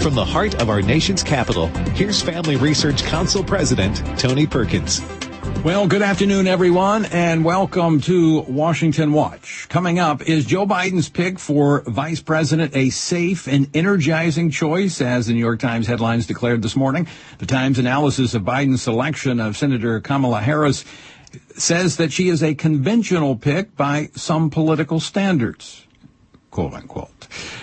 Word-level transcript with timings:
From 0.00 0.14
the 0.14 0.24
heart 0.24 0.62
of 0.62 0.70
our 0.70 0.80
nation's 0.80 1.22
capital, 1.22 1.66
here's 1.92 2.22
Family 2.22 2.56
Research 2.56 3.04
Council 3.04 3.44
President 3.44 4.02
Tony 4.18 4.46
Perkins. 4.46 5.02
Well, 5.62 5.86
good 5.86 6.00
afternoon, 6.00 6.46
everyone, 6.46 7.04
and 7.04 7.44
welcome 7.44 8.00
to 8.02 8.40
Washington 8.40 9.12
Watch. 9.12 9.66
Coming 9.68 9.98
up 9.98 10.22
is 10.22 10.46
Joe 10.46 10.66
Biden's 10.66 11.10
pick 11.10 11.38
for 11.38 11.82
vice 11.82 12.22
president 12.22 12.74
a 12.74 12.88
safe 12.88 13.46
and 13.46 13.68
energizing 13.76 14.50
choice, 14.50 15.02
as 15.02 15.26
the 15.26 15.34
New 15.34 15.38
York 15.38 15.60
Times 15.60 15.86
headlines 15.86 16.26
declared 16.26 16.62
this 16.62 16.76
morning. 16.76 17.06
The 17.36 17.44
Times 17.44 17.78
analysis 17.78 18.32
of 18.32 18.40
Biden's 18.40 18.80
selection 18.80 19.38
of 19.38 19.54
Senator 19.54 20.00
Kamala 20.00 20.40
Harris 20.40 20.86
says 21.56 21.98
that 21.98 22.10
she 22.10 22.30
is 22.30 22.42
a 22.42 22.54
conventional 22.54 23.36
pick 23.36 23.76
by 23.76 24.08
some 24.14 24.48
political 24.48 24.98
standards, 24.98 25.86
quote 26.50 26.72
unquote. 26.72 27.19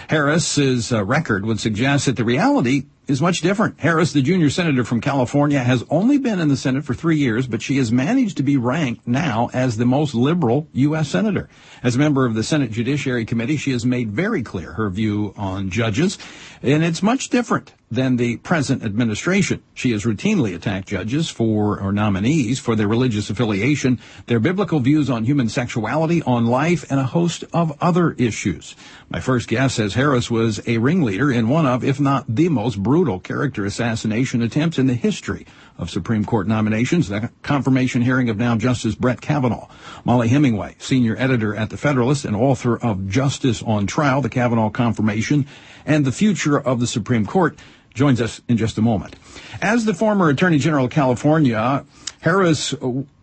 Harris's 0.10 0.92
uh, 0.92 1.04
record 1.04 1.46
would 1.46 1.60
suggest 1.60 2.06
that 2.06 2.16
the 2.16 2.24
reality 2.24 2.84
is 3.08 3.22
much 3.22 3.40
different. 3.40 3.80
Harris, 3.80 4.12
the 4.12 4.22
junior 4.22 4.50
senator 4.50 4.84
from 4.84 5.00
California, 5.00 5.60
has 5.60 5.84
only 5.90 6.18
been 6.18 6.40
in 6.40 6.50
the 6.50 6.58
Senate 6.58 6.84
for 6.84 6.94
three 6.94 7.18
years, 7.18 7.48
but 7.48 7.62
she 7.62 7.78
has 7.78 7.92
managed 7.92 8.38
to 8.38 8.44
be 8.44 8.58
ranked 8.58 9.08
now 9.08 9.50
as 9.54 9.78
the 9.78 9.86
most 9.86 10.14
liberal 10.14 10.68
U.S. 10.74 11.08
senator. 11.08 11.48
As 11.84 11.96
a 11.96 12.00
member 12.00 12.26
of 12.26 12.34
the 12.34 12.44
Senate 12.44 12.72
Judiciary 12.72 13.24
Committee, 13.24 13.58
she 13.58 13.72
has 13.72 13.86
made 13.86 14.12
very 14.12 14.44
clear 14.44 14.74
her 14.74 14.90
view 14.90 15.34
on 15.38 15.70
judges, 15.70 16.18
and 16.62 16.84
it's 16.84 17.04
much 17.04 17.30
different 17.30 17.74
than 17.90 18.18
the 18.18 18.36
present 18.38 18.84
administration. 18.84 19.64
She 19.74 19.92
has 19.92 20.04
routinely 20.04 20.54
attacked 20.54 20.90
judges 20.90 21.30
for, 21.30 21.80
or 21.80 21.94
nominees 21.94 22.60
for 22.60 22.76
their 22.76 22.88
religious 22.88 23.30
affiliation, 23.30 24.00
their 24.26 24.42
biblical 24.42 24.80
views 24.80 25.10
on 25.10 25.24
human 25.24 25.48
sexuality, 25.48 26.22
on 26.24 26.46
life, 26.46 26.90
and 26.92 27.00
a 27.00 27.06
host 27.06 27.46
of 27.54 27.78
other 27.82 28.12
issues. 28.14 28.76
My 29.10 29.22
first 29.22 29.48
guess 29.48 29.76
says 29.76 29.94
Harris 29.94 30.30
was 30.30 30.60
a 30.68 30.80
ringleader 30.80 31.32
in 31.32 31.48
one 31.48 31.66
of, 31.66 31.84
if 31.84 31.98
not 31.98 32.26
the 32.28 32.50
most 32.50 32.84
brutal 32.84 33.22
character 33.22 33.64
assassination 33.64 34.42
attempts 34.42 34.78
in 34.78 34.88
the 34.88 34.94
history 34.94 35.48
of 35.78 35.90
Supreme 35.90 36.26
Court 36.26 36.48
nominations, 36.48 37.08
the 37.08 37.30
confirmation 37.42 38.02
hearing 38.02 38.30
of 38.30 38.38
now 38.38 38.58
Justice 38.58 38.96
Brett 38.96 39.22
Kavanaugh. 39.22 39.70
Mollie 40.04 40.28
Hemingway, 40.28 40.76
senior 40.80 41.16
editor 41.18 41.56
at 41.56 41.70
The 41.70 41.78
Federalist 41.78 42.26
and 42.26 42.36
author 42.36 42.78
of 42.78 43.08
Justice 43.08 43.64
on 43.64 43.88
Trial, 43.88 44.22
the 44.22 44.30
Kavanaugh 44.30 44.72
confirmation, 44.72 45.48
and 45.88 46.06
the 46.06 46.12
future 46.12 46.60
of 46.60 46.80
the 46.80 46.86
Supreme 46.86 47.26
Court, 47.26 47.58
joins 47.96 48.22
us 48.22 48.42
in 48.48 48.58
just 48.58 48.78
a 48.78 48.82
moment. 48.82 49.16
As 49.60 49.86
the 49.86 49.94
former 49.94 50.30
Attorney 50.30 50.60
General 50.60 50.86
of 50.86 50.92
California, 50.92 51.84
Harris 52.22 52.76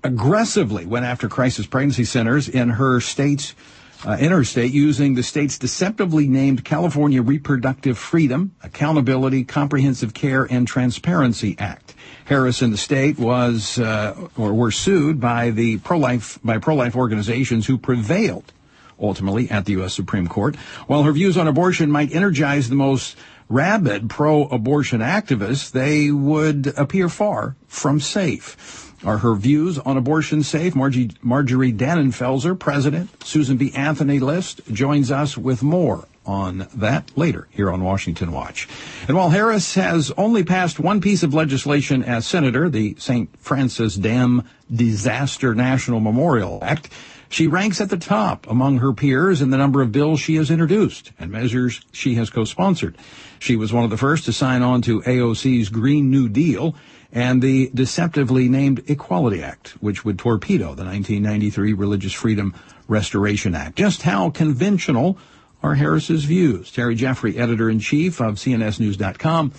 aggressively 0.02 0.84
went 0.84 1.04
after 1.04 1.28
crisis 1.28 1.66
pregnancy 1.66 2.04
centers 2.04 2.48
in 2.48 2.70
her 2.70 3.00
state's 3.00 3.54
uh, 4.06 4.18
in 4.20 4.30
her 4.32 4.44
state 4.44 4.70
using 4.70 5.14
the 5.14 5.22
state's 5.22 5.56
deceptively 5.56 6.28
named 6.28 6.62
California 6.62 7.22
Reproductive 7.22 7.96
Freedom, 7.96 8.54
Accountability, 8.62 9.44
Comprehensive 9.44 10.12
Care, 10.12 10.44
and 10.44 10.68
Transparency 10.68 11.56
Act. 11.58 11.94
Harris 12.26 12.60
and 12.60 12.70
the 12.70 12.76
state 12.76 13.18
was 13.18 13.78
uh, 13.78 14.28
or 14.36 14.52
were 14.52 14.70
sued 14.70 15.20
by 15.20 15.50
the 15.50 15.78
pro-life 15.78 16.38
by 16.44 16.58
pro-life 16.58 16.96
organizations 16.96 17.66
who 17.66 17.78
prevailed 17.78 18.52
ultimately 19.00 19.50
at 19.50 19.64
the 19.64 19.72
U.S. 19.72 19.94
Supreme 19.94 20.28
Court. 20.28 20.56
While 20.86 21.02
her 21.04 21.12
views 21.12 21.36
on 21.36 21.48
abortion 21.48 21.90
might 21.90 22.14
energize 22.14 22.68
the 22.68 22.74
most 22.74 23.16
rabid 23.48 24.08
pro-abortion 24.08 25.00
activists, 25.00 25.70
they 25.70 26.10
would 26.10 26.68
appear 26.76 27.08
far 27.08 27.56
from 27.66 28.00
safe. 28.00 28.92
Are 29.04 29.18
her 29.18 29.34
views 29.34 29.78
on 29.78 29.96
abortion 29.98 30.42
safe? 30.42 30.74
Margie, 30.74 31.10
Marjorie 31.20 31.72
Dannenfelser, 31.72 32.58
President, 32.58 33.10
Susan 33.22 33.58
B. 33.58 33.70
Anthony 33.74 34.18
List, 34.18 34.62
joins 34.72 35.10
us 35.10 35.36
with 35.36 35.62
more 35.62 36.06
on 36.26 36.66
that 36.74 37.10
later 37.16 37.46
here 37.50 37.70
on 37.70 37.84
Washington 37.84 38.32
Watch. 38.32 38.66
And 39.06 39.14
while 39.14 39.28
Harris 39.28 39.74
has 39.74 40.10
only 40.16 40.42
passed 40.42 40.80
one 40.80 41.02
piece 41.02 41.22
of 41.22 41.34
legislation 41.34 42.02
as 42.02 42.26
senator, 42.26 42.70
the 42.70 42.96
St. 42.98 43.28
Francis 43.38 43.94
Dam 43.96 44.48
Disaster 44.74 45.54
National 45.54 46.00
Memorial 46.00 46.60
Act, 46.62 46.88
she 47.34 47.48
ranks 47.48 47.80
at 47.80 47.90
the 47.90 47.96
top 47.96 48.46
among 48.48 48.78
her 48.78 48.92
peers 48.92 49.42
in 49.42 49.50
the 49.50 49.56
number 49.56 49.82
of 49.82 49.90
bills 49.90 50.20
she 50.20 50.36
has 50.36 50.52
introduced 50.52 51.10
and 51.18 51.32
measures 51.32 51.80
she 51.90 52.14
has 52.14 52.30
co-sponsored. 52.30 52.96
She 53.40 53.56
was 53.56 53.72
one 53.72 53.82
of 53.82 53.90
the 53.90 53.96
first 53.96 54.26
to 54.26 54.32
sign 54.32 54.62
on 54.62 54.82
to 54.82 55.02
AOC's 55.02 55.68
Green 55.68 56.12
New 56.12 56.28
Deal 56.28 56.76
and 57.10 57.42
the 57.42 57.72
deceptively 57.74 58.48
named 58.48 58.84
Equality 58.88 59.42
Act, 59.42 59.70
which 59.80 60.04
would 60.04 60.16
torpedo 60.16 60.76
the 60.76 60.84
1993 60.84 61.72
Religious 61.72 62.12
Freedom 62.12 62.54
Restoration 62.86 63.56
Act. 63.56 63.74
Just 63.74 64.02
how 64.02 64.30
conventional 64.30 65.18
are 65.60 65.74
Harris's 65.74 66.22
views? 66.22 66.70
Terry 66.70 66.94
Jeffrey, 66.94 67.36
editor-in-chief 67.36 68.20
of 68.20 68.36
CNSNews.com, 68.36 69.52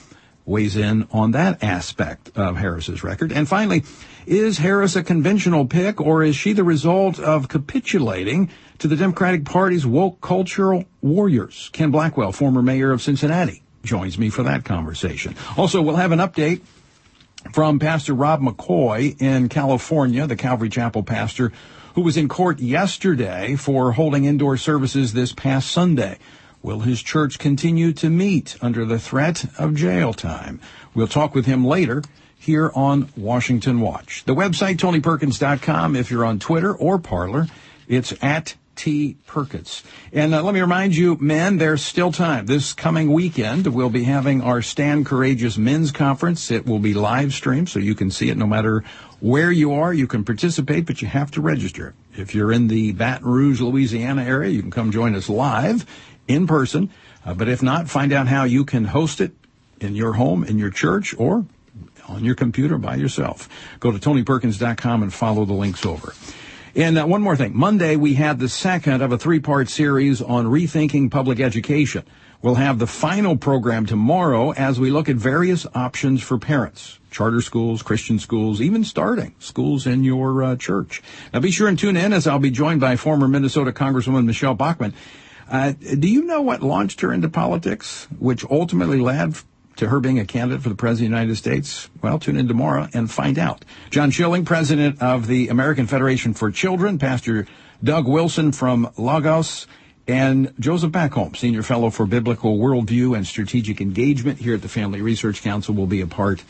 weighs 0.45 0.77
in 0.77 1.09
on 1.11 1.31
that 1.31 1.61
aspect 1.61 2.31
of 2.37 2.55
Harris's 2.55 3.03
record. 3.03 3.33
And 3.33 3.49
finally, 3.49 3.83
is 4.25 4.57
Harris 4.57 4.95
a 4.95 5.03
conventional 5.03 5.65
pick 5.65 6.01
or 6.01 6.23
is 6.23 6.35
she 6.35 6.53
the 6.53 6.63
result 6.63 7.19
of 7.19 7.47
capitulating 7.47 8.49
to 8.79 8.87
the 8.87 8.95
Democratic 8.95 9.45
Party's 9.45 9.85
woke 9.85 10.21
cultural 10.21 10.85
warriors? 11.01 11.69
Ken 11.73 11.91
Blackwell, 11.91 12.31
former 12.31 12.61
mayor 12.61 12.91
of 12.91 13.01
Cincinnati, 13.01 13.61
joins 13.83 14.17
me 14.17 14.29
for 14.29 14.43
that 14.43 14.65
conversation. 14.65 15.35
Also, 15.57 15.81
we'll 15.81 15.95
have 15.95 16.11
an 16.11 16.19
update 16.19 16.61
from 17.53 17.77
Pastor 17.77 18.13
Rob 18.13 18.41
McCoy 18.41 19.21
in 19.21 19.49
California, 19.49 20.25
the 20.25 20.35
Calvary 20.35 20.69
Chapel 20.69 21.03
pastor, 21.03 21.51
who 21.93 22.01
was 22.01 22.17
in 22.17 22.27
court 22.27 22.59
yesterday 22.59 23.55
for 23.55 23.93
holding 23.93 24.25
indoor 24.25 24.57
services 24.57 25.13
this 25.13 25.31
past 25.33 25.71
Sunday. 25.71 26.17
Will 26.63 26.79
his 26.79 27.03
church 27.03 27.37
continue 27.37 27.93
to 27.93 28.09
meet 28.09 28.57
under 28.59 28.85
the 28.85 28.97
threat 28.97 29.45
of 29.59 29.75
jail 29.75 30.13
time? 30.13 30.59
We'll 30.95 31.07
talk 31.07 31.35
with 31.35 31.45
him 31.45 31.63
later 31.63 32.01
here 32.45 32.71
on 32.75 33.09
Washington 33.17 33.81
Watch. 33.81 34.23
The 34.25 34.35
website, 34.35 34.77
TonyPerkins.com, 34.77 35.95
if 35.95 36.11
you're 36.11 36.25
on 36.25 36.37
Twitter 36.37 36.73
or 36.73 36.99
Parler, 36.99 37.47
it's 37.87 38.13
at 38.21 38.55
T. 38.75 39.17
Perkins. 39.25 39.83
And 40.13 40.35
uh, 40.35 40.43
let 40.43 40.53
me 40.53 40.61
remind 40.61 40.95
you, 40.95 41.17
men, 41.19 41.57
there's 41.57 41.81
still 41.81 42.11
time. 42.11 42.45
This 42.45 42.73
coming 42.73 43.11
weekend, 43.11 43.65
we'll 43.67 43.89
be 43.89 44.03
having 44.03 44.41
our 44.41 44.61
Stand 44.61 45.05
Courageous 45.05 45.57
Men's 45.57 45.91
Conference. 45.91 46.51
It 46.51 46.65
will 46.65 46.79
be 46.79 46.93
live 46.93 47.33
streamed, 47.33 47.69
so 47.69 47.79
you 47.79 47.95
can 47.95 48.11
see 48.11 48.29
it 48.29 48.37
no 48.37 48.45
matter 48.45 48.83
where 49.19 49.51
you 49.51 49.73
are. 49.73 49.93
You 49.93 50.07
can 50.07 50.23
participate, 50.23 50.85
but 50.85 51.01
you 51.01 51.07
have 51.07 51.31
to 51.31 51.41
register. 51.41 51.95
If 52.15 52.35
you're 52.35 52.51
in 52.51 52.67
the 52.67 52.91
Baton 52.91 53.27
Rouge, 53.27 53.61
Louisiana 53.61 54.23
area, 54.23 54.51
you 54.51 54.61
can 54.61 54.71
come 54.71 54.91
join 54.91 55.15
us 55.15 55.29
live 55.29 55.85
in 56.27 56.45
person. 56.45 56.91
Uh, 57.25 57.33
but 57.33 57.47
if 57.47 57.63
not, 57.63 57.89
find 57.89 58.13
out 58.13 58.27
how 58.27 58.43
you 58.43 58.65
can 58.65 58.85
host 58.85 59.19
it 59.19 59.31
in 59.79 59.95
your 59.95 60.13
home, 60.13 60.43
in 60.43 60.59
your 60.59 60.69
church, 60.69 61.15
or 61.17 61.45
on 62.07 62.23
your 62.23 62.35
computer 62.35 62.77
by 62.77 62.95
yourself. 62.95 63.49
Go 63.79 63.91
to 63.91 63.97
TonyPerkins.com 63.97 65.03
and 65.03 65.13
follow 65.13 65.45
the 65.45 65.53
links 65.53 65.85
over. 65.85 66.13
And 66.75 66.97
uh, 66.97 67.05
one 67.05 67.21
more 67.21 67.37
thing. 67.37 67.55
Monday, 67.55 67.95
we 67.95 68.15
had 68.15 68.39
the 68.39 68.49
second 68.49 69.01
of 69.01 69.11
a 69.11 69.17
three-part 69.17 69.69
series 69.69 70.21
on 70.21 70.45
rethinking 70.45 71.09
public 71.09 71.39
education. 71.39 72.03
We'll 72.41 72.55
have 72.55 72.79
the 72.79 72.87
final 72.87 73.37
program 73.37 73.85
tomorrow 73.85 74.51
as 74.51 74.79
we 74.79 74.91
look 74.91 75.09
at 75.09 75.15
various 75.15 75.65
options 75.73 76.21
for 76.21 76.37
parents. 76.37 76.99
Charter 77.09 77.41
schools, 77.41 77.81
Christian 77.81 78.19
schools, 78.19 78.59
even 78.59 78.83
starting 78.83 79.33
schools 79.39 79.87
in 79.87 80.03
your 80.03 80.43
uh, 80.43 80.55
church. 80.57 81.01
Now 81.33 81.39
be 81.39 81.49
sure 81.49 81.69
and 81.69 81.79
tune 81.79 81.95
in 81.95 82.11
as 82.11 82.27
I'll 82.27 82.39
be 82.39 82.51
joined 82.51 82.81
by 82.81 82.97
former 82.97 83.27
Minnesota 83.27 83.71
Congresswoman 83.71 84.25
Michele 84.25 84.53
Bachmann. 84.53 84.93
Uh, 85.49 85.71
do 85.71 86.09
you 86.09 86.23
know 86.25 86.41
what 86.41 86.61
launched 86.61 87.01
her 87.01 87.13
into 87.13 87.29
politics, 87.29 88.07
which 88.19 88.43
ultimately 88.51 88.99
led 88.99 89.35
to 89.77 89.89
her 89.89 89.99
being 89.99 90.19
a 90.19 90.25
candidate 90.25 90.61
for 90.61 90.69
the 90.69 90.75
President 90.75 91.13
of 91.13 91.17
the 91.17 91.21
United 91.21 91.35
States? 91.35 91.89
Well, 92.01 92.19
tune 92.19 92.37
in 92.37 92.47
tomorrow 92.47 92.87
and 92.93 93.09
find 93.09 93.37
out. 93.37 93.65
John 93.89 94.11
Schilling, 94.11 94.45
President 94.45 95.01
of 95.01 95.27
the 95.27 95.49
American 95.49 95.87
Federation 95.87 96.33
for 96.33 96.51
Children, 96.51 96.99
Pastor 96.99 97.47
Doug 97.83 98.07
Wilson 98.07 98.51
from 98.51 98.89
Lagos, 98.97 99.67
and 100.07 100.53
Joseph 100.59 100.91
Backholm, 100.91 101.35
Senior 101.35 101.63
Fellow 101.63 101.89
for 101.89 102.05
Biblical 102.05 102.57
Worldview 102.57 103.15
and 103.15 103.25
Strategic 103.25 103.81
Engagement 103.81 104.39
here 104.39 104.53
at 104.53 104.61
the 104.61 104.69
Family 104.69 105.01
Research 105.01 105.41
Council, 105.41 105.73
will 105.73 105.87
be 105.87 106.01
a 106.01 106.07
part 106.07 106.43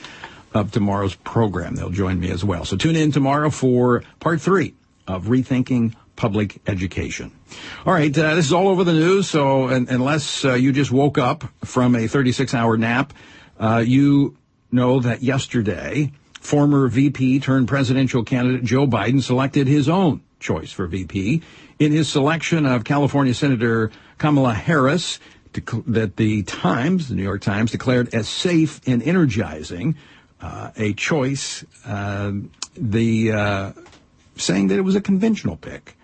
of 0.54 0.72
tomorrow's 0.72 1.16
program. 1.16 1.76
They'll 1.76 1.90
join 1.90 2.20
me 2.20 2.32
as 2.32 2.44
well. 2.44 2.66
So 2.66 2.78
tune 2.78 2.96
in 2.96 3.12
tomorrow 3.12 3.50
for 3.50 4.04
part 4.20 4.42
three 4.42 4.74
of 5.08 5.26
Rethinking 5.26 5.96
public 6.16 6.62
education. 6.68 7.32
All 7.86 7.94
right, 7.94 8.18
uh, 8.18 8.36
this 8.36 8.46
is 8.46 8.54
all 8.54 8.68
over 8.68 8.84
the 8.84 8.94
news, 8.94 9.30
so 9.30 9.68
unless 9.68 10.46
uh, 10.46 10.54
you 10.54 10.72
just 10.72 10.92
woke 10.92 11.18
up 11.18 11.44
from 11.64 11.96
a 11.96 12.00
36-hour 12.00 12.78
nap, 12.78 13.14
uh, 13.60 13.84
you 13.86 14.38
know 14.72 15.00
that 15.00 15.24
yesterday, 15.24 16.12
former 16.40 16.88
VP 16.88 17.40
turned 17.40 17.68
presidential 17.68 18.24
candidate 18.24 18.64
Joe 18.64 18.88
Biden 18.88 19.22
selected 19.22 19.68
his 19.68 19.90
own 19.90 20.22
choice 20.40 20.72
for 20.72 20.88
VP 20.88 21.42
in 21.80 21.92
his 21.92 22.08
selection 22.08 22.66
of 22.66 22.84
California 22.84 23.34
Senator 23.34 23.92
Kamala 24.18 24.54
Harris 24.54 25.20
that 25.88 26.18
the 26.18 26.44
Times, 26.44 27.08
the 27.08 27.16
New 27.16 27.24
York 27.24 27.42
Times, 27.42 27.72
declared 27.72 28.14
as 28.14 28.28
safe 28.28 28.82
and 28.86 29.02
energizing, 29.02 29.96
uh, 30.42 30.72
a 30.76 30.94
choice, 30.94 31.64
uh, 31.86 32.32
the 32.76 33.32
uh, 33.32 33.72
saying 34.36 34.68
that 34.68 34.78
it 34.78 34.82
was 34.82 34.96
a 34.96 35.02
conventional 35.02 35.56
pick. 35.56 35.95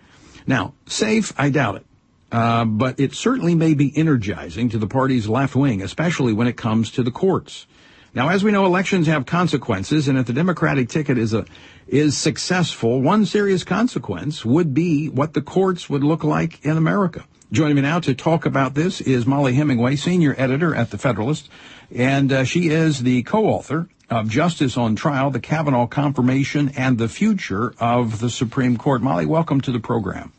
Now, 0.48 0.74
safe, 0.88 1.34
I 1.38 1.50
doubt 1.50 1.76
it. 1.78 1.86
uh, 2.32 2.66
but 2.66 3.00
it 3.00 3.14
certainly 3.14 3.56
may 3.56 3.74
be 3.74 3.92
energizing 3.96 4.70
to 4.70 4.78
the 4.78 4.88
party's 4.88 5.28
left 5.28 5.56
wing, 5.56 5.82
especially 5.82 6.34
when 6.34 6.48
it 6.48 6.56
comes 6.56 6.92
to 6.92 7.04
the 7.04 7.12
courts. 7.12 7.68
Now, 8.14 8.30
as 8.30 8.44
we 8.44 8.52
know, 8.52 8.66
elections 8.66 9.08
have 9.08 9.26
consequences, 9.26 10.08
and 10.08 10.18
if 10.18 10.26
the 10.28 10.34
Democratic 10.34 10.90
ticket 10.90 11.18
is 11.18 11.34
a 11.34 11.46
is 11.88 12.18
successful, 12.18 13.02
one 13.02 13.26
serious 13.26 13.64
consequence 13.66 14.46
would 14.46 14.74
be 14.74 15.10
what 15.10 15.34
the 15.34 15.42
courts 15.42 15.90
would 15.90 16.04
look 16.04 16.24
like 16.24 16.64
in 16.66 16.78
America. 16.78 17.26
Joining 17.52 17.76
me 17.76 17.82
now 17.82 18.00
to 18.00 18.14
talk 18.14 18.46
about 18.46 18.76
this 18.76 19.02
is 19.02 19.26
Mollie 19.26 19.56
Hemingway, 19.56 19.98
senior 19.98 20.34
editor 20.38 20.74
at 20.74 20.92
the 20.92 20.98
Federalist, 20.98 21.50
and 21.94 22.32
uh, 22.32 22.44
she 22.46 22.70
is 22.70 23.04
the 23.04 23.24
co-author 23.24 23.90
of 24.12 24.30
Justice 24.30 24.78
on 24.78 24.96
Trial: 24.96 25.32
The 25.32 25.40
Kavanaugh 25.40 25.88
Confirmation 25.88 26.74
and 26.76 26.98
the 26.98 27.08
Future 27.08 27.74
of 27.80 28.20
the 28.20 28.30
Supreme 28.30 28.78
Court. 28.78 29.02
Mollie, 29.02 29.26
welcome 29.26 29.62
to 29.62 29.72
the 29.72 29.80
program. 29.80 30.34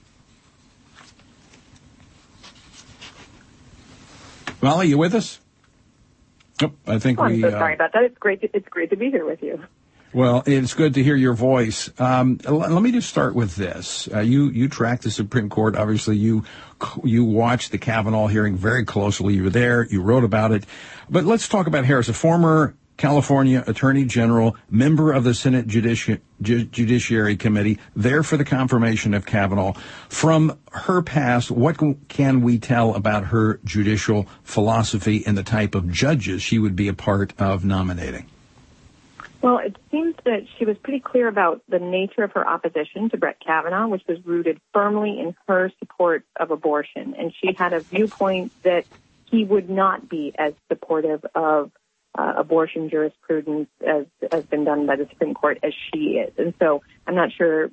Mollie, 4.60 4.88
you 4.88 4.98
with 4.98 5.14
us? 5.14 5.40
Oh, 6.62 6.72
I 6.86 6.98
think 6.98 7.18
oh, 7.18 7.24
I'm 7.24 7.32
we. 7.32 7.44
I'm 7.44 7.50
so 7.50 7.56
uh, 7.56 7.60
sorry 7.60 7.74
about 7.74 7.92
that. 7.94 8.04
It's 8.04 8.18
great. 8.18 8.42
To, 8.42 8.50
it's 8.54 8.68
great 8.68 8.90
to 8.90 8.96
be 8.96 9.10
here 9.10 9.24
with 9.24 9.42
you. 9.42 9.64
Well, 10.14 10.42
it's 10.44 10.74
good 10.74 10.94
to 10.94 11.02
hear 11.02 11.16
your 11.16 11.32
voice. 11.32 11.90
Um, 11.98 12.38
let 12.46 12.82
me 12.82 12.92
just 12.92 13.08
start 13.08 13.34
with 13.34 13.56
this. 13.56 14.10
Uh, 14.12 14.20
you 14.20 14.50
you 14.50 14.68
track 14.68 15.00
the 15.00 15.10
Supreme 15.10 15.48
Court. 15.48 15.74
Obviously, 15.74 16.18
you 16.18 16.44
you 17.02 17.24
watched 17.24 17.72
the 17.72 17.78
Kavanaugh 17.78 18.26
hearing 18.26 18.54
very 18.54 18.84
closely. 18.84 19.34
You 19.34 19.44
were 19.44 19.50
there. 19.50 19.86
You 19.90 20.02
wrote 20.02 20.24
about 20.24 20.52
it. 20.52 20.66
But 21.08 21.24
let's 21.24 21.48
talk 21.48 21.66
about 21.66 21.86
Harris, 21.86 22.10
a 22.10 22.12
former 22.12 22.74
California 22.96 23.64
Attorney 23.66 24.04
General, 24.04 24.56
member 24.70 25.12
of 25.12 25.24
the 25.24 25.34
Senate 25.34 25.66
Judici- 25.66 26.20
Ju- 26.40 26.64
Judiciary 26.64 27.36
Committee, 27.36 27.78
there 27.96 28.22
for 28.22 28.36
the 28.36 28.44
confirmation 28.44 29.14
of 29.14 29.26
Kavanaugh. 29.26 29.72
From 30.08 30.58
her 30.72 31.02
past, 31.02 31.50
what 31.50 31.78
can 32.08 32.42
we 32.42 32.58
tell 32.58 32.94
about 32.94 33.26
her 33.26 33.60
judicial 33.64 34.26
philosophy 34.42 35.24
and 35.26 35.36
the 35.36 35.42
type 35.42 35.74
of 35.74 35.90
judges 35.90 36.42
she 36.42 36.58
would 36.58 36.76
be 36.76 36.88
a 36.88 36.94
part 36.94 37.32
of 37.38 37.64
nominating? 37.64 38.26
Well, 39.40 39.58
it 39.58 39.76
seems 39.90 40.14
that 40.24 40.46
she 40.56 40.64
was 40.64 40.78
pretty 40.78 41.00
clear 41.00 41.26
about 41.26 41.62
the 41.68 41.80
nature 41.80 42.22
of 42.22 42.30
her 42.32 42.46
opposition 42.46 43.10
to 43.10 43.16
Brett 43.16 43.38
Kavanaugh, 43.44 43.88
which 43.88 44.04
was 44.06 44.24
rooted 44.24 44.60
firmly 44.72 45.18
in 45.18 45.34
her 45.48 45.72
support 45.80 46.24
of 46.38 46.52
abortion. 46.52 47.16
And 47.18 47.34
she 47.34 47.52
had 47.52 47.72
a 47.72 47.80
viewpoint 47.80 48.52
that 48.62 48.86
he 49.24 49.44
would 49.44 49.68
not 49.68 50.08
be 50.08 50.32
as 50.38 50.52
supportive 50.68 51.26
of 51.34 51.72
uh, 52.16 52.34
abortion 52.36 52.90
jurisprudence 52.90 53.68
as 53.86 54.06
has 54.30 54.44
been 54.44 54.64
done 54.64 54.86
by 54.86 54.96
the 54.96 55.06
Supreme 55.10 55.34
Court 55.34 55.58
as 55.62 55.72
she 55.72 56.18
is. 56.18 56.32
And 56.38 56.54
so 56.60 56.82
I'm 57.06 57.14
not 57.14 57.30
sure 57.36 57.70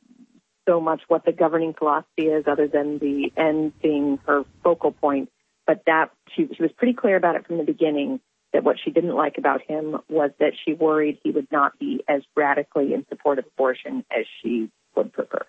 so 0.67 0.79
much 0.79 1.01
what 1.07 1.25
the 1.25 1.31
governing 1.31 1.73
philosophy 1.73 2.27
is 2.27 2.45
other 2.47 2.67
than 2.67 2.99
the 2.99 3.31
end 3.35 3.73
being 3.81 4.19
her 4.27 4.43
focal 4.63 4.91
point. 4.91 5.29
But 5.65 5.83
that 5.85 6.11
she, 6.35 6.47
she 6.55 6.61
was 6.61 6.71
pretty 6.77 6.93
clear 6.93 7.15
about 7.15 7.35
it 7.35 7.45
from 7.45 7.57
the 7.57 7.63
beginning 7.63 8.19
that 8.53 8.63
what 8.63 8.77
she 8.83 8.91
didn't 8.91 9.15
like 9.15 9.37
about 9.37 9.61
him 9.67 9.97
was 10.09 10.31
that 10.39 10.53
she 10.65 10.73
worried 10.73 11.19
he 11.23 11.31
would 11.31 11.47
not 11.51 11.77
be 11.77 12.03
as 12.07 12.23
radically 12.35 12.93
in 12.93 13.05
support 13.09 13.37
of 13.37 13.45
abortion 13.45 14.03
as 14.11 14.25
she 14.41 14.71
would 14.95 15.13
prefer. 15.13 15.45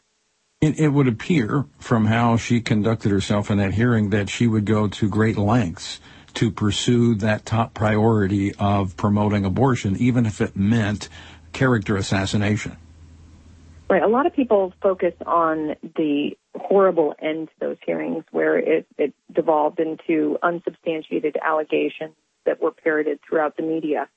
It, 0.60 0.78
it, 0.78 0.88
would 0.88 1.08
appear 1.08 1.64
from 1.78 2.04
how 2.04 2.36
she 2.36 2.60
conducted 2.60 3.10
herself 3.10 3.50
in 3.50 3.56
that 3.56 3.72
hearing 3.72 4.10
that 4.10 4.28
she 4.28 4.46
would 4.46 4.66
go 4.66 4.88
to 4.88 5.08
great 5.08 5.38
lengths 5.38 6.00
to 6.34 6.50
pursue 6.50 7.14
that 7.16 7.44
top 7.44 7.74
priority 7.74 8.54
of 8.54 8.96
promoting 8.96 9.44
abortion, 9.44 9.96
even 9.96 10.26
if 10.26 10.40
it 10.40 10.56
meant 10.56 11.08
character 11.52 11.96
assassination. 11.96 12.76
Right. 13.88 14.02
A 14.02 14.08
lot 14.08 14.26
of 14.26 14.34
people 14.34 14.72
focus 14.80 15.14
on 15.26 15.74
the 15.96 16.36
horrible 16.54 17.14
end 17.20 17.48
to 17.48 17.54
those 17.58 17.76
hearings 17.84 18.24
where 18.30 18.56
it, 18.56 18.86
it 18.96 19.14
devolved 19.34 19.80
into 19.80 20.38
unsubstantiated 20.42 21.36
allegations 21.44 22.14
that 22.46 22.62
were 22.62 22.70
parroted 22.70 23.18
throughout 23.28 23.56
the 23.56 23.64
media. 23.64 24.08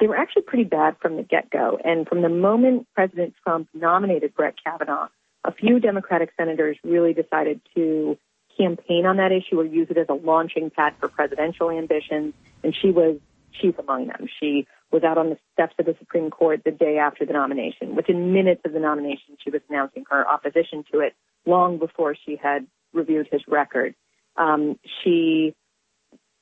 They 0.00 0.08
were 0.08 0.16
actually 0.16 0.42
pretty 0.42 0.64
bad 0.64 0.96
from 1.00 1.16
the 1.16 1.22
get 1.22 1.48
go. 1.48 1.78
And 1.82 2.08
from 2.08 2.22
the 2.22 2.28
moment 2.28 2.88
President 2.94 3.34
Trump 3.44 3.68
nominated 3.72 4.34
Brett 4.34 4.54
Kavanaugh, 4.64 5.08
a 5.44 5.52
few 5.52 5.78
Democratic 5.78 6.30
senators 6.36 6.76
really 6.82 7.14
decided 7.14 7.60
to 7.76 8.18
campaign 8.60 9.06
on 9.06 9.16
that 9.16 9.32
issue 9.32 9.58
or 9.58 9.64
use 9.64 9.88
it 9.90 9.96
as 9.96 10.06
a 10.08 10.14
launching 10.14 10.70
pad 10.70 10.94
for 11.00 11.08
presidential 11.08 11.70
ambitions. 11.70 12.34
And 12.62 12.74
she 12.74 12.90
was 12.90 13.18
chief 13.60 13.78
among 13.78 14.08
them. 14.08 14.28
She 14.38 14.66
was 14.92 15.02
out 15.02 15.18
on 15.18 15.30
the 15.30 15.38
steps 15.52 15.74
of 15.78 15.86
the 15.86 15.96
Supreme 15.98 16.30
Court 16.30 16.62
the 16.64 16.70
day 16.70 16.98
after 16.98 17.24
the 17.24 17.32
nomination. 17.32 17.94
Within 17.94 18.32
minutes 18.32 18.62
of 18.64 18.72
the 18.72 18.80
nomination, 18.80 19.36
she 19.42 19.50
was 19.50 19.60
announcing 19.68 20.04
her 20.10 20.28
opposition 20.28 20.84
to 20.92 21.00
it 21.00 21.14
long 21.46 21.78
before 21.78 22.14
she 22.14 22.36
had 22.36 22.66
reviewed 22.92 23.28
his 23.30 23.42
record. 23.48 23.94
Um, 24.36 24.78
she 25.02 25.54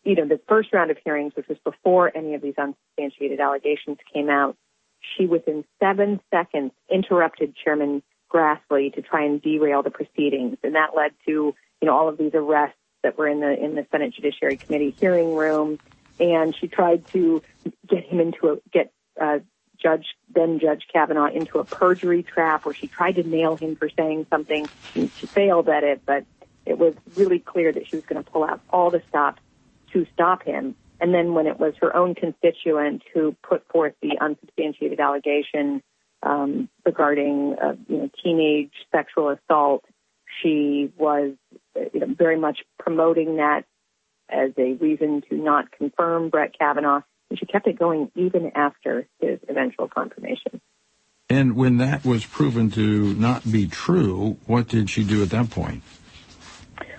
you 0.05 0.15
know, 0.15 0.27
the 0.27 0.41
first 0.49 0.73
round 0.73 0.91
of 0.91 0.97
hearings, 1.05 1.33
which 1.37 1.49
was 1.49 1.59
before 1.65 2.11
any 2.17 2.35
of 2.35 2.41
these 2.41 2.55
unsubstantiated 2.57 3.41
allegations 3.41 3.99
came 4.13 4.31
out, 4.31 4.57
she 5.01 5.27
within 5.27 5.65
seven 5.81 6.21
seconds 6.31 6.73
interrupted 6.91 7.55
Chairman 7.63 8.03
Grassley 8.33 8.93
to 8.95 9.03
try 9.03 9.25
and 9.25 9.43
derail 9.43 9.83
the 9.83 9.91
proceedings, 9.91 10.57
and 10.63 10.75
that 10.75 10.97
led 10.97 11.13
to 11.27 11.55
you 11.81 11.87
know 11.87 11.97
all 11.97 12.09
of 12.09 12.19
these 12.19 12.33
arrests 12.35 12.79
that 13.03 13.17
were 13.17 13.29
in 13.29 13.41
the 13.41 13.53
in 13.53 13.75
the 13.75 13.87
Senate 13.91 14.15
Judiciary 14.15 14.57
Committee 14.57 14.95
hearing 14.99 15.35
room, 15.35 15.79
and 16.19 16.55
she 16.57 16.69
tried 16.69 17.07
to 17.09 17.43
get 17.87 18.05
him 18.05 18.21
into 18.21 18.49
a 18.49 18.57
get 18.73 18.93
uh, 19.21 19.39
Judge 19.81 20.07
then 20.35 20.59
Judge 20.59 20.85
Kavanaugh 20.93 21.31
into 21.31 21.59
a 21.59 21.65
perjury 21.65 22.23
trap 22.23 22.65
where 22.65 22.75
she 22.75 22.87
tried 22.87 23.13
to 23.13 23.23
nail 23.23 23.57
him 23.57 23.77
for 23.77 23.89
saying 23.89 24.27
something. 24.31 24.67
She 24.95 25.07
failed 25.07 25.69
at 25.69 25.85
it, 25.85 26.03
but 26.05 26.25
it 26.67 26.79
was 26.79 26.95
really 27.17 27.39
clear 27.39 27.73
that 27.73 27.87
she 27.87 27.97
was 27.97 28.05
going 28.05 28.23
to 28.23 28.31
pull 28.31 28.45
out 28.45 28.61
all 28.71 28.91
the 28.91 29.03
stops 29.09 29.41
to 29.93 30.07
stop 30.13 30.43
him. 30.43 30.75
And 31.01 31.15
then 31.15 31.33
when 31.35 31.47
it 31.47 31.59
was 31.59 31.75
her 31.81 31.95
own 31.95 32.15
constituent 32.15 33.03
who 33.15 33.37
put 33.43 33.67
forth 33.69 33.95
the 34.03 34.19
unsubstantiated 34.21 35.01
allegation 35.01 35.83
um, 36.23 36.69
regarding 36.85 37.55
uh, 37.63 37.75
you 37.89 37.97
know, 37.97 38.11
teenage 38.23 38.73
sexual 38.91 39.31
assault, 39.31 39.85
she 40.43 40.93
was 40.97 41.33
you 41.75 42.01
know, 42.01 42.07
very 42.07 42.39
much 42.39 42.61
promoting 42.79 43.37
that 43.37 43.65
as 44.29 44.51
a 44.59 44.75
reason 44.75 45.23
to 45.29 45.37
not 45.37 45.71
confirm 45.73 46.29
Brett 46.29 46.59
Kavanaugh. 46.59 47.03
And 47.31 47.39
she 47.39 47.47
kept 47.47 47.67
it 47.67 47.79
going 47.79 48.11
even 48.15 48.53
after 48.55 49.07
his 49.21 49.39
eventual 49.49 49.89
confirmation. 49.89 50.61
And 51.31 51.57
when 51.57 51.77
that 51.77 52.05
was 52.05 52.25
proven 52.25 52.71
to 52.71 53.15
not 53.15 53.51
be 53.51 53.67
true, 53.67 54.39
what 54.47 54.69
did 54.69 54.89
she 54.89 55.05
do 55.05 55.23
at 55.23 55.31
that 55.31 55.51
point? 55.51 55.83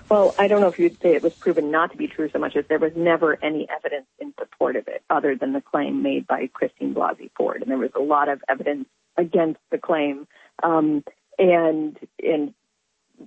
Well, 0.08 0.34
I 0.38 0.48
don't 0.48 0.60
know 0.60 0.68
if 0.68 0.78
you'd 0.78 1.00
say 1.00 1.14
it 1.14 1.22
was 1.22 1.34
proven 1.34 1.70
not 1.70 1.92
to 1.92 1.96
be 1.96 2.08
true 2.08 2.28
so 2.32 2.38
much 2.38 2.56
as 2.56 2.64
there 2.68 2.78
was 2.78 2.92
never 2.96 3.38
any 3.44 3.68
evidence 3.68 4.06
in 4.18 4.34
support 4.38 4.76
of 4.76 4.88
it 4.88 5.02
other 5.08 5.36
than 5.36 5.52
the 5.52 5.60
claim 5.60 6.02
made 6.02 6.26
by 6.26 6.48
Christine 6.52 6.94
Blasey 6.94 7.30
Ford. 7.36 7.62
And 7.62 7.70
there 7.70 7.78
was 7.78 7.92
a 7.94 8.00
lot 8.00 8.28
of 8.28 8.42
evidence 8.48 8.86
against 9.16 9.60
the 9.70 9.78
claim. 9.78 10.26
Um, 10.62 11.04
and, 11.38 11.96
and 12.22 12.54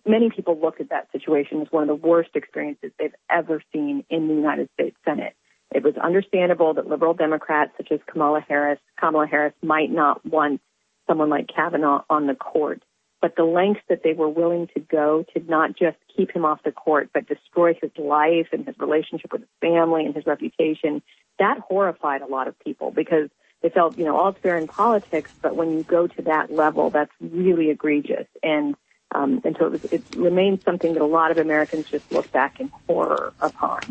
many 0.05 0.29
people 0.29 0.59
looked 0.59 0.81
at 0.81 0.89
that 0.89 1.11
situation 1.11 1.61
as 1.61 1.67
one 1.71 1.83
of 1.83 1.87
the 1.87 2.07
worst 2.07 2.31
experiences 2.35 2.91
they've 2.97 3.15
ever 3.29 3.61
seen 3.71 4.03
in 4.09 4.27
the 4.27 4.33
United 4.33 4.69
States 4.73 4.95
Senate. 5.05 5.35
It 5.73 5.83
was 5.83 5.95
understandable 5.97 6.75
that 6.75 6.87
liberal 6.87 7.13
Democrats 7.13 7.71
such 7.77 7.91
as 7.91 7.99
Kamala 8.07 8.41
Harris, 8.47 8.79
Kamala 8.99 9.27
Harris 9.27 9.53
might 9.61 9.91
not 9.91 10.25
want 10.25 10.61
someone 11.07 11.29
like 11.29 11.47
Kavanaugh 11.47 12.03
on 12.09 12.27
the 12.27 12.35
court 12.35 12.83
but 13.23 13.37
the 13.37 13.45
lengths 13.45 13.79
that 13.87 14.03
they 14.03 14.11
were 14.11 14.27
willing 14.27 14.67
to 14.73 14.81
go 14.81 15.23
to 15.33 15.41
not 15.49 15.77
just 15.77 15.95
keep 16.13 16.29
him 16.29 16.43
off 16.43 16.61
the 16.65 16.73
court, 16.73 17.09
but 17.13 17.25
destroy 17.25 17.73
his 17.73 17.89
life 17.97 18.47
and 18.51 18.67
his 18.67 18.77
relationship 18.77 19.31
with 19.31 19.43
his 19.43 19.49
family 19.61 20.05
and 20.05 20.13
his 20.13 20.25
reputation, 20.25 21.01
that 21.39 21.57
horrified 21.59 22.21
a 22.21 22.25
lot 22.25 22.49
of 22.49 22.59
people 22.59 22.91
because 22.91 23.29
they 23.61 23.69
felt, 23.69 23.97
you 23.97 24.03
know, 24.03 24.17
all 24.17 24.33
fair 24.33 24.57
in 24.57 24.67
politics, 24.67 25.33
but 25.41 25.55
when 25.55 25.71
you 25.71 25.83
go 25.83 26.05
to 26.05 26.21
that 26.23 26.51
level, 26.51 26.89
that's 26.89 27.13
really 27.21 27.69
egregious. 27.69 28.27
And 28.43 28.75
um, 29.13 29.41
and 29.43 29.55
so 29.57 29.67
it, 29.67 29.71
was, 29.71 29.85
it 29.85 30.03
remains 30.15 30.63
something 30.63 30.93
that 30.93 31.01
a 31.01 31.05
lot 31.05 31.31
of 31.31 31.37
Americans 31.37 31.89
just 31.89 32.11
look 32.11 32.31
back 32.31 32.59
in 32.59 32.69
horror 32.87 33.33
upon. 33.39 33.81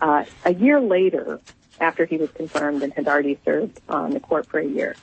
Uh, 0.00 0.24
a 0.44 0.54
year 0.54 0.80
later, 0.80 1.40
after 1.80 2.06
he 2.06 2.16
was 2.16 2.30
confirmed 2.30 2.82
and 2.82 2.92
had 2.92 3.06
already 3.06 3.38
served 3.44 3.80
on 3.88 4.10
the 4.10 4.20
court 4.20 4.46
for 4.48 4.58
a 4.58 4.66
year, 4.66 4.96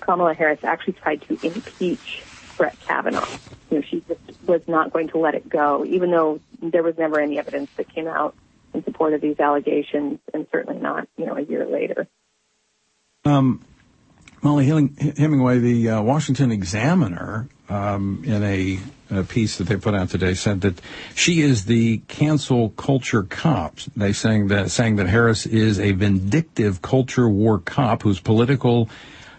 Kamala 0.00 0.34
Harris 0.34 0.60
actually 0.62 0.94
tried 0.94 1.22
to 1.22 1.38
impeach 1.42 2.22
Brett 2.56 2.78
Kavanaugh. 2.80 3.26
You 3.70 3.78
know, 3.78 3.82
she 3.82 4.02
just 4.06 4.20
was 4.46 4.62
not 4.68 4.92
going 4.92 5.08
to 5.08 5.18
let 5.18 5.34
it 5.34 5.48
go, 5.48 5.84
even 5.84 6.10
though 6.10 6.40
there 6.62 6.82
was 6.82 6.96
never 6.96 7.20
any 7.20 7.38
evidence 7.38 7.70
that 7.76 7.92
came 7.92 8.06
out 8.06 8.34
in 8.72 8.84
support 8.84 9.14
of 9.14 9.20
these 9.20 9.38
allegations, 9.38 10.20
and 10.32 10.46
certainly 10.52 10.80
not, 10.80 11.08
you 11.16 11.26
know, 11.26 11.36
a 11.36 11.42
year 11.42 11.66
later. 11.66 12.06
Um, 13.24 13.64
Mollie 14.44 14.66
Hemingway, 14.66 15.58
the 15.58 15.88
uh, 15.88 16.02
Washington 16.02 16.52
Examiner, 16.52 17.48
um, 17.70 18.22
in 18.26 18.42
a, 18.42 18.78
a, 19.10 19.24
piece 19.24 19.56
that 19.56 19.64
they 19.64 19.76
put 19.76 19.94
out 19.94 20.10
today, 20.10 20.34
said 20.34 20.60
that 20.60 20.78
she 21.14 21.40
is 21.40 21.64
the 21.64 22.02
cancel 22.08 22.68
culture 22.68 23.22
cop. 23.22 23.78
They 23.96 24.12
saying 24.12 24.48
that 24.48 24.70
saying 24.70 24.96
that 24.96 25.08
Harris 25.08 25.46
is 25.46 25.80
a 25.80 25.92
vindictive 25.92 26.82
culture 26.82 27.26
war 27.26 27.58
cop 27.58 28.02
whose 28.02 28.20
political 28.20 28.90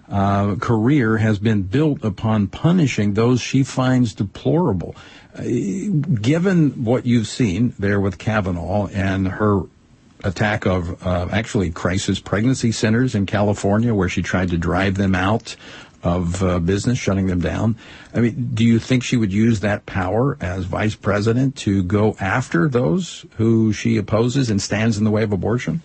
uh, 0.09 0.55
career 0.55 1.17
has 1.17 1.37
been 1.37 1.61
built 1.61 2.03
upon 2.03 2.47
punishing 2.47 3.13
those 3.13 3.39
she 3.41 3.61
finds 3.61 4.15
deplorable. 4.15 4.95
Uh, 5.37 5.43
given 6.19 6.83
what 6.83 7.05
you've 7.05 7.27
seen 7.27 7.75
there 7.77 7.99
with 7.99 8.17
Kavanaugh 8.17 8.87
and 8.87 9.27
her 9.27 9.65
attack 10.25 10.65
of 10.65 11.05
uh, 11.05 11.27
actually 11.31 11.71
crisis 11.71 12.19
pregnancy 12.19 12.71
centers 12.71 13.15
in 13.15 13.25
California, 13.25 13.93
where 13.93 14.09
she 14.09 14.21
tried 14.21 14.49
to 14.49 14.57
drive 14.57 14.95
them 14.95 15.15
out 15.15 15.55
of 16.03 16.43
uh, 16.43 16.59
business, 16.59 16.99
shutting 16.99 17.27
them 17.27 17.39
down. 17.39 17.75
I 18.13 18.19
mean, 18.19 18.51
do 18.53 18.63
you 18.63 18.79
think 18.79 19.03
she 19.03 19.17
would 19.17 19.33
use 19.33 19.61
that 19.61 19.85
power 19.85 20.37
as 20.39 20.65
vice 20.65 20.95
president 20.95 21.55
to 21.57 21.83
go 21.83 22.15
after 22.19 22.69
those 22.69 23.25
who 23.37 23.73
she 23.73 23.97
opposes 23.97 24.49
and 24.49 24.61
stands 24.61 24.97
in 24.97 25.03
the 25.03 25.11
way 25.11 25.23
of 25.23 25.33
abortion? 25.33 25.81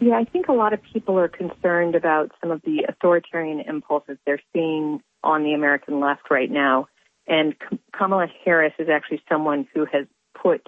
Yeah, 0.00 0.16
I 0.16 0.24
think 0.24 0.48
a 0.48 0.52
lot 0.52 0.72
of 0.72 0.82
people 0.82 1.18
are 1.18 1.28
concerned 1.28 1.94
about 1.94 2.32
some 2.40 2.50
of 2.50 2.60
the 2.62 2.86
authoritarian 2.88 3.60
impulses 3.60 4.18
they're 4.26 4.42
seeing 4.52 5.02
on 5.22 5.42
the 5.42 5.54
American 5.54 6.00
left 6.00 6.30
right 6.30 6.50
now. 6.50 6.88
And 7.26 7.54
Kamala 7.92 8.28
Harris 8.44 8.74
is 8.78 8.88
actually 8.88 9.22
someone 9.28 9.66
who 9.74 9.86
has 9.86 10.06
put 10.40 10.66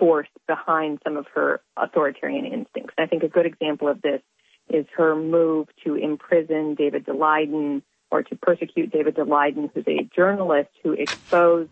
force 0.00 0.28
behind 0.48 0.98
some 1.04 1.18
of 1.18 1.26
her 1.34 1.60
authoritarian 1.76 2.46
instincts. 2.46 2.94
I 2.98 3.06
think 3.06 3.22
a 3.22 3.28
good 3.28 3.46
example 3.46 3.86
of 3.86 4.00
this 4.00 4.22
is 4.68 4.86
her 4.96 5.14
move 5.14 5.68
to 5.84 5.94
imprison 5.94 6.74
David 6.74 7.04
Daleiden 7.04 7.82
or 8.10 8.22
to 8.22 8.36
persecute 8.36 8.90
David 8.90 9.14
Daleiden, 9.14 9.70
who's 9.72 9.84
a 9.86 10.08
journalist 10.16 10.70
who 10.82 10.92
exposed 10.92 11.70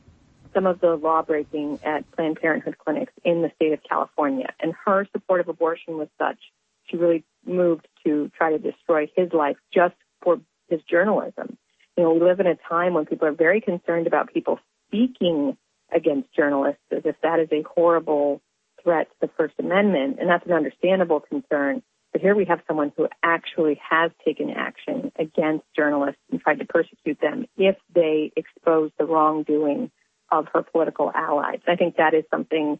some 0.54 0.66
of 0.66 0.80
the 0.80 0.94
law 0.94 1.22
breaking 1.22 1.78
at 1.82 2.08
Planned 2.12 2.40
Parenthood 2.40 2.76
clinics 2.78 3.12
in 3.24 3.42
the 3.42 3.50
state 3.56 3.72
of 3.72 3.80
California. 3.88 4.52
And 4.60 4.74
her 4.84 5.06
support 5.12 5.40
of 5.40 5.48
abortion 5.48 5.96
was 5.96 6.08
such, 6.18 6.38
she 6.84 6.96
really 6.96 7.24
moved 7.46 7.88
to 8.04 8.30
try 8.36 8.50
to 8.50 8.58
destroy 8.58 9.10
his 9.16 9.32
life 9.32 9.56
just 9.72 9.94
for 10.22 10.40
his 10.68 10.80
journalism. 10.82 11.56
You 11.96 12.04
know, 12.04 12.12
we 12.12 12.20
live 12.20 12.40
in 12.40 12.46
a 12.46 12.56
time 12.68 12.94
when 12.94 13.06
people 13.06 13.26
are 13.26 13.32
very 13.32 13.60
concerned 13.60 14.06
about 14.06 14.32
people 14.32 14.60
speaking 14.86 15.56
against 15.92 16.32
journalists 16.34 16.82
as 16.90 17.02
if 17.04 17.16
that 17.22 17.40
is 17.40 17.48
a 17.52 17.62
horrible 17.62 18.40
threat 18.82 19.08
to 19.10 19.26
the 19.26 19.32
First 19.36 19.54
Amendment, 19.58 20.18
and 20.20 20.28
that's 20.28 20.46
an 20.46 20.52
understandable 20.52 21.20
concern. 21.20 21.82
But 22.12 22.22
here 22.22 22.34
we 22.34 22.46
have 22.46 22.60
someone 22.66 22.92
who 22.96 23.08
actually 23.22 23.80
has 23.88 24.10
taken 24.24 24.50
action 24.50 25.12
against 25.16 25.64
journalists 25.76 26.20
and 26.30 26.40
tried 26.40 26.60
to 26.60 26.64
persecute 26.64 27.20
them 27.20 27.46
if 27.56 27.76
they 27.94 28.32
expose 28.36 28.90
the 28.98 29.04
wrongdoing 29.04 29.90
of 30.30 30.46
her 30.54 30.62
political 30.62 31.10
allies. 31.14 31.60
I 31.66 31.76
think 31.76 31.96
that 31.96 32.14
is 32.14 32.24
something 32.30 32.78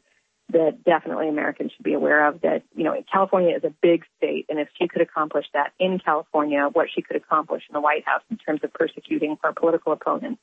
that 0.50 0.82
definitely 0.82 1.28
Americans 1.28 1.72
should 1.76 1.84
be 1.84 1.92
aware 1.92 2.26
of 2.26 2.40
that, 2.40 2.62
you 2.74 2.84
know, 2.84 2.94
California 3.12 3.54
is 3.54 3.64
a 3.64 3.74
big 3.82 4.04
state. 4.16 4.46
And 4.48 4.58
if 4.58 4.68
she 4.78 4.88
could 4.88 5.02
accomplish 5.02 5.44
that 5.52 5.72
in 5.78 5.98
California, 5.98 6.68
what 6.72 6.88
she 6.94 7.02
could 7.02 7.16
accomplish 7.16 7.62
in 7.68 7.74
the 7.74 7.80
White 7.80 8.06
House 8.06 8.22
in 8.30 8.38
terms 8.38 8.60
of 8.64 8.72
persecuting 8.72 9.36
her 9.42 9.52
political 9.52 9.92
opponents 9.92 10.40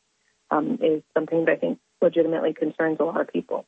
um, 0.51 0.77
is 0.81 1.01
something 1.15 1.45
that 1.45 1.51
I 1.51 1.55
think 1.55 1.79
legitimately 2.05 2.53
concerns 2.53 2.97
a 2.99 3.03
lot 3.03 3.19
of 3.19 3.27
people. 3.27 3.65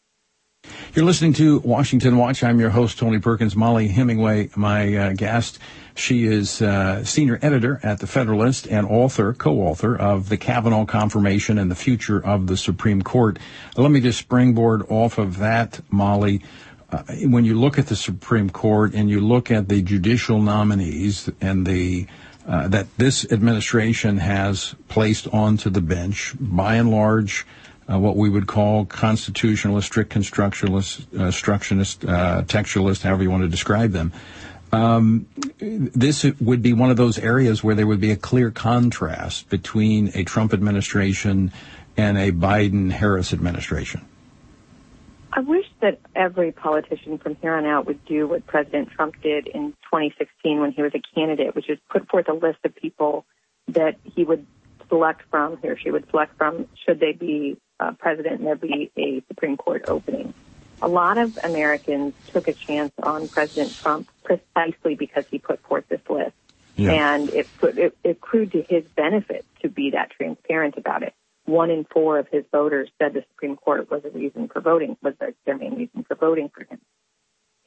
You're 0.93 1.05
listening 1.05 1.33
to 1.33 1.59
Washington 1.59 2.17
Watch. 2.17 2.43
I'm 2.43 2.59
your 2.59 2.69
host, 2.69 2.97
Tony 2.97 3.19
Perkins. 3.19 3.55
Mollie 3.55 3.87
Hemingway, 3.87 4.49
my 4.55 4.95
uh, 4.95 5.13
guest. 5.13 5.59
She 5.95 6.25
is 6.25 6.61
uh, 6.61 7.03
senior 7.03 7.39
editor 7.41 7.79
at 7.83 7.99
The 7.99 8.07
Federalist 8.07 8.67
and 8.67 8.85
author, 8.87 9.33
co-author 9.33 9.95
of 9.95 10.29
The 10.29 10.37
Kavanaugh 10.37 10.85
Confirmation 10.85 11.57
and 11.57 11.69
the 11.69 11.75
Future 11.75 12.23
of 12.23 12.47
the 12.47 12.57
Supreme 12.57 13.01
Court. 13.01 13.39
Let 13.75 13.91
me 13.91 13.99
just 13.99 14.19
springboard 14.19 14.83
off 14.89 15.17
of 15.17 15.37
that, 15.37 15.79
Mollie. 15.89 16.41
Uh, 16.89 17.03
when 17.23 17.43
you 17.43 17.59
look 17.59 17.77
at 17.77 17.87
the 17.87 17.95
Supreme 17.95 18.49
Court 18.49 18.93
and 18.93 19.09
you 19.09 19.19
look 19.19 19.51
at 19.51 19.67
the 19.69 19.81
judicial 19.81 20.41
nominees 20.41 21.29
and 21.41 21.65
the 21.65 22.07
uh, 22.47 22.65
that 22.69 22.87
this 22.97 23.29
administration 23.29 24.17
has 24.17 24.73
placed 24.87 25.27
onto 25.33 25.69
the 25.69 25.81
bench, 25.81 26.33
by 26.39 26.75
and 26.75 26.89
large, 26.89 27.45
uh, 27.89 27.97
what 27.97 28.15
we 28.15 28.29
would 28.29 28.47
call 28.47 28.85
constitutionalist, 28.85 29.87
strict 29.87 30.11
constructionalist, 30.13 31.07
uh, 31.17 31.23
uh, 31.23 32.41
textualist, 32.43 33.01
however 33.01 33.23
you 33.23 33.31
want 33.31 33.43
to 33.43 33.49
describe 33.49 33.91
them. 33.91 34.11
Um, 34.71 35.27
this 35.59 36.25
would 36.41 36.61
be 36.61 36.73
one 36.73 36.91
of 36.91 36.97
those 36.97 37.17
areas 37.17 37.63
where 37.63 37.75
there 37.75 37.87
would 37.87 38.01
be 38.01 38.11
a 38.11 38.17
clear 38.17 38.51
contrast 38.51 39.49
between 39.49 40.11
a 40.13 40.23
Trump 40.23 40.53
administration 40.53 41.53
and 41.95 42.17
a 42.17 42.31
Biden 42.31 42.91
Harris 42.91 43.31
administration. 43.31 44.05
I 45.31 45.41
wish 45.41 45.65
that 45.81 45.99
every 46.15 46.51
politician 46.51 47.17
from 47.17 47.35
here 47.35 47.53
on 47.53 47.65
out 47.65 47.85
would 47.85 48.03
do 48.05 48.27
what 48.27 48.45
President 48.45 48.89
Trump 48.89 49.21
did 49.21 49.47
in 49.47 49.71
2016 49.83 50.59
when 50.59 50.71
he 50.71 50.81
was 50.81 50.93
a 50.95 51.01
candidate, 51.15 51.55
which 51.55 51.69
is 51.69 51.77
put 51.89 52.09
forth 52.09 52.27
a 52.27 52.33
list 52.33 52.59
of 52.65 52.75
people 52.75 53.25
that 53.69 53.97
he 54.15 54.23
would 54.23 54.45
select 54.89 55.21
from, 55.29 55.57
he 55.61 55.67
or 55.67 55.77
she 55.77 55.91
would 55.91 56.09
select 56.09 56.37
from, 56.37 56.67
should 56.85 56.99
they 56.99 57.11
be 57.11 57.57
uh, 57.79 57.91
president 57.93 58.39
and 58.39 58.47
there 58.47 58.55
be 58.55 58.91
a 58.97 59.23
Supreme 59.27 59.57
Court 59.57 59.85
opening. 59.87 60.33
A 60.81 60.87
lot 60.87 61.17
of 61.17 61.37
Americans 61.43 62.13
took 62.27 62.47
a 62.47 62.53
chance 62.53 62.93
on 63.01 63.27
President 63.27 63.75
Trump 63.75 64.09
precisely 64.23 64.95
because 64.95 65.25
he 65.29 65.39
put 65.39 65.59
forth 65.61 65.87
this 65.89 66.01
list. 66.09 66.33
Yeah. 66.75 66.91
And 66.91 67.29
it, 67.31 67.47
put, 67.59 67.77
it, 67.77 67.97
it 68.03 68.09
accrued 68.11 68.51
to 68.51 68.61
his 68.61 68.85
benefit 68.85 69.45
to 69.61 69.69
be 69.69 69.91
that 69.91 70.11
transparent 70.11 70.77
about 70.77 71.01
it. 71.01 71.13
One 71.45 71.71
in 71.71 71.85
four 71.85 72.19
of 72.19 72.27
his 72.27 72.43
voters 72.51 72.89
said 72.99 73.13
the 73.13 73.23
Supreme 73.31 73.55
Court 73.55 73.89
was 73.89 74.03
a 74.05 74.09
reason 74.09 74.49
for 74.49 74.61
voting, 74.61 74.97
was 75.01 75.15
their, 75.19 75.33
their 75.45 75.57
main 75.57 75.75
reason 75.75 76.03
for 76.03 76.15
voting 76.15 76.49
for 76.53 76.65
him. 76.65 76.79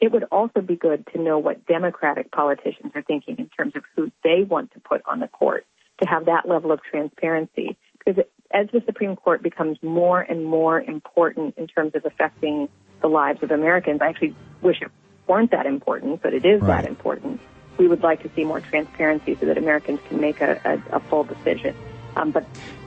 It 0.00 0.12
would 0.12 0.24
also 0.30 0.60
be 0.60 0.76
good 0.76 1.06
to 1.12 1.20
know 1.20 1.38
what 1.38 1.66
Democratic 1.66 2.30
politicians 2.30 2.92
are 2.94 3.02
thinking 3.02 3.36
in 3.38 3.48
terms 3.48 3.74
of 3.74 3.82
who 3.96 4.12
they 4.22 4.42
want 4.42 4.72
to 4.72 4.80
put 4.80 5.02
on 5.06 5.20
the 5.20 5.28
court 5.28 5.66
to 6.02 6.08
have 6.08 6.26
that 6.26 6.48
level 6.48 6.72
of 6.72 6.80
transparency. 6.82 7.76
Because 7.98 8.24
as 8.52 8.68
the 8.72 8.82
Supreme 8.84 9.16
Court 9.16 9.42
becomes 9.42 9.78
more 9.82 10.20
and 10.20 10.44
more 10.44 10.80
important 10.80 11.56
in 11.56 11.66
terms 11.66 11.94
of 11.94 12.04
affecting 12.04 12.68
the 13.00 13.08
lives 13.08 13.42
of 13.42 13.50
Americans, 13.50 14.00
I 14.02 14.08
actually 14.08 14.34
wish 14.60 14.82
it 14.82 14.90
weren't 15.26 15.52
that 15.52 15.66
important, 15.66 16.22
but 16.22 16.34
it 16.34 16.44
is 16.44 16.60
right. 16.60 16.82
that 16.82 16.88
important. 16.88 17.40
We 17.78 17.86
would 17.86 18.02
like 18.02 18.22
to 18.24 18.30
see 18.34 18.44
more 18.44 18.60
transparency 18.60 19.36
so 19.38 19.46
that 19.46 19.56
Americans 19.56 20.00
can 20.08 20.20
make 20.20 20.40
a, 20.40 20.60
a, 20.64 20.96
a 20.96 21.00
full 21.00 21.24
decision. 21.24 21.74
Um, 22.16 22.32
but 22.32 22.44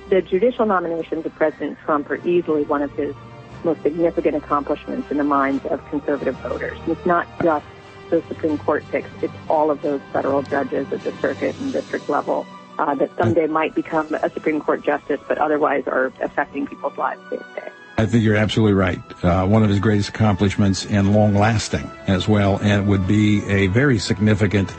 the 0.10 0.22
judicial 0.22 0.66
nominations 0.66 1.26
of 1.26 1.34
President 1.36 1.80
Trump 1.80 2.10
are 2.10 2.28
easily 2.28 2.64
one 2.64 2.82
of 2.82 2.92
his 2.92 3.16
most 3.64 3.82
significant 3.82 4.36
accomplishments 4.36 5.10
in 5.10 5.18
the 5.18 5.24
minds 5.24 5.66
of 5.68 5.84
conservative 5.90 6.36
voters. 6.40 6.78
It's 6.88 7.06
not 7.06 7.26
just 7.42 7.66
the 8.10 8.22
Supreme 8.28 8.58
Court 8.58 8.84
picks, 8.92 9.10
it's 9.22 9.34
all 9.50 9.72
of 9.72 9.82
those 9.82 10.02
federal 10.12 10.44
judges 10.44 10.92
at 10.92 11.02
the 11.02 11.14
circuit 11.14 11.56
and 11.62 11.72
district 11.72 12.10
level 12.10 12.46
uh, 12.80 12.96
that 12.96 13.16
someday 13.18 13.48
might 13.48 13.76
become 13.76 14.14
a 14.14 14.30
Supreme 14.30 14.60
Court 14.60 14.84
justice, 14.84 15.20
but 15.28 15.38
otherwise 15.38 15.84
are 15.88 16.12
affecting 16.22 16.68
people's 16.68 16.98
lives 16.98 17.22
day 17.30 17.38
to 17.38 17.44
day. 17.56 17.70
I 17.98 18.06
think 18.08 18.24
you're 18.24 18.36
absolutely 18.36 18.74
right. 18.74 19.00
Uh, 19.24 19.46
one 19.46 19.64
of 19.64 19.70
his 19.70 19.80
greatest 19.80 20.10
accomplishments 20.10 20.86
and 20.88 21.14
long 21.14 21.36
lasting 21.36 21.90
as 22.08 22.28
well, 22.28 22.58
and 22.58 22.84
it 22.84 22.86
would 22.88 23.08
be 23.08 23.46
a 23.46 23.68
very 23.68 24.00
significant 24.00 24.74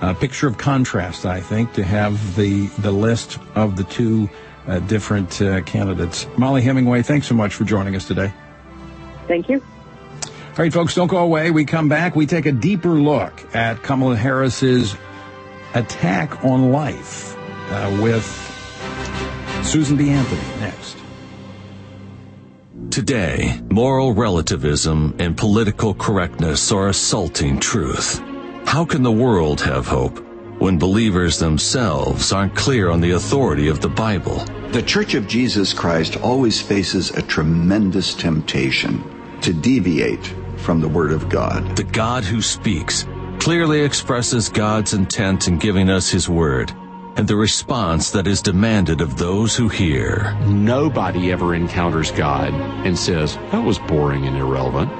uh, 0.00 0.14
picture 0.14 0.46
of 0.46 0.56
contrast, 0.56 1.26
I 1.26 1.40
think, 1.40 1.74
to 1.74 1.84
have 1.84 2.36
the, 2.36 2.66
the 2.78 2.92
list 2.92 3.38
of 3.54 3.76
the 3.76 3.84
two 3.84 4.28
uh, 4.66 4.78
different 4.80 5.40
uh, 5.40 5.62
candidates. 5.62 6.26
Mollie 6.36 6.62
Hemingway, 6.62 7.02
thanks 7.02 7.26
so 7.26 7.34
much 7.34 7.54
for 7.54 7.64
joining 7.64 7.94
us 7.94 8.06
today. 8.06 8.32
Thank 9.28 9.48
you. 9.48 9.62
All 10.22 10.62
right, 10.62 10.72
folks, 10.72 10.94
don't 10.94 11.08
go 11.08 11.18
away. 11.18 11.50
We 11.50 11.66
come 11.66 11.88
back. 11.90 12.16
We 12.16 12.24
take 12.26 12.46
a 12.46 12.52
deeper 12.52 12.90
look 12.90 13.54
at 13.54 13.82
Kamala 13.82 14.16
Harris's 14.16 14.96
attack 15.74 16.44
on 16.44 16.72
life 16.72 17.36
uh, 17.70 17.98
with 18.02 18.24
Susan 19.62 19.96
B. 19.96 20.10
Anthony 20.10 20.60
next. 20.60 20.96
Today, 22.90 23.60
moral 23.70 24.14
relativism 24.14 25.16
and 25.18 25.36
political 25.36 25.92
correctness 25.94 26.72
are 26.72 26.88
assaulting 26.88 27.58
truth. 27.58 28.22
How 28.64 28.84
can 28.84 29.02
the 29.02 29.12
world 29.12 29.60
have 29.60 29.86
hope 29.86 30.18
when 30.58 30.78
believers 30.78 31.38
themselves 31.38 32.32
aren't 32.32 32.54
clear 32.54 32.90
on 32.90 33.00
the 33.00 33.12
authority 33.12 33.68
of 33.68 33.80
the 33.80 33.88
Bible? 33.88 34.44
The 34.72 34.82
Church 34.82 35.14
of 35.14 35.28
Jesus 35.28 35.72
Christ 35.72 36.16
always 36.16 36.60
faces 36.60 37.10
a 37.10 37.22
tremendous 37.22 38.14
temptation 38.14 39.02
to 39.42 39.52
deviate 39.52 40.32
from 40.56 40.80
the 40.80 40.88
Word 40.88 41.12
of 41.12 41.28
God. 41.28 41.76
The 41.76 41.84
God 41.84 42.24
who 42.24 42.40
speaks 42.40 43.04
clearly 43.46 43.82
expresses 43.82 44.48
God's 44.48 44.92
intent 44.92 45.46
in 45.46 45.56
giving 45.56 45.88
us 45.88 46.10
His 46.10 46.28
Word 46.28 46.72
and 47.16 47.28
the 47.28 47.36
response 47.36 48.10
that 48.10 48.26
is 48.26 48.42
demanded 48.42 49.00
of 49.00 49.18
those 49.18 49.54
who 49.54 49.68
hear. 49.68 50.36
Nobody 50.46 51.30
ever 51.30 51.54
encounters 51.54 52.10
God 52.10 52.52
and 52.84 52.98
says, 52.98 53.36
that 53.52 53.64
was 53.64 53.78
boring 53.78 54.26
and 54.26 54.36
irrelevant. 54.36 54.90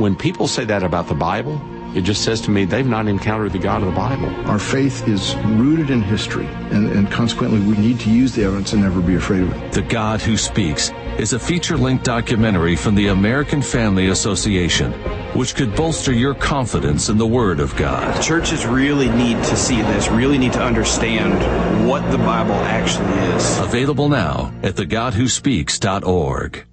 When 0.00 0.16
people 0.16 0.48
say 0.48 0.64
that 0.64 0.82
about 0.82 1.08
the 1.08 1.14
Bible, 1.14 1.60
it 1.94 2.04
just 2.04 2.24
says 2.24 2.40
to 2.40 2.50
me 2.50 2.64
they've 2.64 2.86
not 2.86 3.06
encountered 3.06 3.52
the 3.52 3.58
God 3.58 3.82
of 3.82 3.88
the 3.88 3.94
Bible. 3.94 4.34
Our 4.48 4.58
faith 4.58 5.06
is 5.06 5.36
rooted 5.44 5.90
in 5.90 6.00
history, 6.00 6.46
and, 6.70 6.90
and 6.90 7.10
consequently, 7.10 7.60
we 7.60 7.76
need 7.76 8.00
to 8.00 8.10
use 8.10 8.34
the 8.34 8.44
evidence 8.44 8.72
and 8.72 8.80
never 8.80 9.02
be 9.02 9.16
afraid 9.16 9.42
of 9.42 9.52
it. 9.52 9.72
The 9.72 9.82
God 9.82 10.22
who 10.22 10.38
speaks 10.38 10.90
is 11.18 11.32
a 11.32 11.38
feature 11.38 11.76
length 11.76 12.02
documentary 12.02 12.74
from 12.74 12.94
the 12.94 13.08
American 13.08 13.62
Family 13.62 14.08
Association, 14.08 14.92
which 15.32 15.54
could 15.54 15.74
bolster 15.76 16.12
your 16.12 16.34
confidence 16.34 17.08
in 17.08 17.18
the 17.18 17.26
Word 17.26 17.60
of 17.60 17.74
God. 17.76 18.20
Churches 18.20 18.66
really 18.66 19.08
need 19.10 19.36
to 19.44 19.56
see 19.56 19.80
this, 19.82 20.08
really 20.08 20.38
need 20.38 20.52
to 20.54 20.62
understand 20.62 21.88
what 21.88 22.08
the 22.10 22.18
Bible 22.18 22.54
actually 22.54 23.12
is. 23.34 23.58
Available 23.60 24.08
now 24.08 24.52
at 24.62 24.74
thegodwhospeaks.org. 24.74 26.66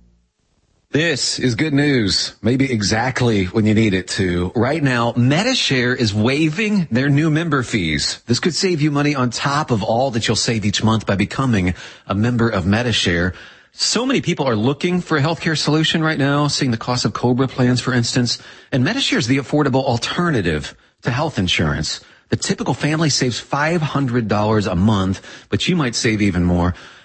This 0.90 1.40
is 1.40 1.56
good 1.56 1.74
news, 1.74 2.36
maybe 2.42 2.70
exactly 2.70 3.46
when 3.46 3.66
you 3.66 3.74
need 3.74 3.94
it 3.94 4.10
to. 4.10 4.52
Right 4.56 4.84
now, 4.84 5.14
Medi-Share 5.16 5.96
is 5.96 6.14
waiving 6.14 6.90
their 6.92 7.10
new 7.10 7.30
member 7.30 7.64
fees. 7.64 8.22
This 8.26 8.42
could 8.42 8.54
save 8.54 8.82
you 8.82 8.92
money 8.92 9.16
on 9.16 9.30
top 9.30 9.72
of 9.72 9.84
all 9.84 10.12
that 10.12 10.28
you'll 10.28 10.36
save 10.36 10.66
each 10.66 10.84
month 10.84 11.06
by 11.06 11.16
becoming 11.16 11.76
a 12.08 12.14
member 12.14 12.50
of 12.50 12.66
Medi-Share. 12.66 13.34
So 13.74 14.06
many 14.06 14.20
people 14.20 14.46
are 14.48 14.56
looking 14.56 15.00
for 15.00 15.18
a 15.18 15.22
healthcare 15.22 15.58
solution 15.58 16.04
right 16.04 16.18
now, 16.18 16.48
seeing 16.48 16.72
the 16.72 16.78
cost 16.78 17.06
of 17.06 17.14
Cobra 17.14 17.48
plans, 17.48 17.80
for 17.80 17.94
instance, 17.94 18.38
and 18.70 18.84
Medi-Share 18.84 19.18
is 19.18 19.28
the 19.28 19.38
affordable 19.38 19.84
alternative 19.86 20.76
to 21.04 21.10
health 21.10 21.40
insurance. 21.40 22.02
The 22.30 22.36
typical 22.36 22.74
family 22.74 23.10
saves 23.10 23.42
$500 23.42 24.72
a 24.72 24.76
month, 24.76 25.46
but 25.50 25.70
you 25.70 25.78
might 25.78 25.96
save 25.96 26.22
even 26.22 26.44
more. 26.44 26.76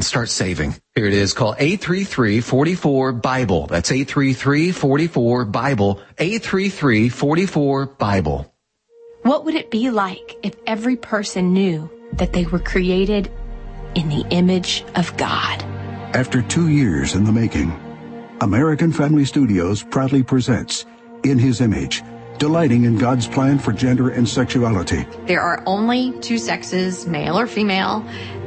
and 0.00 0.04
start 0.06 0.30
saving. 0.30 0.74
Here 0.94 1.04
it 1.04 1.12
is. 1.12 1.34
Call 1.34 1.54
833-44-BIBLE. 1.56 3.66
That's 3.66 3.90
833-44-BIBLE. 3.90 6.00
833-44-BIBLE. 6.16 8.54
What 9.24 9.44
would 9.44 9.54
it 9.54 9.70
be 9.70 9.90
like 9.90 10.38
if 10.42 10.56
every 10.66 10.96
person 10.96 11.52
knew 11.52 11.90
that 12.14 12.32
they 12.32 12.46
were 12.46 12.60
created 12.60 13.30
in 13.94 14.08
the 14.08 14.26
image 14.30 14.86
of 14.94 15.14
God? 15.18 15.62
After 16.16 16.40
two 16.40 16.70
years 16.70 17.14
in 17.14 17.24
the 17.24 17.32
making, 17.32 17.78
American 18.40 18.92
Family 18.92 19.26
Studios 19.26 19.82
proudly 19.82 20.22
presents 20.22 20.86
In 21.24 21.38
His 21.38 21.60
Image, 21.60 22.02
delighting 22.38 22.84
in 22.84 22.96
God's 22.96 23.28
plan 23.28 23.58
for 23.58 23.74
gender 23.74 24.08
and 24.08 24.26
sexuality. 24.26 25.04
There 25.26 25.42
are 25.42 25.62
only 25.66 26.18
two 26.20 26.38
sexes, 26.38 27.06
male 27.06 27.38
or 27.38 27.46
female. 27.46 28.02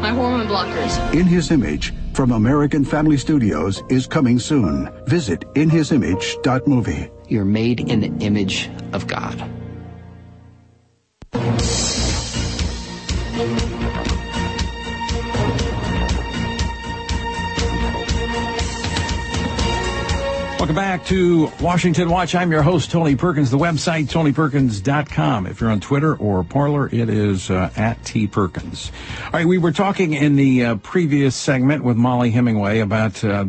my 0.00 0.10
hormone 0.10 0.46
blockers. 0.46 1.14
In 1.14 1.26
His 1.26 1.50
Image 1.50 1.94
from 2.14 2.32
American 2.32 2.84
Family 2.84 3.16
Studios 3.16 3.82
is 3.88 4.06
coming 4.06 4.38
soon. 4.38 4.90
Visit 5.06 5.40
inhisimage.movie. 5.54 7.10
You're 7.28 7.44
made 7.44 7.80
in 7.80 8.00
the 8.00 8.24
image 8.24 8.70
of 8.92 9.06
God. 9.06 9.48
Welcome 20.70 20.84
back 20.84 21.06
to 21.06 21.50
Washington 21.60 22.10
Watch. 22.10 22.36
I'm 22.36 22.52
your 22.52 22.62
host, 22.62 22.92
Tony 22.92 23.16
Perkins. 23.16 23.50
The 23.50 23.58
website, 23.58 24.06
tonyperkins.com. 24.06 25.48
If 25.48 25.60
you're 25.60 25.68
on 25.68 25.80
Twitter 25.80 26.14
or 26.14 26.44
Parler, 26.44 26.86
it 26.86 27.08
is 27.08 27.50
uh, 27.50 27.72
at 27.76 28.04
T 28.04 28.28
Perkins. 28.28 28.92
All 29.24 29.30
right, 29.32 29.46
we 29.46 29.58
were 29.58 29.72
talking 29.72 30.12
in 30.12 30.36
the 30.36 30.64
uh, 30.64 30.74
previous 30.76 31.34
segment 31.34 31.82
with 31.82 31.96
Mollie 31.96 32.30
Hemingway 32.30 32.78
about 32.78 33.24
uh, 33.24 33.46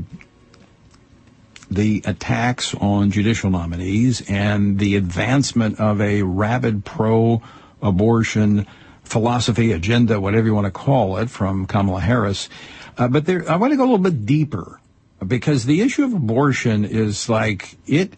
the 1.69 2.01
attacks 2.05 2.73
on 2.73 3.11
judicial 3.11 3.51
nominees 3.51 4.27
and 4.27 4.79
the 4.79 4.95
advancement 4.95 5.79
of 5.79 6.01
a 6.01 6.23
rabid 6.23 6.85
pro 6.85 7.43
abortion 7.83 8.65
philosophy, 9.03 9.73
agenda, 9.73 10.19
whatever 10.19 10.47
you 10.47 10.55
want 10.55 10.65
to 10.65 10.71
call 10.71 11.17
it, 11.17 11.29
from 11.29 11.67
Kamala 11.67 12.01
Harris. 12.01 12.49
Uh, 12.97 13.07
but 13.07 13.27
there, 13.27 13.47
I 13.47 13.57
want 13.57 13.73
to 13.73 13.77
go 13.77 13.83
a 13.83 13.85
little 13.85 13.99
bit 13.99 14.25
deeper 14.25 14.80
because 15.25 15.65
the 15.65 15.81
issue 15.81 16.03
of 16.03 16.13
abortion 16.13 16.83
is 16.83 17.29
like 17.29 17.77
it 17.85 18.15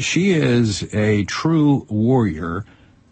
she 0.00 0.30
is 0.30 0.94
a 0.94 1.24
true 1.24 1.86
warrior 1.88 2.64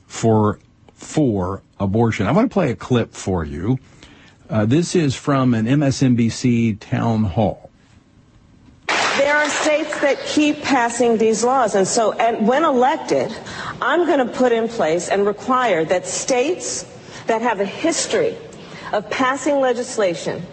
for 0.07 0.59
for 0.94 1.62
abortion. 1.79 2.27
I 2.27 2.33
want 2.33 2.51
to 2.51 2.53
play 2.53 2.70
a 2.70 2.77
clip 2.77 3.12
for 3.12 3.44
you. 3.44 3.79
Uh, 4.49 4.64
this 4.64 4.94
is 4.94 5.14
from 5.14 5.53
an 5.55 5.66
MSNBC 5.66 6.79
town 6.79 7.25
hall. 7.25 7.70
There 9.18 9.37
are 9.37 9.49
states 9.49 10.01
that 10.01 10.18
keep 10.25 10.62
passing 10.62 11.18
these 11.18 11.42
laws, 11.42 11.75
and 11.75 11.88
so 11.88 12.12
and 12.12 12.46
when 12.46 12.64
elected, 12.64 13.37
I'm 13.83 14.07
going 14.07 14.25
to 14.25 14.33
put 14.33 14.53
in 14.53 14.68
place 14.68 15.09
and 15.09 15.27
require 15.27 15.85
that 15.87 16.07
states 16.07 16.87
that 17.27 17.42
have 17.42 17.59
a 17.59 17.64
history 17.64 18.37
of 18.92 19.11
passing 19.11 19.61
legislation 19.61 20.46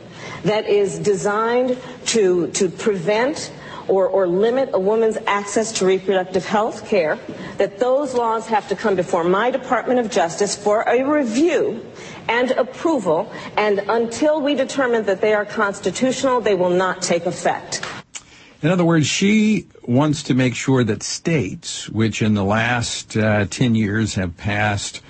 that 0.44 0.68
is 0.68 1.00
designed 1.00 1.78
to, 2.08 2.48
to 2.48 2.70
prevent 2.70 3.52
or, 3.88 4.08
or 4.08 4.28
limit 4.28 4.70
a 4.74 4.80
woman's 4.80 5.18
access 5.28 5.72
to 5.74 5.86
reproductive 5.86 6.46
health 6.46 6.88
care, 6.88 7.20
that 7.58 7.80
those 7.80 8.14
laws 8.14 8.48
have 8.48 8.68
to 8.70 8.76
come 8.76 8.96
before 8.96 9.24
my 9.24 9.52
Department 9.52 10.00
of 10.00 10.10
Justice 10.10 10.56
for 10.56 10.84
a 10.84 11.04
review 11.04 11.86
and 12.30 12.52
approval, 12.52 13.32
and 13.58 13.80
until 13.80 14.42
we 14.42 14.56
determine 14.56 15.06
that 15.06 15.20
they 15.20 15.34
are 15.34 15.46
constitutional, 15.46 16.40
they 16.40 16.56
will 16.56 16.70
not 16.70 17.02
take 17.02 17.26
effect. 17.26 17.82
In 18.62 18.70
other 18.70 18.86
words, 18.86 19.06
she 19.08 19.68
wants 19.86 20.24
to 20.24 20.34
make 20.34 20.56
sure 20.56 20.86
that 20.86 21.04
states, 21.04 21.90
which 21.90 22.22
in 22.22 22.34
the 22.34 22.46
last 22.46 23.18
uh, 23.18 23.46
10 23.46 23.76
years 23.76 24.16
have 24.16 24.38
passed 24.38 25.02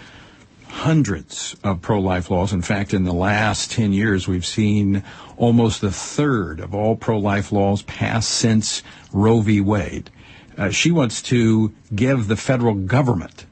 hundreds 0.67 1.55
of 1.63 1.79
pro-life 1.79 2.31
laws. 2.31 2.51
In 2.51 2.63
fact, 2.63 2.95
in 2.95 3.03
the 3.03 3.13
last 3.13 3.71
10 3.71 3.93
years, 3.93 4.27
we've 4.27 4.45
seen 4.45 5.03
almost 5.37 5.83
a 5.83 5.91
third 5.91 6.59
of 6.59 6.73
all 6.73 6.95
pro-life 6.95 7.51
laws 7.51 7.81
passed 7.83 8.29
since 8.29 8.83
Roe 9.11 9.41
v. 9.41 9.61
Wade. 9.61 10.09
Uh, 10.57 10.69
she 10.69 10.91
wants 10.91 11.21
to 11.23 11.73
give 11.93 12.27
the 12.27 12.35
federal 12.35 12.75
government 12.75 13.45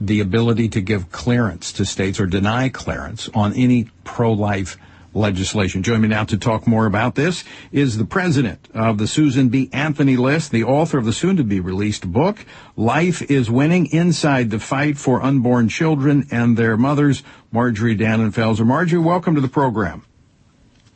the 0.00 0.20
ability 0.20 0.68
to 0.68 0.80
give 0.80 1.10
clearance 1.10 1.72
to 1.72 1.84
states 1.84 2.20
or 2.20 2.26
deny 2.26 2.68
clearance 2.68 3.28
on 3.34 3.52
any 3.54 3.88
pro-life 4.04 4.76
legislation. 5.14 5.82
Joining 5.82 6.02
me 6.02 6.08
now 6.08 6.24
to 6.24 6.36
talk 6.36 6.66
more 6.66 6.86
about 6.86 7.14
this 7.14 7.44
is 7.72 7.96
the 7.96 8.04
president 8.04 8.68
of 8.74 8.98
the 8.98 9.06
Susan 9.06 9.48
B. 9.48 9.70
Anthony 9.72 10.16
List, 10.16 10.50
the 10.50 10.64
author 10.64 10.98
of 10.98 11.04
the 11.04 11.12
soon 11.12 11.36
to 11.36 11.44
be 11.44 11.60
released 11.60 12.10
book, 12.10 12.44
Life 12.76 13.22
is 13.30 13.50
Winning 13.50 13.86
Inside 13.86 14.50
the 14.50 14.58
Fight 14.58 14.98
for 14.98 15.22
Unborn 15.22 15.68
Children 15.68 16.26
and 16.30 16.56
Their 16.56 16.76
Mothers, 16.76 17.22
Marjorie 17.52 17.96
Dannenfelser. 17.96 18.66
Marjorie, 18.66 19.00
welcome 19.00 19.36
to 19.36 19.40
the 19.40 19.48
program. 19.48 20.04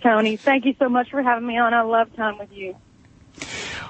Tony, 0.03 0.37
thank 0.37 0.65
you 0.65 0.75
so 0.79 0.89
much 0.89 1.11
for 1.11 1.23
having 1.23 1.47
me 1.47 1.59
on. 1.59 1.75
I 1.75 1.83
love 1.83 2.15
time 2.15 2.39
with 2.39 2.53
you. 2.53 2.77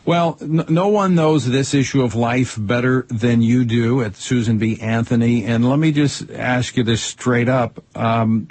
Well, 0.04 0.38
n- 0.40 0.64
no 0.68 0.88
one 0.88 1.14
knows 1.14 1.46
this 1.46 1.74
issue 1.74 2.02
of 2.02 2.14
life 2.14 2.56
better 2.58 3.06
than 3.08 3.42
you 3.42 3.64
do 3.64 4.02
at 4.02 4.16
Susan 4.16 4.58
B. 4.58 4.80
Anthony. 4.80 5.44
And 5.44 5.68
let 5.68 5.78
me 5.78 5.92
just 5.92 6.30
ask 6.30 6.76
you 6.76 6.82
this 6.82 7.02
straight 7.02 7.48
up. 7.48 7.84
Um, 7.94 8.48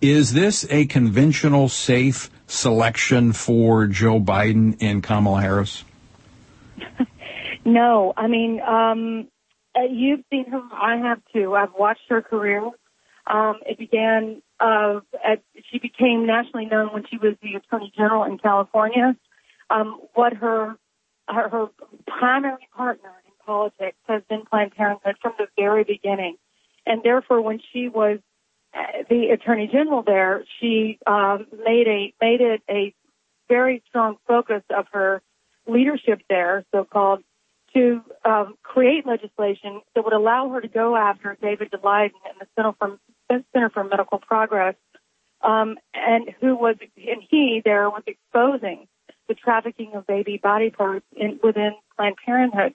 is 0.00 0.32
this 0.32 0.66
a 0.70 0.86
conventional 0.86 1.68
safe 1.68 2.30
selection 2.46 3.32
for 3.32 3.86
Joe 3.86 4.20
Biden 4.20 4.76
and 4.80 5.02
Kamala 5.02 5.40
Harris? 5.40 5.84
no, 7.64 8.12
I 8.16 8.28
mean, 8.28 8.60
um, 8.60 9.28
uh, 9.76 9.82
you've 9.90 10.24
seen 10.30 10.50
her. 10.50 10.62
I 10.72 10.96
have 10.98 11.20
too. 11.32 11.54
I've 11.54 11.72
watched 11.76 12.02
her 12.08 12.22
career. 12.22 12.70
Um, 13.26 13.60
it 13.66 13.78
began. 13.78 14.42
Uh, 14.60 15.00
at, 15.24 15.42
she 15.70 15.78
became 15.78 16.26
nationally 16.26 16.66
known 16.66 16.92
when 16.92 17.04
she 17.10 17.16
was 17.18 17.34
the 17.42 17.54
Attorney 17.54 17.92
General 17.96 18.24
in 18.24 18.38
California. 18.38 19.16
Um, 19.70 20.00
what 20.14 20.34
her, 20.34 20.76
her 21.28 21.48
her 21.48 21.66
primary 22.06 22.68
partner 22.76 23.12
in 23.26 23.32
politics 23.44 23.96
has 24.06 24.22
been 24.28 24.44
Planned 24.44 24.74
Parenthood 24.74 25.16
from 25.20 25.32
the 25.38 25.46
very 25.58 25.84
beginning. 25.84 26.36
And 26.86 27.02
therefore, 27.02 27.40
when 27.40 27.60
she 27.72 27.88
was 27.88 28.18
uh, 28.74 29.04
the 29.08 29.30
attorney 29.30 29.68
general 29.70 30.02
there, 30.02 30.44
she 30.60 30.98
um, 31.06 31.46
made 31.64 31.88
a 31.88 32.14
made 32.20 32.40
it 32.40 32.62
a 32.68 32.94
very 33.48 33.82
strong 33.88 34.16
focus 34.26 34.62
of 34.70 34.86
her 34.92 35.22
leadership 35.66 36.20
there, 36.28 36.64
so-called, 36.72 37.22
to 37.74 38.02
um, 38.24 38.54
create 38.62 39.06
legislation 39.06 39.80
that 39.94 40.04
would 40.04 40.12
allow 40.12 40.50
her 40.50 40.60
to 40.60 40.68
go 40.68 40.96
after 40.96 41.36
David 41.40 41.70
Daleiden 41.70 42.12
and 42.28 42.40
the 42.40 42.46
Center 42.54 42.72
for, 42.78 42.98
Center 43.28 43.70
for 43.70 43.84
Medical 43.84 44.18
Progress, 44.18 44.74
um, 45.42 45.76
and 45.94 46.30
who 46.40 46.56
was 46.56 46.76
and 46.80 47.22
he 47.28 47.62
there 47.64 47.88
was 47.90 48.02
exposing 48.06 48.86
the 49.28 49.34
trafficking 49.34 49.92
of 49.94 50.06
baby 50.06 50.38
body 50.42 50.70
parts 50.70 51.06
in, 51.16 51.38
within 51.42 51.72
Planned 51.96 52.16
Parenthood. 52.24 52.74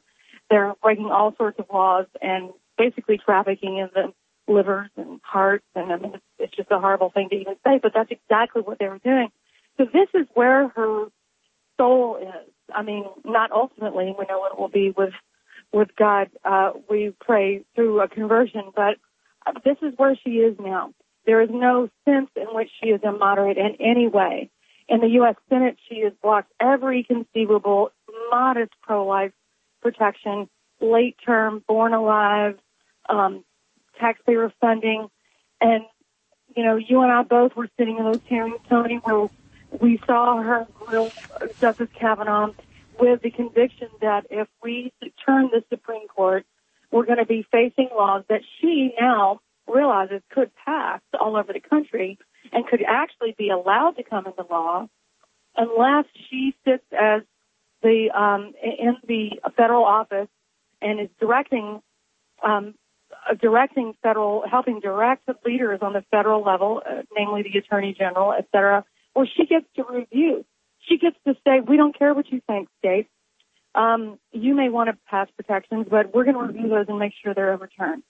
They're 0.50 0.74
breaking 0.82 1.10
all 1.12 1.36
sorts 1.38 1.60
of 1.60 1.66
laws 1.72 2.06
and 2.22 2.52
basically 2.78 3.18
trafficking 3.18 3.78
in 3.78 3.90
the 3.94 4.14
livers 4.52 4.90
and 4.98 5.20
hearts, 5.24 5.66
and 5.76 5.92
I 5.92 5.98
mean 5.98 6.14
it's, 6.40 6.56
just 6.56 6.72
a 6.72 6.80
horrible 6.80 7.12
thing 7.12 7.30
to 7.30 7.36
even 7.36 7.56
say, 7.66 7.80
but 7.82 7.92
that's 7.94 8.12
exactly 8.12 8.62
what 8.62 8.80
they 8.80 8.88
were 8.88 9.00
doing. 9.00 9.30
So 9.78 9.86
this 9.86 10.10
is 10.14 10.28
where 10.34 10.70
her 10.70 11.06
soul 11.78 12.18
is. 12.18 12.52
I 12.74 12.84
mean, 12.84 13.06
not 13.24 13.52
ultimately, 13.52 14.14
we 14.18 14.26
know 14.28 14.40
what 14.40 14.54
it 14.54 14.60
will 14.60 14.70
be 14.70 14.92
with 14.96 15.14
with 15.72 15.90
God. 15.96 16.30
Uh, 16.44 16.72
we 16.90 17.14
pray 17.20 17.64
through 17.76 18.02
a 18.02 18.08
conversion, 18.08 18.72
but 18.76 18.98
this 19.64 19.78
is 19.82 19.94
where 19.98 20.16
she 20.16 20.32
is 20.32 20.58
now. 20.60 20.94
There 21.26 21.42
is 21.42 21.50
no 21.52 21.90
sense 22.06 22.30
in 22.36 22.48
which 22.56 22.70
she 22.82 22.90
is 22.90 23.02
immoderate 23.04 23.58
in 23.58 23.76
any 23.80 24.08
way. 24.08 24.50
In 24.88 25.02
the 25.02 25.08
U.S. 25.10 25.36
Senate, 25.50 25.78
she 25.88 26.02
has 26.02 26.14
blocked 26.22 26.52
every 26.60 27.04
conceivable 27.04 27.92
modest 28.32 28.72
pro-life 28.82 29.32
protection, 29.82 30.50
late 30.82 31.18
term, 31.24 31.64
born 31.68 31.94
alive, 31.94 32.58
um, 33.08 33.44
taxpayer 34.00 34.52
funding, 34.60 35.10
and 35.62 35.84
you 36.56 36.64
know, 36.64 36.78
you 36.78 37.02
and 37.02 37.12
I 37.12 37.24
both 37.24 37.56
were 37.56 37.70
sitting 37.78 37.98
in 37.98 38.06
those 38.06 38.22
hearings, 38.26 38.60
Tony, 38.68 38.96
where 38.96 39.30
we 39.80 40.02
saw 40.06 40.42
her 40.42 40.68
grill 40.80 41.12
Justice 41.62 41.90
Kavanaugh 41.94 42.54
with 43.00 43.22
the 43.22 43.30
conviction 43.30 43.88
that 44.02 44.26
if 44.30 44.48
we 44.64 44.92
turn 45.26 45.50
the 45.52 45.64
Supreme 45.70 46.08
Court, 46.08 46.46
we're 46.92 47.06
going 47.06 47.20
to 47.20 47.26
be 47.26 47.46
facing 47.52 47.90
laws 47.96 48.24
that 48.30 48.42
she 48.60 48.94
now 49.00 49.40
realizes 49.68 50.22
could 50.32 50.52
pass 50.66 51.02
all 51.20 51.36
over 51.36 51.54
the 51.54 51.60
country 51.60 52.18
and 52.52 52.66
could 52.68 52.84
actually 52.88 53.36
be 53.38 53.50
allowed 53.50 53.92
to 53.92 54.04
come 54.04 54.26
into 54.26 54.44
law 54.50 54.88
unless 55.56 56.06
she 56.30 56.56
sits 56.66 56.84
as 56.92 57.22
the 57.82 58.10
um, 58.12 58.54
in 58.62 58.98
the 59.08 59.40
federal 59.56 59.84
office 59.84 60.28
and 60.82 61.00
is 61.00 61.10
directing 61.20 61.82
um, 62.44 62.74
uh, 63.30 63.36
directing 63.36 63.94
federal 64.02 64.44
helping 64.50 64.80
direct 64.80 65.26
the 65.26 65.36
leaders 65.46 65.80
on 65.82 65.94
the 65.94 66.04
federal 66.12 66.44
level, 66.44 66.82
uh, 66.86 67.02
namely 67.16 67.44
the 67.44 67.58
attorney 67.60 67.96
general, 67.98 68.34
et 68.34 68.48
cetera, 68.52 68.84
or 69.16 69.26
she 69.26 69.46
gets 69.46 69.66
to 69.76 69.84
review. 69.90 70.46
She 70.88 70.98
gets 70.98 71.18
to 71.28 71.36
say, 71.46 71.60
we 71.60 71.78
don't 71.78 71.98
care 71.98 72.14
what 72.14 72.32
you 72.32 72.42
think, 72.48 72.70
state. 72.80 73.08
Um, 73.76 74.20
you 74.32 74.56
may 74.56 74.70
want 74.70 74.90
to 74.90 74.98
pass 75.10 75.28
protections, 75.36 75.88
but 75.90 76.14
we're 76.14 76.24
going 76.24 76.36
to 76.36 76.54
review 76.54 76.70
those 76.70 76.86
and 76.88 77.00
make 77.00 77.14
sure 77.24 77.34
they're 77.34 77.54
overturned. 77.54 78.04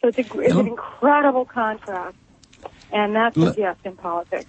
So 0.00 0.08
it's, 0.08 0.18
a, 0.18 0.40
it's 0.40 0.54
an 0.54 0.68
incredible 0.68 1.44
contrast, 1.44 2.16
and 2.92 3.14
that's 3.14 3.36
a 3.36 3.52
gift 3.52 3.86
in 3.86 3.96
politics. 3.96 4.48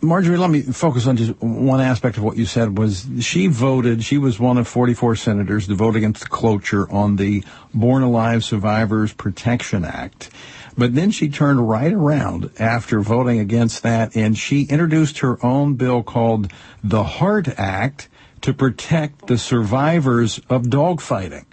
Marjorie, 0.00 0.38
let 0.38 0.50
me 0.50 0.62
focus 0.62 1.06
on 1.06 1.16
just 1.16 1.40
one 1.40 1.80
aspect 1.80 2.16
of 2.16 2.24
what 2.24 2.36
you 2.36 2.46
said 2.46 2.78
was 2.78 3.06
she 3.20 3.46
voted, 3.46 4.02
she 4.02 4.18
was 4.18 4.38
one 4.38 4.58
of 4.58 4.66
44 4.66 5.16
senators 5.16 5.66
to 5.66 5.74
vote 5.74 5.96
against 5.96 6.30
cloture 6.30 6.90
on 6.90 7.16
the 7.16 7.44
Born 7.74 8.02
Alive 8.02 8.44
Survivors 8.44 9.12
Protection 9.12 9.84
Act. 9.84 10.30
But 10.78 10.94
then 10.94 11.10
she 11.10 11.28
turned 11.28 11.68
right 11.68 11.92
around 11.92 12.50
after 12.58 13.00
voting 13.00 13.38
against 13.38 13.82
that 13.82 14.16
and 14.16 14.36
she 14.36 14.62
introduced 14.62 15.18
her 15.18 15.44
own 15.44 15.74
bill 15.74 16.02
called 16.02 16.52
the 16.82 17.04
Heart 17.04 17.48
Act 17.58 18.08
to 18.42 18.52
protect 18.52 19.26
the 19.26 19.38
survivors 19.38 20.38
of 20.48 20.62
dogfighting. 20.64 21.44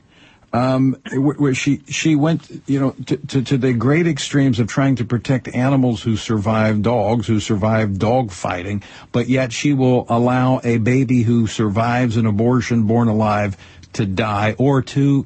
Um, 0.52 0.98
where 1.12 1.56
she 1.56 1.82
she 1.88 2.16
went, 2.16 2.48
you 2.68 2.80
know, 2.80 2.92
to, 3.08 3.18
to, 3.18 3.42
to, 3.42 3.58
the 3.58 3.74
great 3.74 4.06
extremes 4.06 4.60
of 4.60 4.68
trying 4.68 4.98
to 4.98 5.04
protect 5.04 5.48
animals 5.48 6.04
who 6.04 6.16
survive 6.16 6.84
dogs, 6.84 7.26
who 7.26 7.40
survive 7.40 7.98
dog 7.98 8.30
fighting, 8.30 8.84
but 9.12 9.28
yet 9.28 9.52
she 9.52 9.74
will 9.74 10.06
allow 10.10 10.62
a 10.64 10.78
baby 10.78 11.24
who 11.24 11.48
survives 11.48 12.18
an 12.18 12.28
abortion 12.28 12.84
born 12.84 13.08
alive 13.08 13.58
to 13.94 14.06
die 14.06 14.54
or 14.60 14.84
to 14.84 15.26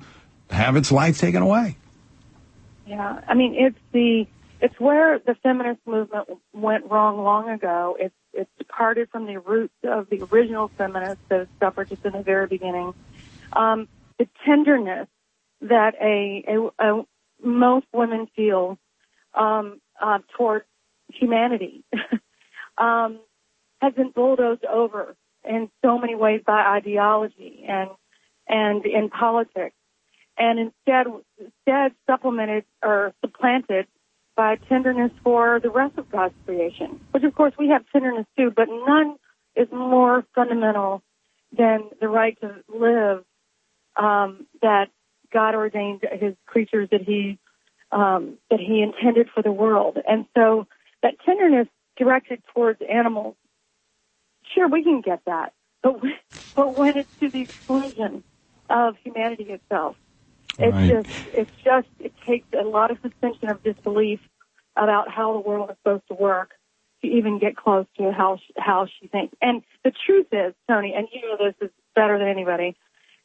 have 0.50 0.78
its 0.78 0.93
life 0.93 1.17
taken 1.17 1.41
away. 1.41 1.76
Yeah, 2.86 3.20
I 3.28 3.34
mean 3.34 3.54
it's 3.54 3.80
the 3.91 4.28
it's 4.62 4.80
where 4.80 5.20
the 5.20 5.36
feminist 5.43 5.86
movement 5.86 6.30
went 6.54 6.89
wrong 6.89 7.22
long 7.22 7.50
ago. 7.50 7.98
It's 8.00 8.15
it's 8.38 8.50
departed 8.58 9.10
from 9.10 9.26
the 9.26 9.39
roots 9.39 9.73
of 9.84 10.10
the 10.10 10.21
original 10.32 10.69
feminists, 10.78 11.23
the 11.30 11.47
suffragists 11.60 12.06
in 12.06 12.13
the 12.13 12.21
very 12.21 12.47
beginning. 12.47 12.93
Um, 13.54 13.88
the 14.19 14.28
tenderness 14.45 15.08
that 15.62 15.95
a, 16.02 16.43
a, 16.47 16.69
a 16.80 17.06
most 17.43 17.88
women 17.93 18.28
feel 18.36 18.78
um, 19.34 19.82
uh, 20.02 20.19
toward 20.36 20.63
humanity 21.10 21.84
um, 22.78 23.19
has 23.82 23.93
been 23.93 24.12
bulldozed 24.12 24.65
over 24.65 25.15
in 25.43 25.69
so 25.84 25.97
many 25.97 26.15
ways 26.15 26.41
by 26.45 26.60
ideology 26.60 27.65
and 27.67 27.89
and 28.50 28.86
in 28.86 29.10
politics 29.10 29.76
and 30.38 30.60
instead 30.60 31.08
instead 31.38 31.91
supplemented 32.06 32.65
or 32.84 33.13
supplanted 33.23 33.88
by 34.38 34.56
tenderness 34.69 35.12
for 35.23 35.60
the 35.60 35.69
rest 35.69 35.97
of 35.97 36.10
God's 36.10 36.36
creation, 36.45 37.02
which 37.12 37.23
of 37.23 37.36
course 37.36 37.54
we 37.60 37.69
have 37.69 37.84
tenderness 37.91 38.28
too, 38.38 38.54
but 38.56 38.67
none 38.69 39.17
is 39.56 39.67
more 39.71 40.23
fundamental 40.36 41.02
than 41.58 41.89
the 42.00 42.08
right 42.08 42.39
to 42.41 42.63
live 42.73 43.26
um, 43.97 44.45
that 44.62 44.89
God 45.34 45.56
ordained 45.56 46.04
His 46.21 46.36
creatures 46.45 46.88
that 46.91 47.02
He 47.02 47.39
um, 47.91 48.38
that 48.52 48.60
He 48.60 48.82
intended 48.82 49.28
for 49.34 49.41
the 49.41 49.52
world, 49.52 49.97
and 50.08 50.26
so 50.38 50.67
that 51.02 51.15
tenderness 51.26 51.67
directed 51.97 52.43
towards 52.54 52.80
animals, 52.88 53.36
sure 54.54 54.67
we 54.67 54.84
can 54.84 55.02
get 55.02 55.21
that, 55.26 55.54
but 55.82 56.00
but 56.56 56.78
when 56.78 56.95
it's 56.95 57.10
to 57.19 57.30
the 57.30 57.41
exclusion 57.41 58.23
of 58.69 58.95
humanity 59.04 59.45
itself, 59.45 59.95
it's 60.60 60.74
right. 60.74 60.89
just, 60.89 61.10
it's 61.34 61.52
just, 61.63 61.88
it 62.00 62.13
takes 62.26 62.48
a 62.54 62.63
lot 62.63 62.91
of 62.91 62.98
suspension 63.02 63.50
of 63.50 63.63
disbelief 63.63 64.20
about 64.76 65.10
how 65.10 65.34
the 65.34 65.39
world 65.39 65.70
is 65.70 65.78
supposed 65.78 66.08
to 66.08 66.13
work 66.13 66.52
to 67.02 67.08
even 67.08 67.39
get 67.39 67.56
close 67.56 67.86
to 67.98 68.12
how 68.12 68.38
she, 68.38 68.54
how 68.58 68.88
she 69.00 69.08
thinks. 69.08 69.36
And 69.41 69.62
the 69.84 69.91
truth 70.06 70.28
is, 70.32 70.54
Tony, 70.67 70.93
and 70.96 71.08
you 71.12 71.22
know 71.22 71.38
this 71.38 71.56
is 71.62 71.72
better 71.96 72.17
than 72.17 72.28
anybody, 72.28 72.76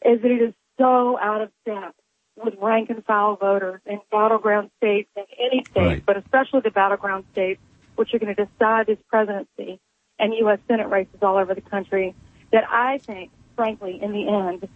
is 0.05 0.21
that 0.21 0.31
it 0.31 0.42
is 0.42 0.55
so 0.79 1.18
out 1.18 1.42
of 1.42 1.51
step 1.62 1.95
with 2.37 2.55
rank 2.61 2.90
and 2.90 3.05
file 3.05 3.37
voters 3.37 3.81
in 3.87 4.01
battleground 4.11 4.71
states 4.79 5.09
in 5.16 5.25
any 5.38 5.64
state, 5.71 5.81
right. 5.81 6.07
but 6.07 6.16
especially 6.16 6.61
the 6.61 6.71
battleground 6.71 7.25
states, 7.33 7.61
which 7.97 8.14
are 8.14 8.18
going 8.18 8.35
to 8.35 8.45
decide 8.45 8.87
this 8.87 8.99
presidency 9.09 9.81
and 10.18 10.35
U.S. 10.35 10.59
Senate 10.68 10.88
races 10.88 11.16
all 11.23 11.37
over 11.37 11.55
the 11.55 11.61
country, 11.61 12.14
that 12.53 12.64
I 12.71 12.99
think, 12.99 13.31
frankly, 13.57 13.99
in 14.01 14.12
the 14.12 14.29
end, 14.29 14.68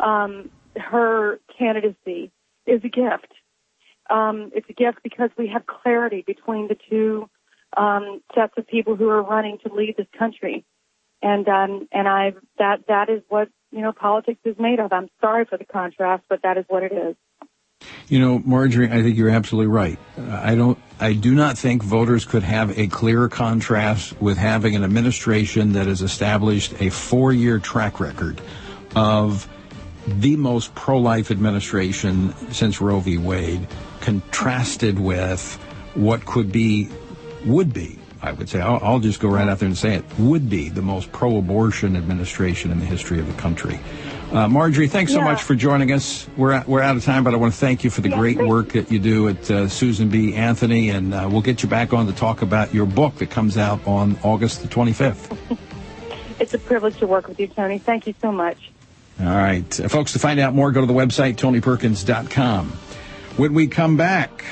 um, 0.00 0.50
her 0.78 1.40
candidacy 1.58 2.30
is 2.66 2.80
a 2.84 2.88
gift. 2.88 3.32
Um, 4.10 4.52
it's 4.54 4.68
a 4.68 4.72
gift 4.72 4.98
because 5.02 5.30
we 5.36 5.48
have 5.48 5.66
clarity 5.66 6.24
between 6.26 6.68
the 6.68 6.76
two 6.88 7.28
um, 7.76 8.22
sets 8.34 8.54
of 8.56 8.66
people 8.66 8.96
who 8.96 9.08
are 9.08 9.22
running 9.22 9.58
to 9.66 9.72
lead 9.72 9.96
this 9.96 10.06
country, 10.18 10.64
and 11.22 11.46
um, 11.48 11.88
and 11.92 12.08
I 12.08 12.32
that 12.58 12.86
that 12.88 13.10
is 13.10 13.22
what 13.28 13.48
you 13.70 13.82
know 13.82 13.92
politics 13.92 14.40
is 14.44 14.56
made 14.58 14.80
of. 14.80 14.92
I'm 14.92 15.08
sorry 15.20 15.44
for 15.44 15.58
the 15.58 15.66
contrast, 15.66 16.24
but 16.28 16.42
that 16.42 16.56
is 16.56 16.64
what 16.68 16.82
it 16.82 16.92
is. 16.92 17.16
You 18.08 18.18
know, 18.18 18.38
Marjorie, 18.38 18.90
I 18.90 19.02
think 19.02 19.16
you're 19.16 19.28
absolutely 19.28 19.70
right. 19.70 19.98
I 20.18 20.54
don't, 20.54 20.78
I 20.98 21.12
do 21.12 21.34
not 21.34 21.58
think 21.58 21.82
voters 21.82 22.24
could 22.24 22.42
have 22.42 22.76
a 22.76 22.88
clearer 22.88 23.28
contrast 23.28 24.20
with 24.20 24.38
having 24.38 24.74
an 24.74 24.82
administration 24.82 25.74
that 25.74 25.86
has 25.86 26.02
established 26.02 26.80
a 26.80 26.88
four-year 26.88 27.58
track 27.58 28.00
record 28.00 28.40
of 28.96 29.46
the 30.20 30.36
most 30.36 30.74
pro-life 30.74 31.30
administration 31.30 32.34
since 32.52 32.80
Roe 32.80 33.00
v. 33.00 33.18
Wade, 33.18 33.66
contrasted 34.00 34.98
with 34.98 35.54
what 35.94 36.24
could 36.24 36.52
be, 36.52 36.88
would 37.44 37.72
be, 37.72 37.98
I 38.20 38.32
would 38.32 38.48
say, 38.48 38.60
I'll, 38.60 38.80
I'll 38.82 38.98
just 38.98 39.20
go 39.20 39.28
right 39.28 39.48
out 39.48 39.58
there 39.58 39.68
and 39.68 39.78
say 39.78 39.94
it, 39.94 40.04
would 40.18 40.50
be 40.50 40.68
the 40.68 40.82
most 40.82 41.12
pro-abortion 41.12 41.96
administration 41.96 42.70
in 42.70 42.80
the 42.80 42.86
history 42.86 43.20
of 43.20 43.26
the 43.26 43.40
country. 43.40 43.78
Uh, 44.32 44.46
Marjorie, 44.46 44.88
thanks 44.88 45.12
so 45.12 45.18
yeah. 45.18 45.24
much 45.24 45.42
for 45.42 45.54
joining 45.54 45.90
us. 45.90 46.28
We're 46.36 46.52
at, 46.52 46.68
we're 46.68 46.82
out 46.82 46.96
of 46.96 47.04
time, 47.04 47.24
but 47.24 47.32
I 47.32 47.38
want 47.38 47.54
to 47.54 47.58
thank 47.58 47.82
you 47.82 47.90
for 47.90 48.02
the 48.02 48.10
yeah, 48.10 48.18
great 48.18 48.36
work 48.36 48.70
that 48.70 48.90
you 48.92 48.98
do 48.98 49.28
at 49.28 49.50
uh, 49.50 49.68
Susan 49.68 50.10
B. 50.10 50.34
Anthony, 50.34 50.90
and 50.90 51.14
uh, 51.14 51.28
we'll 51.30 51.40
get 51.40 51.62
you 51.62 51.68
back 51.68 51.94
on 51.94 52.06
to 52.06 52.12
talk 52.12 52.42
about 52.42 52.74
your 52.74 52.84
book 52.84 53.14
that 53.16 53.30
comes 53.30 53.56
out 53.56 53.86
on 53.86 54.18
August 54.22 54.60
the 54.60 54.68
25th. 54.68 55.58
it's 56.40 56.52
a 56.52 56.58
privilege 56.58 56.98
to 56.98 57.06
work 57.06 57.26
with 57.26 57.40
you, 57.40 57.46
Tony. 57.46 57.78
Thank 57.78 58.06
you 58.06 58.14
so 58.20 58.30
much. 58.30 58.70
All 59.20 59.26
right. 59.26 59.80
Uh, 59.80 59.88
folks, 59.88 60.12
to 60.12 60.18
find 60.18 60.38
out 60.38 60.54
more, 60.54 60.70
go 60.70 60.80
to 60.80 60.86
the 60.86 60.92
website, 60.92 61.36
tonyperkins.com. 61.36 62.70
When 63.36 63.54
we 63.54 63.66
come 63.66 63.96
back, 63.96 64.44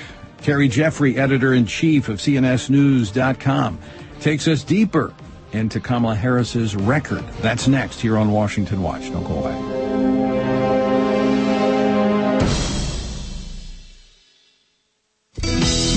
Terry 0.42 0.68
Jeffrey, 0.68 1.16
editor 1.18 1.54
in 1.54 1.66
chief 1.66 2.08
of 2.08 2.18
CNSNews.com, 2.18 3.78
takes 4.20 4.48
us 4.48 4.64
deeper 4.64 5.14
into 5.52 5.80
Kamala 5.80 6.14
Harris's 6.16 6.74
record. 6.76 7.24
That's 7.40 7.68
next 7.68 8.00
here 8.00 8.18
on 8.18 8.30
Washington 8.32 8.82
Watch. 8.82 9.10
Don't 9.10 9.24
go 9.24 9.38
away. 9.38 9.54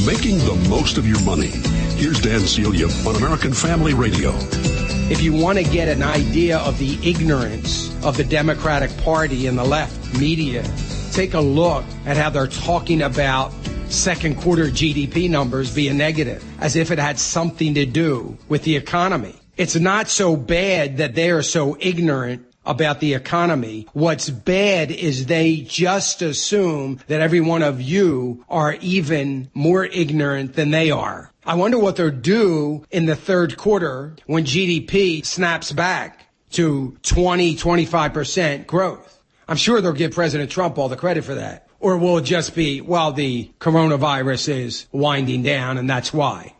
Making 0.06 0.40
the 0.40 0.66
most 0.70 0.98
of 0.98 1.08
your 1.08 1.22
money. 1.22 1.52
Here's 1.98 2.20
Dan 2.20 2.40
Celia 2.42 2.88
on 3.08 3.16
American 3.16 3.54
Family 3.54 3.94
Radio. 3.94 4.32
If 5.10 5.24
you 5.24 5.34
want 5.34 5.58
to 5.58 5.63
get 5.63 5.88
an 5.88 6.04
idea 6.04 6.60
of 6.60 6.78
the 6.78 6.95
ignorance 7.04 7.91
of 8.06 8.15
the 8.15 8.24
Democratic 8.24 8.95
Party 8.98 9.48
and 9.48 9.58
the 9.58 9.63
left 9.63 10.13
media, 10.19 10.63
take 11.13 11.34
a 11.34 11.39
look 11.39 11.84
at 12.06 12.15
how 12.15 12.30
they're 12.30 12.45
talking 12.45 13.02
about 13.02 13.52
second 13.88 14.38
quarter 14.38 14.65
GDP 14.65 15.28
numbers 15.28 15.74
being 15.74 15.98
negative, 15.98 16.45
as 16.62 16.76
if 16.76 16.91
it 16.91 17.00
had 17.00 17.17
something 17.17 17.74
to 17.74 17.88
do 17.88 18.38
with 18.50 18.62
the 18.65 18.76
economy. 18.76 19.36
It's 19.58 19.76
not 19.76 20.10
so 20.10 20.36
bad 20.36 20.98
that 20.98 21.15
they 21.15 21.32
are 21.32 21.41
so 21.41 21.76
ignorant 21.80 22.45
about 22.63 23.00
the 23.00 23.15
economy. 23.15 23.88
What's 23.93 24.30
bad 24.30 24.91
is 24.91 25.26
they 25.26 25.58
just 25.62 26.22
assume 26.22 27.00
that 27.08 27.19
every 27.19 27.41
one 27.41 27.63
of 27.63 27.82
you 27.82 28.45
are 28.48 28.76
even 28.76 29.50
more 29.56 29.86
ignorant 29.86 30.54
than 30.54 30.69
they 30.69 30.91
are. 30.91 31.32
I 31.50 31.56
wonder 31.56 31.80
what 31.80 31.96
they'll 31.96 32.12
do 32.12 32.86
in 32.92 33.08
the 33.08 33.16
third 33.16 33.58
quarter 33.58 34.16
when 34.28 34.46
GDP 34.46 35.26
snaps 35.26 35.72
back 35.72 36.28
to 36.52 36.96
20, 37.02 37.56
25% 37.56 38.68
growth. 38.68 39.20
I'm 39.48 39.58
sure 39.58 39.82
they'll 39.82 39.94
give 39.94 40.12
President 40.12 40.52
Trump 40.52 40.78
all 40.78 40.90
the 40.90 40.96
credit 40.96 41.24
for 41.24 41.34
that. 41.34 41.68
Or 41.80 41.98
will 41.98 42.20
it 42.20 42.26
just 42.26 42.54
be, 42.54 42.82
well, 42.82 43.14
the 43.14 43.50
coronavirus 43.60 44.50
is 44.50 44.86
winding 44.92 45.42
down 45.42 45.80
and 45.80 45.90
that's 45.90 46.14
why. 46.14 46.54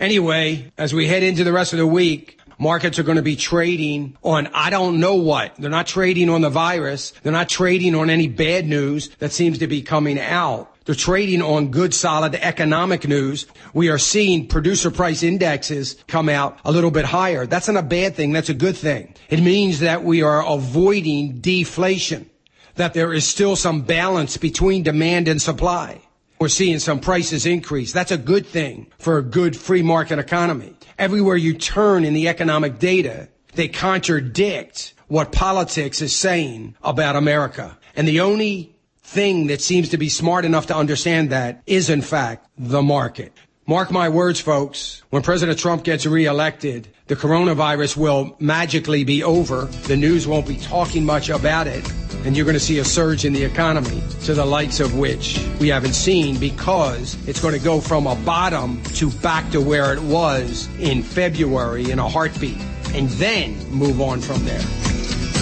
Anyway, 0.00 0.72
as 0.76 0.92
we 0.92 1.06
head 1.06 1.22
into 1.22 1.44
the 1.44 1.52
rest 1.52 1.72
of 1.72 1.78
the 1.78 1.86
week, 1.86 2.40
markets 2.58 2.98
are 2.98 3.04
going 3.04 3.18
to 3.18 3.22
be 3.22 3.36
trading 3.36 4.16
on 4.24 4.48
I 4.48 4.70
don't 4.70 4.98
know 4.98 5.14
what. 5.14 5.54
They're 5.54 5.70
not 5.70 5.86
trading 5.86 6.28
on 6.28 6.40
the 6.40 6.50
virus. 6.50 7.12
They're 7.22 7.30
not 7.30 7.48
trading 7.48 7.94
on 7.94 8.10
any 8.10 8.26
bad 8.26 8.66
news 8.66 9.10
that 9.20 9.30
seems 9.30 9.58
to 9.58 9.68
be 9.68 9.80
coming 9.80 10.18
out. 10.18 10.73
They're 10.84 10.94
trading 10.94 11.40
on 11.40 11.70
good, 11.70 11.94
solid 11.94 12.34
economic 12.34 13.08
news. 13.08 13.46
We 13.72 13.88
are 13.88 13.98
seeing 13.98 14.46
producer 14.46 14.90
price 14.90 15.22
indexes 15.22 15.96
come 16.06 16.28
out 16.28 16.58
a 16.64 16.72
little 16.72 16.90
bit 16.90 17.06
higher. 17.06 17.46
That's 17.46 17.68
not 17.68 17.82
a 17.82 17.86
bad 17.86 18.14
thing. 18.14 18.32
That's 18.32 18.50
a 18.50 18.54
good 18.54 18.76
thing. 18.76 19.14
It 19.30 19.40
means 19.40 19.80
that 19.80 20.04
we 20.04 20.22
are 20.22 20.46
avoiding 20.46 21.40
deflation, 21.40 22.28
that 22.74 22.92
there 22.92 23.14
is 23.14 23.26
still 23.26 23.56
some 23.56 23.82
balance 23.82 24.36
between 24.36 24.82
demand 24.82 25.26
and 25.26 25.40
supply. 25.40 26.02
We're 26.38 26.48
seeing 26.48 26.78
some 26.78 27.00
prices 27.00 27.46
increase. 27.46 27.92
That's 27.92 28.10
a 28.10 28.18
good 28.18 28.46
thing 28.46 28.88
for 28.98 29.16
a 29.16 29.22
good 29.22 29.56
free 29.56 29.82
market 29.82 30.18
economy. 30.18 30.74
Everywhere 30.98 31.36
you 31.36 31.54
turn 31.54 32.04
in 32.04 32.12
the 32.12 32.28
economic 32.28 32.78
data, 32.78 33.28
they 33.54 33.68
contradict 33.68 34.92
what 35.08 35.32
politics 35.32 36.02
is 36.02 36.14
saying 36.14 36.76
about 36.82 37.16
America. 37.16 37.78
And 37.96 38.06
the 38.06 38.20
only 38.20 38.73
thing 39.04 39.46
that 39.48 39.60
seems 39.60 39.90
to 39.90 39.98
be 39.98 40.08
smart 40.08 40.44
enough 40.44 40.66
to 40.66 40.76
understand 40.76 41.30
that 41.30 41.62
is, 41.66 41.90
in 41.90 42.02
fact, 42.02 42.48
the 42.58 42.82
market. 42.82 43.32
Mark 43.66 43.90
my 43.90 44.08
words, 44.08 44.40
folks. 44.40 45.02
When 45.10 45.22
President 45.22 45.58
Trump 45.58 45.84
gets 45.84 46.04
reelected, 46.04 46.88
the 47.06 47.16
coronavirus 47.16 47.96
will 47.96 48.36
magically 48.38 49.04
be 49.04 49.22
over. 49.22 49.66
The 49.86 49.96
news 49.96 50.26
won't 50.26 50.46
be 50.46 50.56
talking 50.56 51.04
much 51.04 51.28
about 51.28 51.66
it. 51.66 51.90
And 52.24 52.36
you're 52.36 52.46
going 52.46 52.54
to 52.54 52.60
see 52.60 52.78
a 52.78 52.84
surge 52.84 53.24
in 53.24 53.34
the 53.34 53.44
economy 53.44 54.02
to 54.24 54.34
the 54.34 54.44
likes 54.44 54.80
of 54.80 54.98
which 54.98 55.46
we 55.60 55.68
haven't 55.68 55.92
seen 55.92 56.38
because 56.38 57.16
it's 57.28 57.40
going 57.40 57.54
to 57.54 57.62
go 57.62 57.80
from 57.80 58.06
a 58.06 58.16
bottom 58.16 58.82
to 58.94 59.10
back 59.10 59.50
to 59.52 59.60
where 59.60 59.92
it 59.92 60.02
was 60.02 60.68
in 60.78 61.02
February 61.02 61.90
in 61.90 61.98
a 61.98 62.08
heartbeat 62.08 62.60
and 62.94 63.08
then 63.10 63.54
move 63.70 64.00
on 64.00 64.20
from 64.20 64.44
there. 64.44 64.93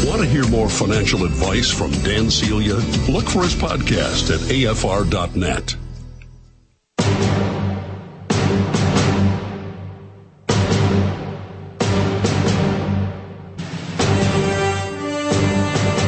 Want 0.04 0.20
to 0.20 0.26
hear 0.26 0.44
more 0.48 0.68
financial 0.68 1.24
advice 1.24 1.70
from 1.70 1.92
Dan 2.02 2.28
Celia? 2.28 2.74
Look 3.08 3.26
for 3.26 3.42
his 3.42 3.54
podcast 3.54 4.34
at 4.34 4.40
afr.net. 4.40 5.76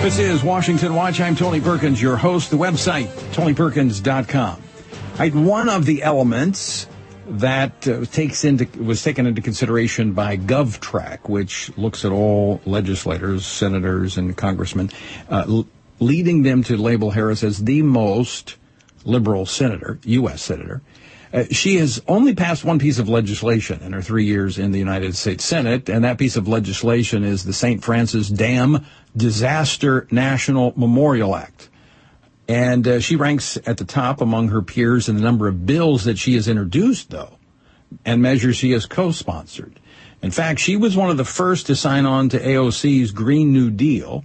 This 0.03 0.19
is 0.19 0.43
Washington 0.43 0.95
Watch. 0.95 1.21
I'm 1.21 1.37
Tony 1.37 1.61
Perkins, 1.61 2.03
your 2.03 2.17
host. 2.17 2.51
The 2.51 2.57
website, 2.57 3.07
tonyperkins.com. 3.33 4.63
I, 5.19 5.29
one 5.31 5.69
of 5.69 5.87
the 5.87 6.03
elements 6.03 6.89
that 7.27 7.87
uh, 7.89 8.05
takes 8.07 8.45
into 8.45 8.67
was 8.83 9.03
taken 9.03 9.27
into 9.27 9.41
consideration 9.41 10.13
by 10.13 10.37
GovTrack, 10.37 11.29
which 11.29 11.77
looks 11.77 12.05
at 12.05 12.13
all 12.13 12.61
legislators, 12.65 13.47
senators, 13.47 14.17
and 14.17 14.37
congressmen, 14.37 14.91
uh, 15.31 15.45
l- 15.47 15.67
leading 16.01 16.43
them 16.43 16.63
to 16.65 16.77
label 16.77 17.11
Harris 17.11 17.43
as 17.43 17.65
the 17.65 17.83
most 17.83 18.57
liberal 19.05 19.47
senator, 19.47 19.99
U.S. 20.05 20.43
senator. 20.43 20.83
Uh, 21.33 21.45
she 21.51 21.77
has 21.77 22.01
only 22.07 22.35
passed 22.35 22.65
one 22.65 22.79
piece 22.79 23.01
of 23.01 23.09
legislation 23.09 23.81
in 23.83 23.93
her 23.93 24.03
three 24.03 24.25
years 24.25 24.57
in 24.57 24.71
the 24.71 24.79
United 24.79 25.17
States 25.17 25.45
Senate, 25.45 25.89
and 25.89 26.05
that 26.05 26.17
piece 26.17 26.37
of 26.37 26.47
legislation 26.47 27.25
is 27.25 27.45
the 27.45 27.53
St. 27.53 27.83
Francis 27.83 28.29
Dam 28.29 28.87
Disaster 29.17 30.07
National 30.13 30.73
Memorial 30.77 31.35
Act. 31.35 31.69
And 32.47 32.87
uh, 32.87 33.01
she 33.01 33.17
ranks 33.17 33.57
at 33.67 33.79
the 33.79 33.85
top 33.85 34.21
among 34.21 34.49
her 34.49 34.63
peers 34.63 35.09
in 35.09 35.17
the 35.17 35.23
number 35.23 35.49
of 35.49 35.65
bills 35.65 36.05
that 36.05 36.19
she 36.19 36.35
has 36.35 36.47
introduced, 36.47 37.11
though, 37.11 37.39
and 38.05 38.21
measures 38.21 38.57
she 38.57 38.73
has 38.73 38.87
co-sponsored. 38.87 39.81
In 40.21 40.31
fact, 40.31 40.61
she 40.61 40.77
was 40.77 40.97
one 40.97 41.11
of 41.11 41.17
the 41.17 41.25
first 41.25 41.67
to 41.67 41.77
sign 41.77 42.07
on 42.07 42.29
to 42.31 42.39
AOC's 42.39 43.13
Green 43.13 43.53
New 43.53 43.71
Deal, 43.71 44.25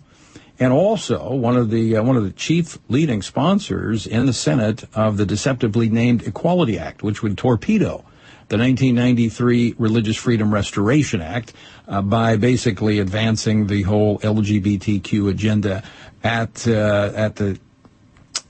and 0.60 0.74
also 0.74 1.34
one 1.34 1.56
of 1.56 1.70
the 1.70 1.98
uh, 1.98 2.04
one 2.04 2.18
of 2.18 2.24
the 2.24 2.32
chief 2.32 2.78
leading 2.90 3.22
sponsors 3.22 4.06
in 4.06 4.26
the 4.26 4.34
Senate 4.34 4.84
of 4.94 5.18
the 5.18 5.26
deceptively 5.26 5.90
named 5.90 6.24
Equality 6.24 6.78
Act, 6.78 7.04
which 7.04 7.24
would 7.24 7.38
torpedo 7.38 8.04
the 8.50 8.58
1993 8.58 9.76
Religious 9.78 10.18
Freedom 10.18 10.54
Restoration 10.54 11.22
Act 11.22 11.54
uh, 11.88 12.02
by 12.02 12.36
basically 12.36 13.00
advancing 13.00 13.68
the 13.68 13.84
whole 13.84 14.20
LGBTQ 14.20 15.30
agenda 15.30 15.84
at 16.24 16.68
uh, 16.68 17.12
at 17.16 17.36
the 17.36 17.60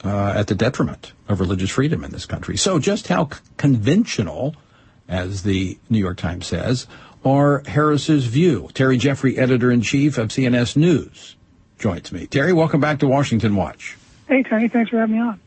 uh, 0.03 0.33
at 0.35 0.47
the 0.47 0.55
detriment 0.55 1.13
of 1.27 1.39
religious 1.39 1.69
freedom 1.69 2.03
in 2.03 2.11
this 2.11 2.25
country. 2.25 2.57
So, 2.57 2.79
just 2.79 3.07
how 3.07 3.29
c- 3.29 3.39
conventional, 3.57 4.55
as 5.07 5.43
the 5.43 5.77
New 5.89 5.99
York 5.99 6.17
Times 6.17 6.47
says, 6.47 6.87
are 7.25 7.63
Harris's 7.67 8.25
view? 8.25 8.69
Terry 8.73 8.97
Jeffrey, 8.97 9.37
editor 9.37 9.71
in 9.71 9.81
chief 9.81 10.17
of 10.17 10.29
CNS 10.29 10.77
News, 10.77 11.35
joins 11.77 12.11
me. 12.11 12.27
Terry, 12.27 12.53
welcome 12.53 12.79
back 12.79 12.99
to 12.99 13.07
Washington 13.07 13.55
Watch. 13.55 13.97
Hey, 14.27 14.43
Tony, 14.43 14.69
thanks 14.69 14.89
for 14.89 14.99
having 14.99 15.15
me 15.15 15.21
on. 15.21 15.39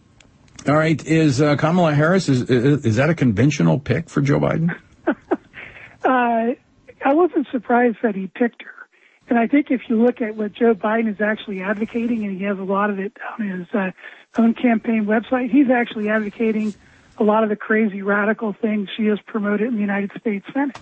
All 0.69 0.77
right, 0.77 1.05
is 1.07 1.41
uh, 1.41 1.57
Kamala 1.57 1.95
Harris 1.95 2.29
is, 2.29 2.43
is 2.43 2.85
is 2.85 2.97
that 2.97 3.11
a 3.11 3.15
conventional 3.15 3.81
pick 3.81 4.09
for 4.09 4.21
Joe 4.21 4.39
Biden? 4.39 4.75
Uh, 6.05 6.55
I 7.05 7.15
wasn't 7.15 7.47
surprised 7.53 7.99
that 8.03 8.15
he 8.15 8.27
picked 8.27 8.63
her. 8.63 8.89
And 9.29 9.39
I 9.39 9.47
think 9.47 9.71
if 9.71 9.83
you 9.89 10.03
look 10.03 10.21
at 10.21 10.37
what 10.37 10.53
Joe 10.53 10.75
Biden 10.75 11.09
is 11.09 11.21
actually 11.21 11.63
advocating, 11.63 12.25
and 12.25 12.37
he 12.37 12.45
has 12.45 12.59
a 12.59 12.65
lot 12.65 12.91
of 12.91 12.99
it 12.99 13.17
on 13.39 13.49
his 13.49 13.67
uh, 13.73 13.91
own 14.37 14.55
campaign 14.55 15.05
website, 15.07 15.51
he's 15.51 15.71
actually 15.71 16.09
advocating 16.09 16.75
a 17.19 17.25
lot 17.25 17.43
of 17.43 17.51
the 17.51 17.57
crazy 17.57 18.03
radical 18.03 18.53
things 18.53 18.89
she 18.97 19.07
has 19.07 19.21
promoted 19.27 19.69
in 19.69 19.75
the 19.75 19.81
United 19.81 20.11
States 20.19 20.47
Senate. 20.53 20.79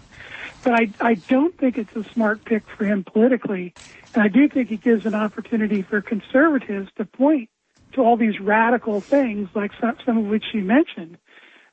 But 0.63 0.75
I, 0.75 0.91
I 1.01 1.15
don't 1.15 1.57
think 1.59 1.77
it's 1.79 1.95
a 1.97 2.05
smart 2.05 2.45
pick 2.45 2.63
for 2.77 2.85
him 2.85 3.05
politically. 3.05 3.75
And 4.15 4.23
I 4.23 4.29
do 4.29 4.49
think 4.49 4.71
it 4.71 4.83
gives 4.83 5.07
an 5.07 5.15
opportunity 5.15 5.83
for 5.83 6.01
conservatives 6.01 6.91
to 6.97 7.05
point 7.05 7.51
to 7.93 8.03
all 8.03 8.17
these 8.17 8.39
radical 8.39 9.01
things, 9.01 9.49
like 9.55 9.73
some, 9.81 9.97
some 10.07 10.19
of 10.19 10.27
which 10.27 10.45
you 10.53 10.63
mentioned, 10.63 11.19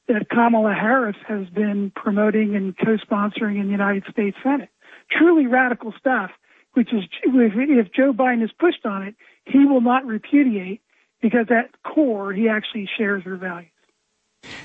that 0.07 0.29
Kamala 0.29 0.73
Harris 0.73 1.17
has 1.27 1.47
been 1.49 1.91
promoting 1.95 2.55
and 2.55 2.75
co-sponsoring 2.77 3.59
in 3.59 3.65
the 3.65 3.71
United 3.71 4.05
States 4.09 4.37
Senate. 4.41 4.69
Truly 5.11 5.45
radical 5.45 5.93
stuff, 5.99 6.31
which 6.73 6.91
is, 6.93 7.03
if 7.23 7.91
Joe 7.91 8.13
Biden 8.13 8.43
is 8.43 8.51
pushed 8.57 8.85
on 8.85 9.03
it, 9.03 9.15
he 9.45 9.65
will 9.65 9.81
not 9.81 10.05
repudiate 10.05 10.81
because 11.21 11.47
at 11.49 11.69
core, 11.83 12.33
he 12.33 12.49
actually 12.49 12.87
shares 12.97 13.23
her 13.23 13.37
values. 13.37 13.71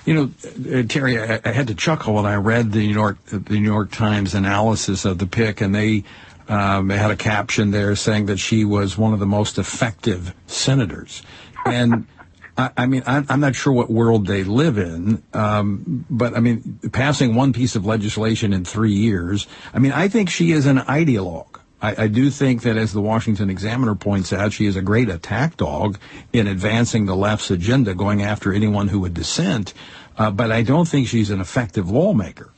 You 0.04 0.14
know, 0.14 0.30
uh, 0.78 0.82
Terry, 0.82 1.18
I, 1.18 1.40
I 1.44 1.50
had 1.50 1.68
to 1.68 1.74
chuckle 1.74 2.14
when 2.14 2.26
I 2.26 2.34
read 2.36 2.72
the 2.72 2.86
New 2.86 2.92
York 2.92 3.24
the 3.24 3.54
New 3.54 3.72
York 3.72 3.90
Times 3.90 4.34
analysis 4.34 5.04
of 5.04 5.18
the 5.18 5.26
pick, 5.26 5.60
and 5.60 5.74
they 5.74 6.04
um, 6.48 6.90
had 6.90 7.10
a 7.10 7.16
caption 7.16 7.70
there 7.70 7.96
saying 7.96 8.26
that 8.26 8.38
she 8.38 8.64
was 8.64 8.98
one 8.98 9.12
of 9.12 9.20
the 9.20 9.26
most 9.26 9.58
effective 9.58 10.34
senators, 10.46 11.22
and. 11.66 12.06
I, 12.54 12.70
I 12.76 12.84
mean, 12.84 13.02
I'm, 13.06 13.24
I'm 13.30 13.40
not 13.40 13.54
sure 13.54 13.72
what 13.72 13.90
world 13.90 14.26
they 14.26 14.44
live 14.44 14.76
in, 14.76 15.22
um, 15.32 16.04
but 16.10 16.36
I 16.36 16.40
mean, 16.40 16.80
passing 16.92 17.34
one 17.34 17.54
piece 17.54 17.76
of 17.76 17.86
legislation 17.86 18.52
in 18.52 18.66
three 18.66 18.92
years. 18.92 19.46
I 19.72 19.78
mean, 19.78 19.92
I 19.92 20.08
think 20.08 20.28
she 20.28 20.52
is 20.52 20.66
an 20.66 20.76
ideologue. 20.80 21.61
I, 21.82 22.04
I, 22.04 22.06
do 22.06 22.30
think 22.30 22.62
that, 22.62 22.76
as 22.76 22.92
the 22.92 23.00
Washington 23.00 23.50
Examiner 23.50 23.96
points 23.96 24.32
out, 24.32 24.52
she 24.52 24.66
is 24.66 24.76
a 24.76 24.82
great 24.82 25.08
attack 25.08 25.56
dog 25.56 25.98
in 26.32 26.46
advancing 26.46 27.06
the 27.06 27.16
left's 27.16 27.50
agenda, 27.50 27.94
going 27.94 28.22
after 28.22 28.52
anyone 28.52 28.88
who 28.88 29.00
would 29.00 29.14
dissent. 29.14 29.74
Uh, 30.16 30.30
but 30.30 30.52
I 30.52 30.62
don't 30.62 30.86
think 30.86 31.08
she's 31.08 31.30
an 31.30 31.40
effective 31.40 31.90
lawmaker. 31.90 32.52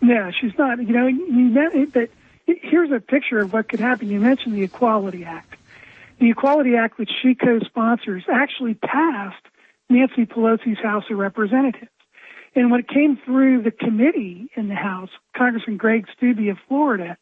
Yeah, 0.00 0.30
she's 0.40 0.52
not. 0.56 0.78
You 0.78 0.92
know, 0.92 1.06
you, 1.08 1.90
but 1.92 2.10
here's 2.46 2.92
a 2.92 3.00
picture 3.00 3.40
of 3.40 3.52
what 3.52 3.68
could 3.68 3.80
happen. 3.80 4.08
You 4.08 4.20
mentioned 4.20 4.54
the 4.54 4.62
Equality 4.62 5.24
Act. 5.24 5.56
The 6.20 6.30
Equality 6.30 6.76
Act, 6.76 6.98
which 6.98 7.10
she 7.22 7.34
co-sponsors, 7.34 8.24
actually 8.32 8.74
passed 8.74 9.44
Nancy 9.88 10.26
Pelosi's 10.26 10.78
House 10.82 11.04
of 11.10 11.18
Representatives. 11.18 11.90
And 12.54 12.70
when 12.70 12.80
it 12.80 12.88
came 12.88 13.16
through 13.16 13.62
the 13.62 13.70
committee 13.70 14.50
in 14.56 14.68
the 14.68 14.74
House, 14.74 15.10
Congressman 15.36 15.76
Greg 15.76 16.06
Steube 16.16 16.50
of 16.50 16.58
Florida 16.68 17.16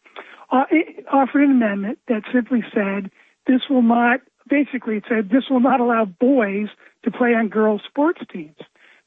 Uh, 0.50 0.64
offered 1.12 1.42
an 1.42 1.50
amendment 1.50 1.98
that 2.08 2.22
simply 2.32 2.64
said 2.74 3.10
this 3.46 3.62
will 3.68 3.82
not, 3.82 4.20
basically 4.48 4.96
it 4.96 5.04
said 5.08 5.28
this 5.30 5.50
will 5.50 5.60
not 5.60 5.80
allow 5.80 6.04
boys 6.04 6.68
to 7.04 7.10
play 7.10 7.34
on 7.34 7.48
girls' 7.48 7.82
sports 7.86 8.20
teams. 8.32 8.56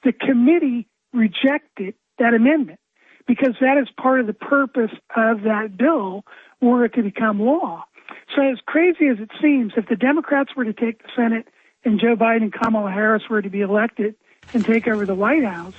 The 0.04 0.14
committee 0.14 0.88
rejected 1.14 1.96
that 2.20 2.34
amendment 2.34 2.80
because 3.28 3.56
that 3.62 3.78
is 3.78 3.88
part 3.98 4.20
of 4.20 4.28
the 4.28 4.34
purpose 4.34 4.92
of 5.16 5.44
that 5.44 5.78
bill 5.78 6.26
were 6.62 6.86
it 6.86 6.94
to 6.94 7.04
become 7.04 7.40
law. 7.40 7.86
So 8.36 8.42
as 8.42 8.60
crazy 8.66 9.08
as 9.08 9.20
it 9.20 9.32
seems, 9.42 9.74
if 9.78 9.88
the 9.88 9.96
Democrats 9.96 10.56
were 10.56 10.66
to 10.66 10.74
take 10.74 11.02
the 11.02 11.10
Senate 11.16 11.48
and 11.84 12.00
Joe 12.00 12.16
Biden 12.16 12.44
and 12.44 12.54
Kamala 12.54 12.92
Harris 12.92 13.24
were 13.30 13.42
to 13.42 13.50
be 13.50 13.62
elected 13.62 14.16
and 14.54 14.64
take 14.64 14.88
over 14.88 15.06
the 15.06 15.16
White 15.16 15.44
House, 15.44 15.74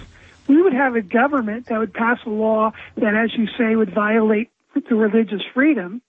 we 0.48 0.60
would 0.60 0.72
have 0.72 0.96
a 0.96 1.02
government 1.02 1.66
that 1.66 1.78
would 1.78 1.94
pass 1.94 2.18
a 2.26 2.30
law 2.30 2.72
that, 2.96 3.14
as 3.14 3.34
you 3.36 3.46
say, 3.58 3.76
would 3.76 3.94
violate 3.94 4.50
the 4.74 4.94
religious 4.94 5.42
freedom 5.54 6.02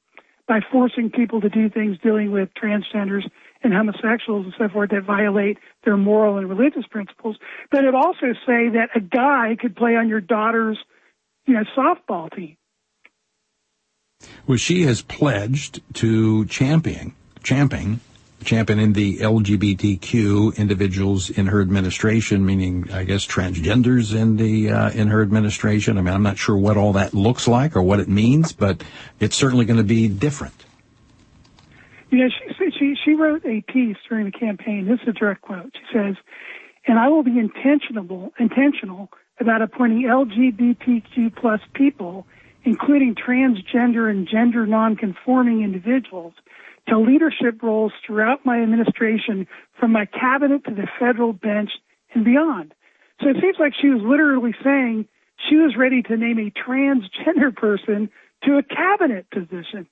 by 0.48 0.60
forcing 0.72 1.10
people 1.10 1.42
to 1.42 1.50
do 1.50 1.70
things 1.70 1.98
dealing 2.04 2.32
with 2.32 2.50
transgenders 2.62 3.24
and 3.64 3.74
homosexuals 3.74 4.46
and 4.46 4.54
so 4.58 4.68
forth 4.68 4.90
that 4.90 5.04
violate 5.04 5.58
their 5.86 5.96
moral 5.96 6.38
and 6.38 6.50
religious 6.50 6.86
principles. 6.90 7.38
But 7.72 7.86
it 7.86 7.96
also 7.96 8.34
say 8.46 8.70
that 8.70 8.90
a 8.94 9.00
guy 9.00 9.56
could 9.60 9.76
play 9.76 9.96
on 9.96 10.10
your 10.10 10.20
daughter's, 10.20 10.78
you 11.46 11.54
know, 11.54 11.64
softball 11.78 12.34
team. 12.36 12.58
Well, 14.48 14.58
she 14.58 14.84
has 14.84 15.02
pledged 15.02 15.82
to 15.96 16.46
championing, 16.46 17.16
championing 17.42 18.00
championing 18.44 18.94
the 18.94 19.20
LGBTQ 19.20 20.58
individuals 20.58 21.30
in 21.30 21.48
her 21.48 21.62
administration, 21.62 22.46
meaning 22.46 22.92
I 22.92 23.04
guess 23.04 23.26
transgenders 23.26 24.16
in 24.16 24.38
the 24.38 24.72
uh, 24.72 24.90
in 24.92 25.08
her 25.08 25.22
administration. 25.22 25.98
I 25.98 26.02
mean, 26.02 26.14
I'm 26.14 26.24
not 26.24 26.38
sure 26.38 26.56
what 26.58 26.78
all 26.78 26.94
that 26.94 27.14
looks 27.14 27.48
like 27.48 27.76
or 27.76 27.82
what 27.82 28.00
it 28.00 28.08
means, 28.08 28.52
but 28.52 28.84
it's 29.20 29.36
certainly 29.36 29.66
going 29.66 29.78
to 29.78 29.84
be 29.84 30.08
different. 30.08 30.66
Yeah, 32.12 32.28
she 32.58 32.72
she 32.78 32.96
she 33.04 33.14
wrote 33.16 33.46
a 33.46 33.62
piece 33.62 33.98
during 34.08 34.26
the 34.26 34.32
campaign. 34.32 34.86
This 34.88 35.00
is 35.02 35.10
a 35.10 35.14
direct 35.14 35.42
quote. 35.42 35.74
She 35.74 35.98
says, 35.98 36.16
"And 36.88 37.00
I 37.00 37.08
will 37.10 37.24
be 37.24 37.40
intentional 37.40 38.34
intentional 38.40 39.12
about 39.40 39.62
appointing 39.62 40.04
LGBTQ 40.04 41.36
plus 41.36 41.62
people." 41.74 42.28
including 42.66 43.16
transgender 43.16 44.10
and 44.10 44.28
gender 44.28 44.66
nonconforming 44.66 45.64
individuals, 45.64 46.34
to 46.88 47.00
leadership 47.00 47.62
roles 47.62 47.94
throughout 48.06 48.46
my 48.46 48.62
administration 48.62 49.48
from 49.80 49.92
my 49.92 50.06
cabinet 50.06 50.66
to 50.66 50.76
the 50.76 50.88
federal 51.00 51.34
bench 51.34 51.72
and 52.14 52.26
beyond. 52.26 52.74
So 53.22 53.30
it 53.30 53.38
seems 53.42 53.56
like 53.60 53.74
she 53.80 53.90
was 53.90 54.02
literally 54.04 54.54
saying 54.64 55.08
she 55.50 55.56
was 55.56 55.76
ready 55.78 56.02
to 56.04 56.18
name 56.18 56.40
a 56.40 56.52
transgender 56.52 57.56
person 57.56 58.10
to 58.44 58.58
a 58.58 58.64
cabinet 58.64 59.30
position. 59.32 59.88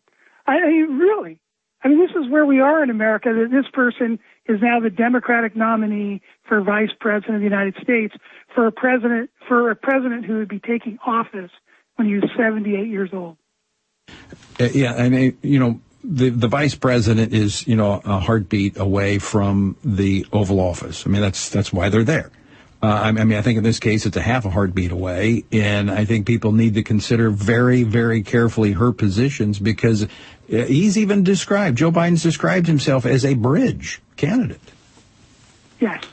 I, 0.46 0.60
mean, 0.68 0.98
really. 0.98 1.40
I 1.84 1.88
mean, 1.88 2.00
this 2.00 2.12
is 2.12 2.30
where 2.30 2.46
we 2.46 2.60
are 2.60 2.84
in 2.84 2.90
America 2.90 3.30
that 3.34 3.50
this 3.52 3.70
person 3.72 4.20
is 4.48 4.60
now 4.62 4.80
the 4.80 4.90
Democratic 4.90 5.56
nominee 5.56 6.22
for 6.48 6.62
vice 6.62 6.90
president 7.00 7.36
of 7.36 7.42
the 7.42 7.46
United 7.46 7.76
States 7.82 8.14
for 8.54 8.68
a 8.68 8.72
president, 8.72 9.30
for 9.48 9.72
a 9.72 9.76
president 9.76 10.26
who 10.26 10.38
would 10.38 10.50
be 10.50 10.60
taking 10.60 11.00
office 11.06 11.52
when 11.96 12.08
he 12.08 12.16
was 12.16 12.30
78 12.38 12.88
years 12.88 13.10
old. 13.14 13.38
Uh, 14.60 14.66
yeah, 14.74 14.96
I 14.96 15.10
mean, 15.10 15.38
you 15.42 15.60
know, 15.60 15.80
the 16.04 16.30
the 16.30 16.48
vice 16.48 16.76
president 16.76 17.34
is 17.34 17.68
you 17.68 17.76
know 17.76 18.02
a 18.04 18.20
heartbeat 18.20 18.78
away 18.78 19.20
from 19.20 19.76
the 19.84 20.26
Oval 20.32 20.60
Office. 20.60 21.06
I 21.06 21.10
mean 21.10 21.22
that's 21.22 21.50
that's 21.50 21.72
why 21.72 21.90
they're 21.90 22.04
there. 22.04 22.32
Uh, 22.84 22.88
I 22.88 23.12
mean, 23.12 23.38
I 23.38 23.44
think 23.44 23.58
in 23.60 23.64
this 23.64 23.80
case 23.80 24.08
it's 24.08 24.18
a 24.18 24.22
half 24.22 24.46
a 24.46 24.50
heartbeat 24.50 24.92
away, 24.92 25.44
and 25.52 25.92
I 25.92 26.06
think 26.06 26.26
people 26.26 26.52
need 26.52 26.74
to 26.74 26.84
consider 26.84 27.30
very, 27.30 27.84
very 27.84 28.24
carefully 28.24 28.72
her 28.72 28.92
positions 28.92 29.60
because 29.60 30.04
uh, 30.04 30.08
he's 30.48 30.98
even 30.98 31.24
described 31.24 31.78
Joe 31.78 31.92
Biden's 31.92 32.24
described 32.24 32.66
himself 32.66 33.06
as 33.06 33.24
a 33.24 33.36
bridge 33.36 34.02
candidate. 34.18 34.60
Yes, 35.80 36.04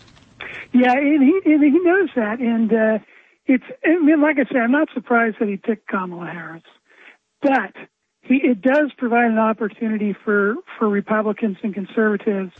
yeah, 0.74 0.92
and 0.92 1.22
he 1.22 1.40
and 1.46 1.64
he 1.64 1.70
knows 1.70 2.10
that, 2.16 2.38
and 2.40 2.70
uh, 2.70 2.98
it's 3.46 3.64
I 3.82 3.98
mean, 3.98 4.20
like 4.20 4.36
I 4.38 4.44
said, 4.44 4.58
I'm 4.58 4.72
not 4.72 4.88
surprised 4.92 5.36
that 5.40 5.48
he 5.48 5.56
picked 5.56 5.88
Kamala 5.88 6.26
Harris, 6.26 6.62
but 7.40 7.72
it 8.36 8.60
does 8.60 8.92
provide 8.96 9.30
an 9.30 9.38
opportunity 9.38 10.12
for, 10.12 10.56
for 10.78 10.88
Republicans 10.88 11.56
and 11.62 11.74
conservatives 11.74 12.52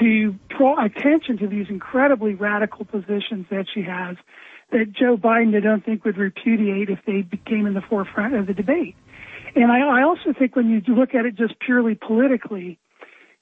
to 0.00 0.36
draw 0.48 0.84
attention 0.84 1.38
to 1.38 1.46
these 1.46 1.68
incredibly 1.68 2.34
radical 2.34 2.84
positions 2.84 3.46
that 3.50 3.66
she 3.72 3.82
has 3.82 4.16
that 4.72 4.92
Joe 4.92 5.16
Biden, 5.16 5.56
I 5.56 5.60
don't 5.60 5.84
think, 5.84 6.04
would 6.04 6.16
repudiate 6.16 6.90
if 6.90 6.98
they 7.06 7.22
became 7.22 7.66
in 7.66 7.74
the 7.74 7.80
forefront 7.80 8.34
of 8.34 8.46
the 8.46 8.54
debate. 8.54 8.96
And 9.54 9.70
I, 9.70 10.00
I 10.00 10.02
also 10.02 10.32
think 10.36 10.56
when 10.56 10.68
you 10.68 10.82
look 10.94 11.14
at 11.14 11.24
it 11.24 11.36
just 11.36 11.58
purely 11.60 11.94
politically, 11.94 12.78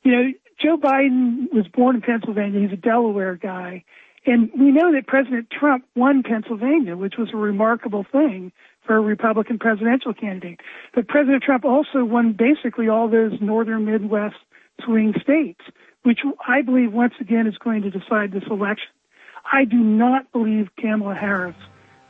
you 0.02 0.12
know, 0.12 0.32
Joe 0.62 0.76
Biden 0.76 1.52
was 1.52 1.66
born 1.68 1.96
in 1.96 2.02
Pennsylvania. 2.02 2.60
He's 2.60 2.72
a 2.72 2.80
Delaware 2.80 3.36
guy. 3.36 3.84
And 4.26 4.50
we 4.56 4.70
know 4.70 4.92
that 4.92 5.06
President 5.06 5.50
Trump 5.50 5.84
won 5.94 6.22
Pennsylvania, 6.22 6.96
which 6.96 7.14
was 7.18 7.30
a 7.32 7.36
remarkable 7.36 8.06
thing 8.10 8.52
for 8.84 8.96
a 8.96 9.00
Republican 9.00 9.58
presidential 9.58 10.12
candidate. 10.14 10.60
But 10.94 11.08
President 11.08 11.42
Trump 11.42 11.64
also 11.64 12.04
won 12.04 12.32
basically 12.32 12.88
all 12.88 13.08
those 13.08 13.32
northern 13.40 13.84
Midwest 13.84 14.36
swing 14.84 15.14
states, 15.22 15.60
which 16.02 16.20
I 16.46 16.62
believe 16.62 16.92
once 16.92 17.14
again 17.20 17.46
is 17.46 17.56
going 17.58 17.82
to 17.82 17.90
decide 17.90 18.32
this 18.32 18.44
election. 18.50 18.88
I 19.50 19.64
do 19.64 19.76
not 19.76 20.30
believe 20.32 20.70
Kamala 20.78 21.14
Harris 21.14 21.56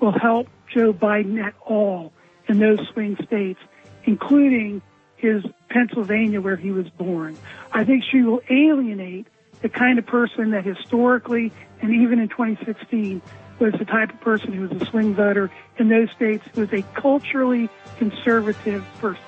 will 0.01 0.17
help 0.17 0.49
Joe 0.73 0.93
Biden 0.93 1.43
at 1.43 1.55
all 1.65 2.13
in 2.49 2.59
those 2.59 2.79
swing 2.93 3.17
states, 3.25 3.61
including 4.05 4.83
his 5.17 5.45
Pennsylvania 5.69 6.41
where 6.41 6.57
he 6.57 6.71
was 6.71 6.89
born. 6.91 7.37
I 7.73 7.85
think 7.85 8.05
she 8.11 8.23
will 8.23 8.41
alienate 8.51 9.27
the 9.63 9.69
kind 9.69 9.99
of 9.99 10.07
person 10.07 10.51
that 10.51 10.65
historically 10.65 11.53
and 11.81 11.95
even 11.95 12.19
in 12.19 12.29
2016 12.29 13.23
was 13.59 13.73
the 13.79 13.85
type 13.85 14.13
of 14.13 14.21
person 14.21 14.53
who 14.53 14.69
was 14.69 14.83
a 14.83 14.87
swing 14.87 15.15
voter 15.15 15.51
in 15.79 15.89
those 15.89 16.11
states 16.11 16.45
who 16.55 16.63
was 16.63 16.73
a 16.73 16.83
culturally 16.95 17.69
conservative 17.99 18.85
person. 19.01 19.23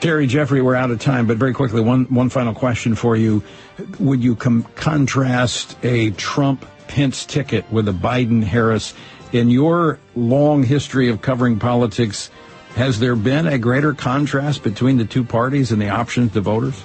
Terry 0.00 0.26
Jeffrey, 0.26 0.60
we're 0.60 0.74
out 0.74 0.90
of 0.90 0.98
time, 0.98 1.28
but 1.28 1.36
very 1.36 1.54
quickly, 1.54 1.80
one 1.80 2.06
one 2.06 2.28
final 2.28 2.54
question 2.54 2.96
for 2.96 3.16
you: 3.16 3.42
Would 4.00 4.22
you 4.22 4.34
com- 4.34 4.66
contrast 4.74 5.76
a 5.84 6.10
Trump 6.10 6.66
Pence 6.88 7.24
ticket 7.24 7.70
with 7.70 7.88
a 7.88 7.92
Biden 7.92 8.42
Harris? 8.42 8.94
In 9.30 9.48
your 9.48 9.98
long 10.14 10.62
history 10.62 11.08
of 11.08 11.22
covering 11.22 11.58
politics, 11.58 12.30
has 12.74 12.98
there 12.98 13.16
been 13.16 13.46
a 13.46 13.58
greater 13.58 13.94
contrast 13.94 14.62
between 14.62 14.98
the 14.98 15.04
two 15.04 15.24
parties 15.24 15.72
and 15.72 15.80
the 15.80 15.88
options 15.88 16.32
to 16.32 16.40
voters? 16.40 16.82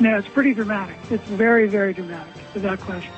No, 0.00 0.18
it's 0.18 0.28
pretty 0.28 0.52
dramatic. 0.52 0.96
It's 1.10 1.24
very, 1.28 1.68
very 1.68 1.94
dramatic, 1.94 2.34
without 2.52 2.80
question. 2.80 3.12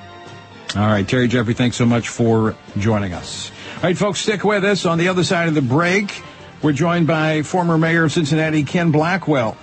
All 0.76 0.86
right, 0.86 1.08
Terry 1.08 1.28
Jeffrey, 1.28 1.54
thanks 1.54 1.76
so 1.76 1.86
much 1.86 2.08
for 2.10 2.54
joining 2.76 3.14
us. 3.14 3.50
All 3.76 3.84
right, 3.84 3.96
folks, 3.96 4.20
stick 4.20 4.44
with 4.44 4.64
us. 4.64 4.84
On 4.84 4.98
the 4.98 5.08
other 5.08 5.24
side 5.24 5.48
of 5.48 5.54
the 5.54 5.62
break, 5.62 6.22
we're 6.62 6.72
joined 6.72 7.06
by 7.06 7.42
former 7.42 7.78
mayor 7.78 8.04
of 8.04 8.12
Cincinnati, 8.12 8.64
Ken 8.64 8.90
Blackwell, 8.90 9.56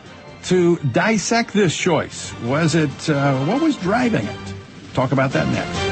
to 0.45 0.77
dissect 0.77 1.53
this 1.53 1.75
choice. 1.75 2.33
Was 2.41 2.73
it, 2.75 3.09
uh, 3.09 3.37
what 3.45 3.61
was 3.61 3.75
driving 3.77 4.25
it? 4.25 4.53
Talk 4.93 5.11
about 5.11 5.31
that 5.33 5.47
next. 5.49 5.85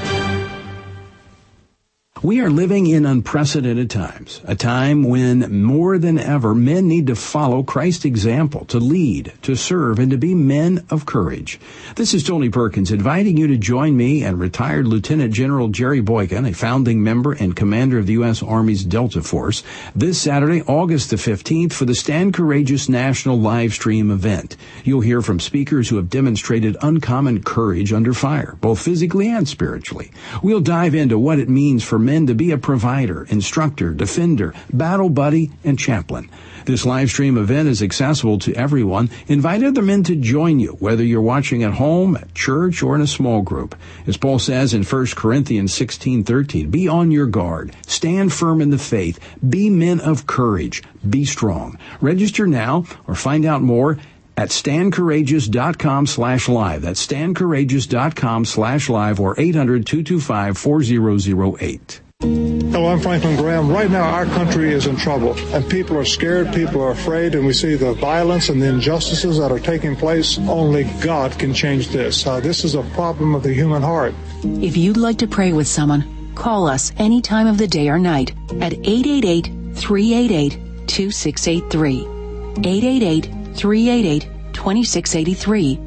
We 2.23 2.39
are 2.39 2.49
living 2.49 2.87
in 2.87 3.05
unprecedented 3.05 3.89
times, 3.89 4.39
a 4.45 4.55
time 4.55 5.03
when 5.03 5.61
more 5.61 5.97
than 5.97 6.17
ever 6.17 6.55
men 6.55 6.87
need 6.87 7.07
to 7.07 7.17
follow 7.17 7.63
Christ's 7.63 8.05
example, 8.05 8.63
to 8.67 8.79
lead, 8.79 9.33
to 9.41 9.57
serve, 9.57 9.99
and 9.99 10.09
to 10.11 10.17
be 10.17 10.33
men 10.33 10.85
of 10.89 11.05
courage. 11.05 11.59
This 11.97 12.13
is 12.13 12.23
Tony 12.23 12.47
Perkins 12.47 12.91
inviting 12.91 13.35
you 13.35 13.47
to 13.47 13.57
join 13.57 13.97
me 13.97 14.23
and 14.23 14.39
retired 14.39 14.87
Lieutenant 14.87 15.33
General 15.33 15.67
Jerry 15.67 15.99
Boykin, 15.99 16.45
a 16.45 16.53
founding 16.53 17.03
member 17.03 17.33
and 17.33 17.57
commander 17.57 17.99
of 17.99 18.05
the 18.07 18.13
U.S. 18.13 18.41
Army's 18.41 18.85
Delta 18.85 19.21
Force, 19.21 19.61
this 19.93 20.21
Saturday, 20.21 20.61
August 20.61 21.09
the 21.09 21.17
15th 21.17 21.73
for 21.73 21.83
the 21.83 21.93
Stand 21.93 22.33
Courageous 22.33 22.87
National 22.87 23.37
Live 23.37 23.73
Stream 23.73 24.09
event. 24.09 24.55
You'll 24.85 25.01
hear 25.01 25.21
from 25.21 25.41
speakers 25.41 25.89
who 25.89 25.97
have 25.97 26.09
demonstrated 26.09 26.77
uncommon 26.81 27.43
courage 27.43 27.91
under 27.91 28.13
fire, 28.13 28.57
both 28.61 28.81
physically 28.81 29.27
and 29.27 29.45
spiritually. 29.45 30.09
We'll 30.41 30.61
dive 30.61 30.95
into 30.95 31.19
what 31.19 31.39
it 31.39 31.49
means 31.49 31.83
for 31.83 31.99
men 31.99 32.12
men 32.13 32.27
to 32.27 32.35
be 32.35 32.51
a 32.51 32.57
provider, 32.59 33.23
instructor, 33.29 33.91
defender, 33.91 34.53
battle 34.71 35.09
buddy, 35.09 35.49
and 35.63 35.79
chaplain. 35.79 36.29
This 36.65 36.85
live 36.85 37.09
stream 37.09 37.39
event 37.39 37.67
is 37.67 37.81
accessible 37.81 38.37
to 38.39 38.53
everyone. 38.53 39.09
Invite 39.27 39.63
other 39.63 39.81
men 39.81 40.03
to 40.03 40.15
join 40.15 40.59
you, 40.59 40.73
whether 40.73 41.03
you're 41.03 41.31
watching 41.33 41.63
at 41.63 41.73
home, 41.73 42.15
at 42.15 42.35
church, 42.35 42.83
or 42.83 42.95
in 42.95 43.01
a 43.01 43.07
small 43.07 43.41
group. 43.41 43.75
As 44.05 44.15
Paul 44.15 44.37
says 44.37 44.75
in 44.75 44.83
1 44.83 45.15
Corinthians 45.15 45.73
16:13, 45.73 46.69
be 46.69 46.87
on 46.87 47.09
your 47.09 47.25
guard, 47.25 47.75
stand 47.87 48.31
firm 48.31 48.61
in 48.61 48.69
the 48.69 48.77
faith, 48.77 49.19
be 49.41 49.71
men 49.71 49.99
of 49.99 50.27
courage, 50.27 50.83
be 51.09 51.25
strong. 51.25 51.79
Register 51.99 52.45
now 52.45 52.85
or 53.07 53.15
find 53.15 53.43
out 53.43 53.63
more 53.63 53.97
at 54.37 54.49
standcourageous.com 54.49 56.05
slash 56.05 56.47
live. 56.47 56.83
That's 56.83 57.07
standcourageous.com 57.07 58.45
slash 58.45 58.87
live 58.87 59.19
or 59.19 59.35
800-225-4008. 59.35 62.02
Hello, 62.23 62.87
I'm 62.87 63.01
Franklin 63.01 63.35
Graham. 63.35 63.69
Right 63.69 63.91
now, 63.91 64.03
our 64.03 64.25
country 64.25 64.71
is 64.71 64.87
in 64.87 64.95
trouble, 64.95 65.37
and 65.53 65.69
people 65.69 65.97
are 65.97 66.05
scared, 66.05 66.53
people 66.53 66.81
are 66.81 66.91
afraid, 66.91 67.35
and 67.35 67.45
we 67.45 67.51
see 67.51 67.75
the 67.75 67.93
violence 67.95 68.47
and 68.47 68.61
the 68.61 68.67
injustices 68.67 69.39
that 69.39 69.51
are 69.51 69.59
taking 69.59 69.93
place. 69.97 70.39
Only 70.39 70.85
God 71.01 71.37
can 71.37 71.53
change 71.53 71.89
this. 71.89 72.25
Uh, 72.25 72.39
this 72.39 72.63
is 72.63 72.75
a 72.75 72.81
problem 72.95 73.35
of 73.35 73.43
the 73.43 73.53
human 73.53 73.81
heart. 73.81 74.15
If 74.41 74.77
you'd 74.77 74.95
like 74.95 75.17
to 75.17 75.27
pray 75.27 75.51
with 75.51 75.67
someone, 75.67 76.33
call 76.33 76.65
us 76.65 76.93
any 76.97 77.21
time 77.21 77.45
of 77.45 77.57
the 77.57 77.67
day 77.67 77.89
or 77.89 77.99
night 77.99 78.31
at 78.61 78.71
888 78.71 79.75
388 79.75 80.87
2683. 80.87 81.99
888 81.99 83.25
388 83.57 84.21
2683. 84.53 85.79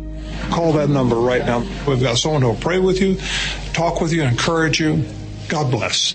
Call 0.51 0.73
that 0.75 0.91
number 0.91 1.17
right 1.17 1.47
now. 1.47 1.61
We've 1.89 1.99
got 1.99 2.19
someone 2.19 2.43
who 2.43 2.49
will 2.49 2.57
pray 2.57 2.79
with 2.79 3.01
you, 3.01 3.17
talk 3.73 4.03
with 4.03 4.13
you, 4.13 4.23
encourage 4.23 4.79
you. 4.81 5.03
God 5.49 5.71
bless. 5.71 6.15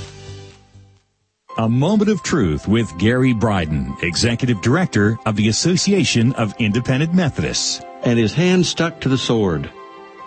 A 1.61 1.69
Moment 1.69 2.09
of 2.09 2.23
Truth 2.23 2.67
with 2.67 2.97
Gary 2.97 3.33
Bryden, 3.33 3.95
Executive 4.01 4.63
Director 4.63 5.19
of 5.27 5.35
the 5.35 5.47
Association 5.47 6.33
of 6.33 6.55
Independent 6.57 7.13
Methodists. 7.13 7.81
And 8.01 8.17
his 8.17 8.33
hand 8.33 8.65
stuck 8.65 8.99
to 9.01 9.09
the 9.09 9.17
sword. 9.19 9.69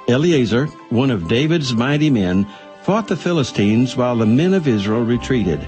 Eleazar, 0.06 0.66
one 0.90 1.10
of 1.10 1.26
David's 1.26 1.74
mighty 1.74 2.08
men, 2.08 2.46
fought 2.84 3.08
the 3.08 3.16
Philistines 3.16 3.96
while 3.96 4.14
the 4.14 4.24
men 4.24 4.54
of 4.54 4.68
Israel 4.68 5.04
retreated. 5.04 5.66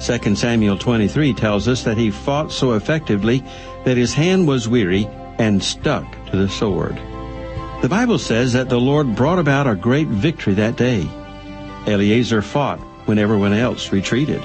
2 0.00 0.36
Samuel 0.36 0.78
23 0.78 1.34
tells 1.34 1.66
us 1.66 1.82
that 1.82 1.98
he 1.98 2.12
fought 2.12 2.52
so 2.52 2.74
effectively 2.74 3.42
that 3.84 3.96
his 3.96 4.14
hand 4.14 4.46
was 4.46 4.68
weary 4.68 5.08
and 5.38 5.60
stuck 5.60 6.06
to 6.26 6.36
the 6.36 6.48
sword. 6.48 6.94
The 7.82 7.88
Bible 7.90 8.20
says 8.20 8.52
that 8.52 8.68
the 8.68 8.78
Lord 8.78 9.16
brought 9.16 9.40
about 9.40 9.66
a 9.66 9.74
great 9.74 10.06
victory 10.06 10.54
that 10.54 10.76
day. 10.76 11.04
Eleazar 11.88 12.42
fought 12.42 12.78
when 13.06 13.18
everyone 13.18 13.54
else 13.54 13.90
retreated. 13.90 14.40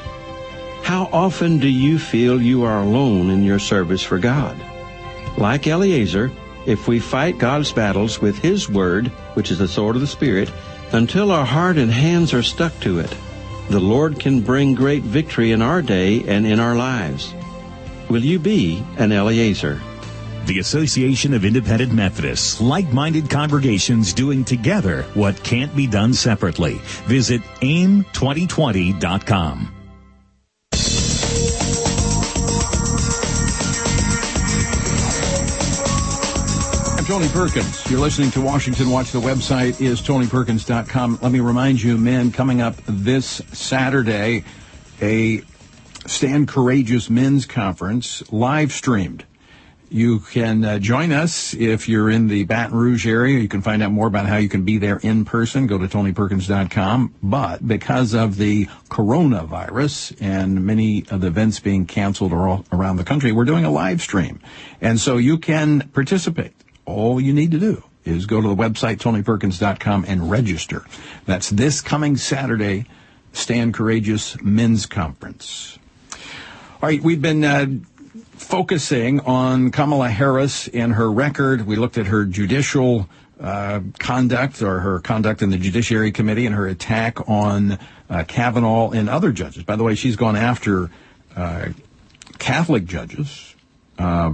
How 0.86 1.10
often 1.12 1.58
do 1.58 1.68
you 1.68 1.98
feel 1.98 2.40
you 2.40 2.64
are 2.64 2.84
alone 2.84 3.32
in 3.32 3.44
your 3.44 3.58
service 3.58 4.04
for 4.04 4.20
God? 4.20 4.56
Like 5.36 5.66
Eleazar, 5.66 6.32
if 6.68 6.88
we 6.88 7.00
fight 7.00 7.40
God's 7.40 7.72
battles 7.72 8.22
with 8.22 8.38
His 8.38 8.70
Word, 8.70 9.08
which 9.34 9.50
is 9.50 9.58
the 9.58 9.68
sword 9.68 9.96
of 9.96 10.02
the 10.02 10.08
Spirit, 10.08 10.52
until 10.92 11.32
our 11.32 11.44
heart 11.44 11.80
and 11.80 11.90
hands 11.90 12.36
are 12.36 12.44
stuck 12.44 12.80
to 12.82 13.00
it, 13.00 13.12
the 13.72 13.80
Lord 13.80 14.20
can 14.20 14.42
bring 14.42 14.76
great 14.76 15.02
victory 15.02 15.52
in 15.52 15.64
our 15.64 15.82
day 15.82 16.22
and 16.28 16.46
in 16.46 16.60
our 16.60 16.76
lives. 16.76 17.34
Will 18.08 18.24
you 18.24 18.38
be 18.38 18.84
an 18.98 19.12
Eleazar? 19.12 19.82
The 20.46 20.60
Association 20.60 21.34
of 21.34 21.46
Independent 21.46 21.94
Methodists, 21.94 22.62
like-minded 22.62 23.32
congregations 23.32 24.14
doing 24.14 24.46
together 24.46 25.02
what 25.16 25.44
can't 25.44 25.76
be 25.76 25.88
done 25.88 26.14
separately. 26.14 26.76
Visit 27.08 27.42
aim2020.com. 27.62 29.72
Tony 37.06 37.28
Perkins. 37.30 37.88
You're 37.88 38.00
listening 38.00 38.32
to 38.32 38.42
Washington 38.42 38.90
Watch. 38.90 39.12
The 39.12 39.20
website 39.20 39.80
is 39.80 40.02
tonyperkins.com. 40.02 41.20
Let 41.22 41.32
me 41.32 41.40
remind 41.40 41.80
you, 41.84 42.00
men, 42.00 42.32
coming 42.32 42.64
up 42.64 42.76
this 42.88 43.44
Saturday, 43.54 44.44
a 45.00 45.44
Stand 46.08 46.48
Courageous 46.48 47.08
Men's 47.08 47.46
Conference 47.46 48.24
live 48.32 48.72
streamed. 48.72 49.24
You 49.88 50.20
can 50.20 50.66
uh, 50.66 50.80
join 50.80 51.12
us 51.12 51.54
if 51.54 51.88
you're 51.88 52.10
in 52.10 52.28
the 52.28 52.44
Baton 52.46 52.76
Rouge 52.76 53.06
area. 53.06 53.38
You 53.38 53.50
can 53.50 53.62
find 53.62 53.84
out 53.84 53.92
more 53.92 54.08
about 54.08 54.26
how 54.26 54.38
you 54.38 54.50
can 54.50 54.64
be 54.64 54.80
there 54.80 54.98
in 54.98 55.26
person. 55.26 55.68
Go 55.68 55.78
to 55.78 55.88
tonyperkins.com. 55.88 57.14
But 57.22 57.68
because 57.68 58.16
of 58.16 58.38
the 58.38 58.66
coronavirus 58.90 60.18
and 60.20 60.66
many 60.66 61.06
of 61.12 61.22
the 61.22 61.28
events 61.28 61.60
being 61.60 61.86
canceled 61.86 62.34
around 62.34 62.96
the 62.96 63.04
country, 63.04 63.32
we're 63.32 63.46
doing 63.46 63.64
a 63.64 63.72
live 63.72 64.02
stream. 64.02 64.40
And 64.82 65.00
so 65.00 65.18
you 65.18 65.38
can 65.38 65.88
participate 65.94 66.55
all 66.86 67.20
you 67.20 67.34
need 67.34 67.52
to 67.52 67.60
do 67.60 67.84
is 68.04 68.26
go 68.26 68.42
to 68.42 68.48
the 68.48 68.56
website, 68.56 68.98
tonyperkins.com, 68.98 70.06
and 70.08 70.30
register. 70.30 70.86
That's 71.26 71.50
this 71.50 71.82
coming 71.82 72.18
Saturday, 72.18 72.86
Stand 73.34 73.74
Courageous 73.74 74.40
Men's 74.42 74.86
Conference. 74.86 75.80
All 76.14 76.90
right, 76.90 77.02
we've 77.02 77.22
been 77.22 77.44
uh, 77.44 77.66
focusing 78.34 79.20
on 79.22 79.72
Kamala 79.72 80.10
Harris 80.10 80.68
and 80.68 80.94
her 80.94 81.12
record. 81.12 81.66
We 81.66 81.76
looked 81.76 81.98
at 81.98 82.08
her 82.08 82.26
judicial 82.26 83.10
uh, 83.40 83.82
conduct 84.00 84.62
or 84.62 84.80
her 84.80 85.00
conduct 85.00 85.42
in 85.42 85.50
the 85.50 85.58
Judiciary 85.58 86.12
Committee 86.12 86.46
and 86.46 86.56
her 86.56 86.68
attack 86.68 87.28
on 87.28 87.80
uh, 88.10 88.24
Kavanaugh 88.28 88.92
and 88.92 89.10
other 89.10 89.32
judges. 89.32 89.64
By 89.64 89.76
the 89.76 89.84
way, 89.84 89.96
she's 89.96 90.16
gone 90.16 90.36
after 90.36 90.90
uh, 91.36 91.70
Catholic 92.38 92.86
judges. 92.86 93.56
Uh, 93.98 94.34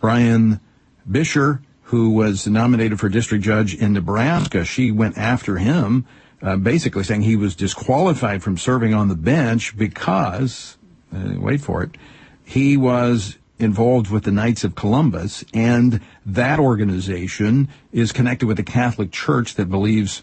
Brian 0.00 0.60
Buescher 1.08 1.60
who 1.88 2.10
was 2.10 2.46
nominated 2.46 3.00
for 3.00 3.08
district 3.08 3.42
judge 3.42 3.74
in 3.74 3.94
Nebraska, 3.94 4.62
she 4.62 4.90
went 4.90 5.16
after 5.16 5.56
him, 5.56 6.04
uh, 6.42 6.54
basically 6.56 7.02
saying 7.02 7.22
he 7.22 7.34
was 7.34 7.56
disqualified 7.56 8.42
from 8.42 8.58
serving 8.58 8.92
on 8.92 9.08
the 9.08 9.14
bench 9.14 9.74
because, 9.74 10.76
uh, 11.14 11.32
wait 11.38 11.62
for 11.62 11.82
it, 11.82 11.96
he 12.44 12.76
was 12.76 13.38
involved 13.58 14.10
with 14.10 14.24
the 14.24 14.30
Knights 14.30 14.64
of 14.64 14.74
Columbus, 14.74 15.46
and 15.54 16.02
that 16.26 16.58
organization 16.58 17.68
is 17.90 18.12
connected 18.12 18.46
with 18.46 18.58
the 18.58 18.62
Catholic 18.62 19.10
Church 19.10 19.54
that 19.54 19.70
believes 19.70 20.22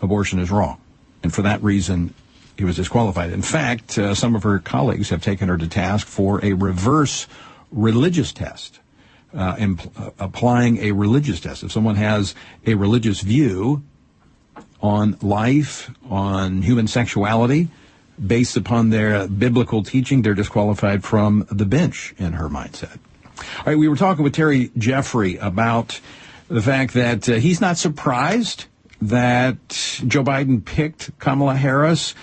abortion 0.00 0.38
is 0.38 0.50
wrong. 0.50 0.78
And 1.22 1.32
for 1.32 1.42
that 1.42 1.62
reason, 1.62 2.14
he 2.56 2.64
was 2.64 2.76
disqualified. 2.76 3.32
In 3.32 3.42
fact, 3.42 3.98
uh, 3.98 4.14
some 4.14 4.34
of 4.34 4.44
her 4.44 4.58
colleagues 4.58 5.10
have 5.10 5.22
taken 5.22 5.50
her 5.50 5.58
to 5.58 5.68
task 5.68 6.06
for 6.06 6.42
a 6.42 6.54
reverse 6.54 7.26
religious 7.70 8.32
test 8.32 8.80
uh, 9.34 9.56
impl- 9.56 9.90
uh, 9.98 10.10
applying 10.18 10.78
a 10.78 10.92
religious 10.92 11.40
test. 11.40 11.62
If 11.62 11.72
someone 11.72 11.96
has 11.96 12.34
a 12.66 12.74
religious 12.74 13.20
view 13.20 13.82
on 14.80 15.16
life, 15.22 15.90
on 16.10 16.62
human 16.62 16.86
sexuality, 16.86 17.68
based 18.24 18.56
upon 18.56 18.90
their 18.90 19.26
biblical 19.28 19.82
teaching, 19.82 20.22
they're 20.22 20.34
disqualified 20.34 21.04
from 21.04 21.46
the 21.50 21.64
bench 21.64 22.14
in 22.18 22.34
her 22.34 22.48
mindset. 22.48 22.98
All 23.58 23.64
right, 23.66 23.78
we 23.78 23.88
were 23.88 23.96
talking 23.96 24.22
with 24.22 24.34
Terry 24.34 24.70
Jeffrey 24.76 25.36
about 25.36 26.00
the 26.48 26.62
fact 26.62 26.94
that 26.94 27.28
uh, 27.28 27.34
he's 27.34 27.60
not 27.60 27.78
surprised 27.78 28.66
that 29.00 29.68
Joe 30.06 30.22
Biden 30.22 30.64
picked 30.64 31.18
Kamala 31.18 31.56
Harris 31.56 32.14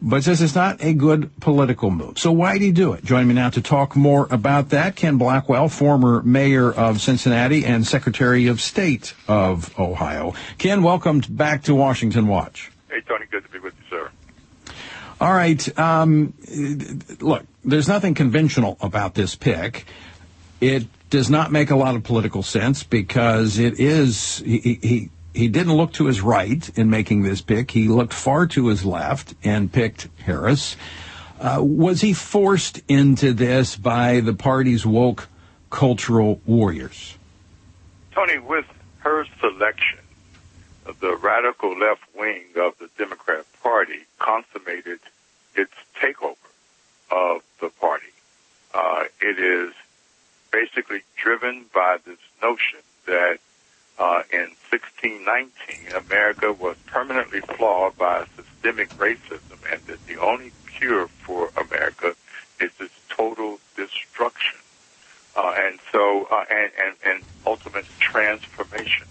but 0.00 0.22
says 0.22 0.42
it's 0.42 0.54
not 0.54 0.82
a 0.82 0.92
good 0.92 1.30
political 1.40 1.90
move. 1.90 2.18
So 2.18 2.30
why 2.32 2.54
did 2.54 2.62
he 2.62 2.72
do 2.72 2.92
it? 2.92 3.04
Joining 3.04 3.28
me 3.28 3.34
now 3.34 3.50
to 3.50 3.62
talk 3.62 3.96
more 3.96 4.28
about 4.30 4.70
that, 4.70 4.96
Ken 4.96 5.16
Blackwell, 5.16 5.68
former 5.68 6.22
mayor 6.22 6.70
of 6.72 7.00
Cincinnati 7.00 7.64
and 7.64 7.86
Secretary 7.86 8.46
of 8.46 8.60
State 8.60 9.14
of 9.26 9.78
Ohio. 9.78 10.34
Ken, 10.58 10.82
welcome 10.82 11.20
back 11.28 11.62
to 11.64 11.74
Washington 11.74 12.26
Watch. 12.26 12.70
Hey, 12.90 13.00
Tony, 13.08 13.26
good 13.30 13.44
to 13.44 13.50
be 13.50 13.58
with 13.58 13.74
you, 13.78 13.84
sir. 13.90 14.10
All 15.20 15.32
right. 15.32 15.78
Um, 15.78 16.34
look, 17.20 17.44
there's 17.64 17.88
nothing 17.88 18.14
conventional 18.14 18.76
about 18.80 19.14
this 19.14 19.34
pick. 19.34 19.86
It 20.60 20.86
does 21.10 21.30
not 21.30 21.52
make 21.52 21.70
a 21.70 21.76
lot 21.76 21.94
of 21.94 22.02
political 22.02 22.42
sense 22.42 22.82
because 22.82 23.58
it 23.58 23.78
is 23.78 24.38
he, 24.38 24.78
he 24.82 25.10
he 25.36 25.48
didn't 25.48 25.74
look 25.74 25.92
to 25.94 26.06
his 26.06 26.20
right 26.20 26.68
in 26.78 26.88
making 26.88 27.22
this 27.22 27.42
pick. 27.42 27.70
He 27.70 27.88
looked 27.88 28.14
far 28.14 28.46
to 28.48 28.68
his 28.68 28.84
left 28.84 29.34
and 29.44 29.70
picked 29.70 30.08
Harris. 30.24 30.76
Uh, 31.38 31.58
was 31.60 32.00
he 32.00 32.14
forced 32.14 32.80
into 32.88 33.34
this 33.34 33.76
by 33.76 34.20
the 34.20 34.32
party's 34.32 34.86
woke 34.86 35.28
cultural 35.68 36.40
warriors? 36.46 37.18
Tony, 38.12 38.38
with 38.38 38.64
her 39.00 39.26
selection, 39.40 39.98
the 41.00 41.14
radical 41.16 41.78
left 41.78 42.02
wing 42.16 42.44
of 42.56 42.78
the 42.78 42.88
Democrat 42.96 43.44
Party 43.62 44.06
consummated 44.18 45.00
its 45.54 45.74
takeover 46.00 46.36
of 47.10 47.42
the 47.60 47.68
party. 47.68 48.06
Uh, 48.72 49.04
it 49.20 49.38
is 49.38 49.74
basically 50.50 51.02
driven 51.16 51.66
by 51.74 51.98
this 52.06 52.18
notion 52.42 52.78
that 53.06 53.38
uh, 53.98 54.22
in 54.32 54.50
1619, 54.70 55.96
America 55.96 56.52
was 56.52 56.76
permanently 56.86 57.40
flawed 57.40 57.96
by 57.96 58.26
systemic 58.36 58.90
racism, 58.90 59.58
and 59.70 59.80
that 59.86 60.06
the 60.06 60.20
only 60.20 60.52
cure 60.78 61.08
for 61.08 61.50
America 61.56 62.14
is 62.60 62.70
its 62.78 62.94
total 63.08 63.58
destruction, 63.74 64.58
uh, 65.34 65.54
and 65.56 65.78
so 65.92 66.26
uh, 66.30 66.44
and, 66.50 66.70
and 66.84 66.96
and 67.04 67.24
ultimate 67.46 67.86
transformation. 67.98 69.06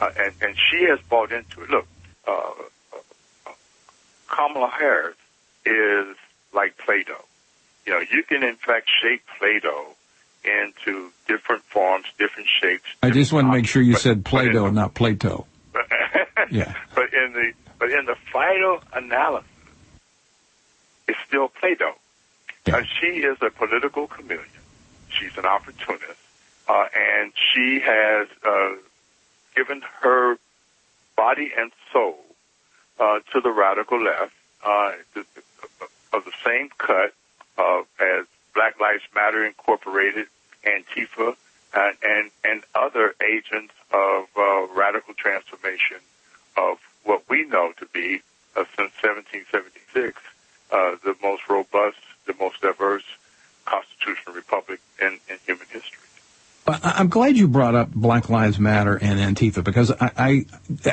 Uh, 0.00 0.10
and 0.18 0.34
and 0.42 0.56
she 0.70 0.84
has 0.84 0.98
bought 1.08 1.32
into 1.32 1.62
it. 1.62 1.70
Look, 1.70 1.86
uh, 2.26 2.52
Kamala 4.28 4.68
Harris 4.68 5.16
is 5.64 6.16
like 6.52 6.76
Play-Doh. 6.78 7.24
You 7.86 7.92
know, 7.94 8.00
you 8.00 8.22
can 8.24 8.42
in 8.42 8.56
fact 8.56 8.88
shape 9.02 9.22
Play-Doh 9.38 9.94
into 10.44 11.10
different 11.26 11.62
forms, 11.64 12.06
different 12.18 12.48
shapes. 12.60 12.84
I 13.02 13.10
just 13.10 13.32
want 13.32 13.46
to 13.48 13.52
make 13.52 13.66
sure 13.66 13.82
you 13.82 13.92
but- 13.94 14.02
said 14.02 14.24
but 14.24 14.30
Play-Doh, 14.30 14.70
not 14.70 14.94
Plato. 14.94 15.46
Yeah. 16.50 16.72
But 16.94 17.12
in 17.12 17.32
the 17.34 17.52
but 17.78 17.90
in 17.90 18.06
the 18.06 18.16
final 18.32 18.80
analysis, 18.94 19.50
it's 21.06 21.18
still 21.26 21.48
Play-Doh. 21.48 21.92
Uh, 22.72 22.82
she 23.00 23.06
is 23.18 23.36
a 23.42 23.50
political 23.50 24.06
chameleon. 24.06 24.44
She's 25.10 25.36
an 25.36 25.44
opportunist, 25.44 26.18
uh, 26.68 26.86
and 26.94 27.32
she 27.52 27.80
has 27.80 28.28
uh, 28.46 28.70
given 29.56 29.82
her 30.00 30.36
body 31.16 31.50
and 31.56 31.70
soul 31.92 32.18
uh, 32.98 33.18
to 33.32 33.40
the 33.40 33.50
radical 33.50 34.02
left 34.02 34.32
uh, 34.64 34.92
of 36.12 36.24
the 36.24 36.32
same 36.44 36.68
cut 36.78 37.12
uh, 37.58 37.82
as 38.00 38.26
Black 38.58 38.80
Lives 38.80 39.04
Matter 39.14 39.46
Incorporated, 39.46 40.26
Antifa, 40.66 41.36
and 41.72 41.96
and, 42.02 42.30
and 42.42 42.62
other 42.74 43.14
agents 43.24 43.72
of 43.92 44.24
uh, 44.36 44.66
radical 44.74 45.14
transformation 45.14 45.98
of 46.56 46.78
what 47.04 47.22
we 47.30 47.44
know 47.44 47.70
to 47.78 47.86
be 47.92 48.20
uh, 48.56 48.64
since 48.76 48.90
1776 49.00 50.20
uh, 50.72 50.96
the 51.04 51.14
most 51.22 51.48
robust, 51.48 51.98
the 52.26 52.34
most 52.40 52.60
diverse 52.60 53.04
constitutional 53.64 54.34
republic 54.34 54.80
in, 55.00 55.20
in 55.30 55.38
human 55.46 55.68
history. 55.70 56.02
I'm 56.66 57.10
glad 57.10 57.36
you 57.36 57.46
brought 57.46 57.76
up 57.76 57.92
Black 57.92 58.28
Lives 58.28 58.58
Matter 58.58 58.96
and 58.96 59.20
Antifa 59.20 59.62
because 59.62 59.92
I, 59.92 60.10
I, 60.18 60.46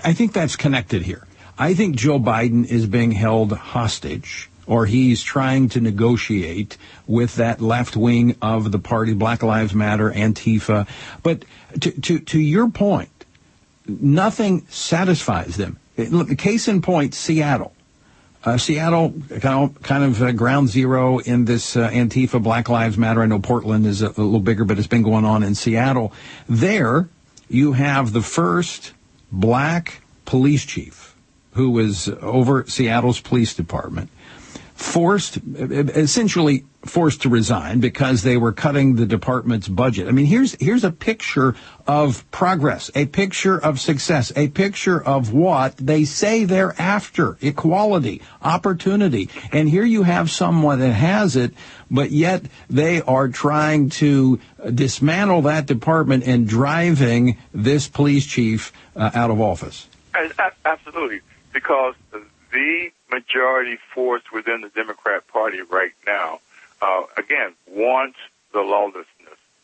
I 0.04 0.14
think 0.14 0.34
that's 0.34 0.56
connected 0.56 1.02
here. 1.02 1.26
I 1.58 1.74
think 1.74 1.96
Joe 1.96 2.20
Biden 2.20 2.64
is 2.68 2.86
being 2.86 3.12
held 3.12 3.54
hostage 3.54 4.52
or 4.68 4.86
he's 4.86 5.22
trying 5.22 5.70
to 5.70 5.82
negotiate 5.82 6.78
with 7.08 7.36
that 7.36 7.62
left 7.62 7.96
wing 7.96 8.36
of 8.42 8.72
the 8.72 8.80
party, 8.80 9.14
Black 9.14 9.44
Lives 9.44 9.74
Matter, 9.74 10.12
Antifa. 10.12 10.88
But 11.24 11.46
to, 11.82 11.92
to, 11.92 12.20
to 12.20 12.40
your 12.40 12.70
point, 12.70 13.26
nothing 13.88 14.66
satisfies 14.70 15.58
them. 15.58 15.80
Look, 15.98 16.36
case 16.38 16.68
in 16.68 16.82
point, 16.82 17.14
Seattle. 17.14 17.74
Uh, 18.44 18.58
Seattle, 18.58 19.14
kind 19.40 19.72
of, 19.76 19.82
kind 19.82 20.04
of 20.04 20.22
uh, 20.22 20.32
ground 20.32 20.70
zero 20.70 21.18
in 21.18 21.46
this 21.46 21.76
uh, 21.76 21.90
Antifa 21.90 22.42
Black 22.42 22.70
Lives 22.70 22.96
Matter. 22.96 23.24
I 23.24 23.26
know 23.26 23.40
Portland 23.40 23.88
is 23.88 24.04
a, 24.04 24.10
a 24.10 24.22
little 24.22 24.40
bigger, 24.40 24.66
but 24.66 24.78
it's 24.78 24.88
been 24.88 25.02
going 25.02 25.26
on 25.26 25.42
in 25.42 25.56
Seattle. 25.56 26.14
There, 26.48 27.10
you 27.50 27.74
have 27.74 28.14
the 28.14 28.22
first 28.22 28.94
black 29.32 30.02
police 30.26 30.64
chief 30.64 31.16
who 31.54 31.72
was 31.72 32.10
over 32.22 32.66
Seattle's 32.68 33.20
police 33.20 33.56
department, 33.56 34.10
forced, 34.76 35.40
essentially 35.58 36.66
forced 36.84 37.24
to 37.24 37.30
resign 37.30 37.80
because 37.80 38.22
they 38.22 38.38
were 38.38 38.52
cutting 38.52 38.96
the 38.96 39.06
department's 39.06 39.68
budget. 39.68 40.08
I 40.08 40.12
mean, 40.12 40.26
here's 40.26 40.54
here's 40.60 40.84
a 40.84 40.92
picture 40.92 41.56
of 41.88 42.30
progress, 42.30 42.92
a 42.94 43.06
picture 43.06 43.58
of 43.58 43.80
success, 43.80 44.32
a 44.36 44.50
picture 44.50 45.02
of 45.02 45.34
what 45.34 45.78
they 45.78 46.04
say 46.04 46.44
they're 46.44 46.80
after: 46.80 47.38
equality, 47.42 48.22
opportunity. 48.42 49.30
And 49.52 49.70
here 49.70 49.86
you 49.86 50.04
have 50.04 50.30
someone 50.30 50.80
that 50.80 50.92
has 50.92 51.38
it, 51.38 51.54
but 51.90 52.12
yet 52.12 52.44
they 52.70 53.02
are 53.02 53.30
trying 53.30 53.90
to 53.92 54.40
dismantle 54.74 55.44
that 55.44 55.66
department 55.66 56.26
and 56.26 56.48
driving 56.48 57.38
this 57.54 57.88
police 57.88 58.26
chief 58.26 58.74
uh, 58.96 59.10
out 59.14 59.32
of 59.32 59.40
office. 59.40 59.88
Absolutely, 60.66 61.22
because 61.54 61.96
the 62.52 62.92
majority 63.12 63.78
force 63.94 64.24
within 64.34 64.62
the 64.62 64.70
Democrat 64.70 65.28
Party 65.28 65.62
right 65.62 65.94
now, 66.06 66.40
uh, 66.82 67.04
again, 67.18 67.54
wants 67.68 68.18
the 68.54 68.62
lawlessness. 68.62 69.06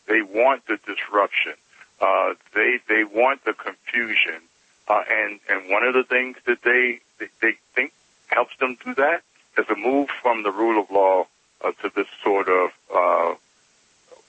They 0.06 0.22
want 0.22 0.66
the 0.66 0.78
disruption. 0.86 1.54
Uh, 2.00 2.34
they 2.54 2.78
they 2.88 3.04
want 3.04 3.44
the 3.44 3.52
confusion. 3.52 4.40
Uh, 4.88 5.02
and 5.08 5.40
and 5.48 5.70
one 5.70 5.84
of 5.84 5.94
the 5.94 6.02
things 6.04 6.36
that 6.46 6.62
they 6.62 7.00
they, 7.18 7.28
they 7.40 7.54
think 7.74 7.92
helps 8.26 8.56
them 8.58 8.76
do 8.84 8.94
that 8.94 9.22
is 9.58 9.66
a 9.70 9.76
move 9.76 10.08
from 10.22 10.42
the 10.42 10.50
rule 10.50 10.80
of 10.82 10.90
law 10.90 11.26
uh, 11.62 11.72
to 11.82 11.90
this 11.94 12.08
sort 12.22 12.48
of 12.48 12.70
uh, 12.94 13.34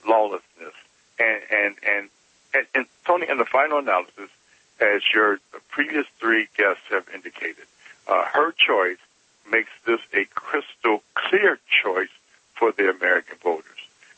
lawlessness. 0.08 0.74
And 1.18 1.42
and, 1.50 1.74
and 1.82 2.10
and 2.54 2.66
and 2.74 2.86
Tony, 3.06 3.26
in 3.28 3.38
the 3.38 3.44
final 3.44 3.78
analysis, 3.78 4.30
as 4.80 5.02
your 5.12 5.38
previous 5.68 6.06
three 6.18 6.48
guests 6.56 6.82
have 6.90 7.08
indicated, 7.12 7.66
uh, 8.06 8.24
her 8.32 8.52
choice 8.52 8.98
makes 9.50 9.70
this 9.86 10.00
a 10.12 10.24
crystal 10.34 11.02
clear 11.14 11.58
choice 11.82 12.08
for 12.54 12.72
the 12.72 12.90
American 12.90 13.36
voters. 13.42 13.64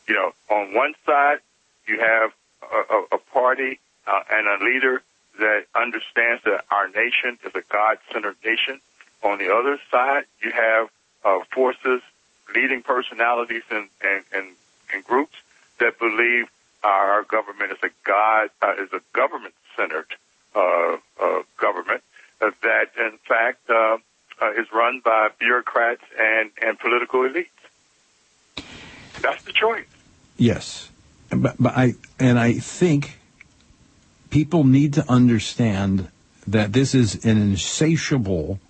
You 0.08 0.14
know, 0.14 0.32
on 0.50 0.74
one 0.74 0.94
side, 1.04 1.38
you 1.86 2.00
have 2.00 2.32
a, 2.62 3.16
a, 3.16 3.18
party 3.18 3.78
uh, 4.06 4.20
and 4.30 4.46
a 4.46 4.64
leader 4.64 5.02
that 5.38 5.66
understands 5.74 6.42
that 6.44 6.64
our 6.70 6.88
nation 6.88 7.38
is 7.44 7.54
a 7.54 7.62
God-centered 7.72 8.36
nation. 8.44 8.80
On 9.22 9.38
the 9.38 9.52
other 9.52 9.78
side, 9.90 10.24
you 10.42 10.52
have 10.52 10.88
uh, 11.24 11.44
forces, 11.52 12.02
leading 12.54 12.82
personalities, 12.82 13.62
and, 13.70 13.88
and, 14.02 14.24
and, 14.32 14.46
and 14.92 15.04
groups 15.04 15.34
that 15.78 15.98
believe 15.98 16.46
our 16.82 17.24
government 17.24 17.72
is 17.72 17.78
a 17.82 17.90
God 18.04 18.50
uh, 18.62 18.74
is 18.78 18.92
a 18.92 19.00
government-centered 19.12 20.14
uh, 20.54 20.96
uh, 21.20 21.42
government 21.58 22.02
uh, 22.40 22.50
that, 22.62 22.90
in 22.98 23.18
fact, 23.26 23.68
uh, 23.68 23.98
uh, 24.40 24.52
is 24.52 24.66
run 24.72 25.00
by 25.04 25.28
bureaucrats 25.38 26.02
and, 26.18 26.50
and 26.60 26.78
political 26.78 27.20
elites. 27.20 27.46
That's 29.20 29.42
the 29.44 29.52
choice. 29.52 29.86
Yes, 30.36 30.90
but, 31.30 31.56
but 31.58 31.72
I 31.76 31.94
and 32.18 32.38
I 32.38 32.54
think 32.54 33.18
people 34.30 34.64
need 34.64 34.92
to 34.94 35.10
understand 35.10 36.08
that 36.46 36.72
this 36.72 36.94
is 36.94 37.24
an 37.24 37.38
insatiable 37.38 38.60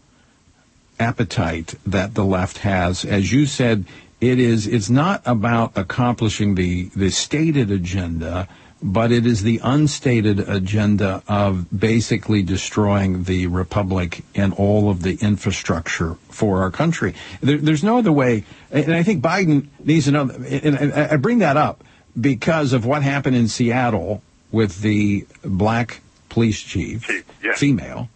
appetite 0.98 1.74
that 1.84 2.14
the 2.14 2.24
left 2.24 2.58
has. 2.58 3.04
As 3.04 3.32
you 3.32 3.46
said, 3.46 3.84
it 4.20 4.38
is. 4.38 4.66
It's 4.66 4.88
not 4.88 5.22
about 5.26 5.76
accomplishing 5.76 6.54
the 6.54 6.84
the 6.94 7.10
stated 7.10 7.70
agenda. 7.70 8.48
But 8.82 9.10
it 9.10 9.24
is 9.24 9.42
the 9.42 9.60
unstated 9.64 10.38
agenda 10.38 11.22
of 11.26 11.66
basically 11.76 12.42
destroying 12.42 13.24
the 13.24 13.46
republic 13.46 14.22
and 14.34 14.52
all 14.52 14.90
of 14.90 15.02
the 15.02 15.16
infrastructure 15.22 16.16
for 16.28 16.60
our 16.60 16.70
country. 16.70 17.14
There, 17.40 17.56
there's 17.56 17.82
no 17.82 17.96
other 17.96 18.12
way, 18.12 18.44
and 18.70 18.94
I 18.94 19.02
think 19.02 19.22
Biden 19.22 19.68
needs 19.82 20.04
to 20.04 20.12
know. 20.12 20.28
And 20.30 20.76
and 20.76 20.92
I 20.92 21.16
bring 21.16 21.38
that 21.38 21.56
up 21.56 21.84
because 22.20 22.72
of 22.72 22.84
what 22.84 23.02
happened 23.02 23.36
in 23.36 23.48
Seattle 23.48 24.22
with 24.52 24.82
the 24.82 25.26
black 25.42 26.00
police 26.28 26.60
chief, 26.60 27.24
female, 27.54 28.10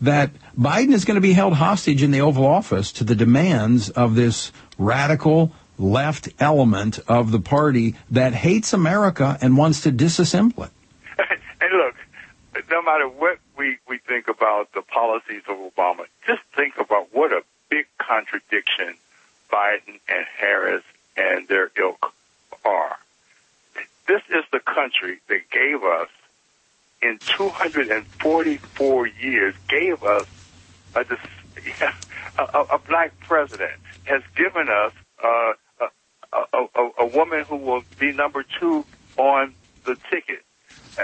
that 0.00 0.30
Biden 0.58 0.92
is 0.92 1.04
going 1.04 1.16
to 1.16 1.20
be 1.20 1.32
held 1.32 1.54
hostage 1.54 2.02
in 2.02 2.12
the 2.12 2.20
Oval 2.20 2.46
Office 2.46 2.92
to 2.92 3.04
the 3.04 3.14
demands 3.14 3.90
of 3.90 4.14
this 4.14 4.52
radical 4.78 5.52
left 5.78 6.28
element 6.38 6.98
of 7.08 7.30
the 7.30 7.40
party 7.40 7.94
that 8.10 8.32
hates 8.34 8.72
America 8.72 9.38
and 9.40 9.56
wants 9.56 9.82
to 9.82 9.92
disassemble 9.92 10.66
it. 10.66 10.72
and 11.60 11.72
look, 11.72 11.94
no 12.70 12.82
matter 12.82 13.08
what 13.08 13.38
we, 13.56 13.78
we 13.88 13.98
think 13.98 14.28
about 14.28 14.72
the 14.72 14.82
policies 14.82 15.42
of 15.48 15.56
Obama, 15.56 16.06
just 16.26 16.42
think 16.54 16.74
about 16.78 17.08
what 17.12 17.32
a 17.32 17.42
big 17.68 17.86
contradiction 17.98 18.94
Biden 19.50 20.00
and 20.08 20.24
Harris 20.38 20.82
and 21.16 21.46
their 21.48 21.70
ilk 21.76 22.12
are. 22.64 22.98
This 24.06 24.22
is 24.28 24.44
the 24.52 24.60
country 24.60 25.20
that 25.28 25.50
gave 25.50 25.82
us, 25.82 26.08
in 27.00 27.18
244 27.18 29.06
years, 29.06 29.54
gave 29.68 30.02
us 30.02 30.26
a, 30.94 31.12
a, 32.38 32.60
a 32.72 32.78
black 32.78 33.18
president, 33.20 33.80
has 34.04 34.22
given 34.36 34.68
us 34.68 34.92
uh, 35.22 35.52
woman 37.14 37.44
who 37.44 37.56
will 37.56 37.82
be 37.98 38.12
number 38.12 38.44
two 38.60 38.84
on 39.16 39.54
the 39.84 39.96
ticket. 40.10 40.42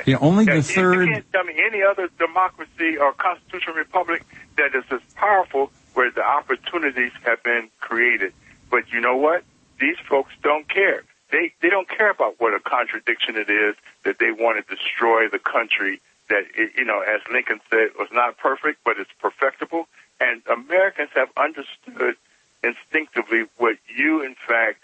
Yeah, 0.06 0.18
only 0.20 0.44
the 0.44 0.56
You- 0.56 0.62
third. 0.62 1.08
You 1.08 1.14
can't 1.14 1.32
tell 1.32 1.44
me 1.44 1.54
any 1.64 1.82
other 1.82 2.08
democracy 2.18 2.96
or 2.96 3.12
constitutional 3.12 3.76
republic 3.76 4.22
that 4.56 4.74
is 4.74 4.84
as 4.90 5.00
powerful 5.14 5.72
where 5.94 6.10
the 6.10 6.24
opportunities 6.24 7.12
have 7.24 7.42
been 7.42 7.70
created. 7.80 8.32
But 8.70 8.92
you 8.92 9.00
know 9.00 9.16
what? 9.16 9.44
These 9.80 9.98
folks 10.08 10.32
don't 10.42 10.68
care. 10.68 11.02
They 11.30 11.52
they 11.60 11.70
don't 11.70 11.88
care 11.88 12.10
about 12.10 12.36
what 12.40 12.54
a 12.54 12.60
contradiction 12.60 13.36
it 13.36 13.50
is 13.50 13.74
that 14.04 14.18
they 14.18 14.30
want 14.30 14.64
to 14.64 14.74
destroy 14.76 15.28
the 15.28 15.38
country 15.38 16.00
that 16.28 16.44
it, 16.54 16.72
you 16.76 16.84
know, 16.84 17.00
as 17.00 17.20
Lincoln 17.32 17.60
said, 17.70 17.90
was 17.98 18.08
not 18.12 18.38
perfect, 18.38 18.78
but 18.84 18.98
it's 18.98 19.10
perfectible. 19.20 19.88
And 20.20 20.42
Americans 20.46 21.10
have 21.14 21.28
understood 21.36 22.16
instinctively 22.62 23.44
what 23.56 23.76
you, 23.88 24.22
in 24.22 24.34
fact, 24.46 24.80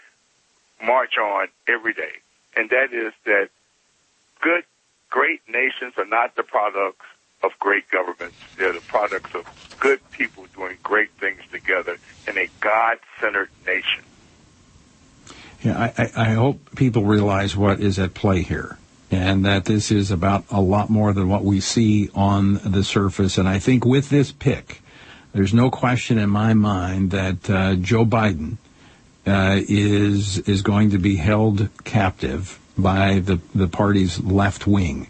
march 0.83 1.19
on 1.19 1.49
every 1.69 1.95
day, 1.95 2.13
and 2.57 2.71
that 2.71 2.93
is 2.93 3.13
that 3.25 3.49
good, 4.41 4.65
great 5.11 5.41
nations 5.49 5.95
are 5.97 6.07
not 6.07 6.37
the 6.37 6.43
products 6.43 7.07
of 7.43 7.53
great 7.59 7.91
governments. 7.91 8.37
They're 8.57 8.73
the 8.73 8.81
products 8.81 9.35
of 9.35 9.47
good 9.81 10.01
people 10.11 10.47
doing 10.55 10.79
great 10.83 11.11
things 11.13 11.41
together 11.51 11.99
in 12.27 12.39
a 12.39 12.49
God-centered 12.61 13.51
nation. 13.67 14.05
Yeah, 15.63 15.93
I, 15.97 16.11
I, 16.17 16.31
hope 16.35 16.77
people 16.77 17.05
realize 17.05 17.57
what 17.57 17.81
is 17.81 17.99
at 17.99 18.15
play 18.15 18.43
here. 18.43 18.79
And 19.11 19.45
that 19.45 19.65
this 19.65 19.91
is 19.91 20.11
about 20.11 20.45
a 20.51 20.61
lot 20.61 20.91
more 20.91 21.13
than 21.13 21.29
what 21.29 21.45
we 21.45 21.61
see 21.61 22.11
on 22.15 22.55
the 22.65 22.83
surface. 22.83 23.39
And 23.39 23.49
I 23.49 23.59
think 23.59 23.85
with 23.85 24.11
this 24.11 24.33
pick, 24.33 24.83
there's 25.33 25.55
no 25.55 25.71
question 25.71 26.19
in 26.19 26.29
my 26.29 26.55
mind 26.55 27.13
that 27.13 27.49
uh, 27.49 27.75
Joe 27.77 28.05
Biden 28.05 28.57
uh, 29.27 29.61
is 29.69 30.39
is 30.41 30.63
going 30.63 30.91
to 30.91 30.99
be 30.99 31.17
held 31.17 31.69
captive 31.85 32.59
by 32.79 33.19
the 33.19 33.41
the 33.55 33.69
party's 33.69 34.21
left 34.21 34.67
wing, 34.67 35.09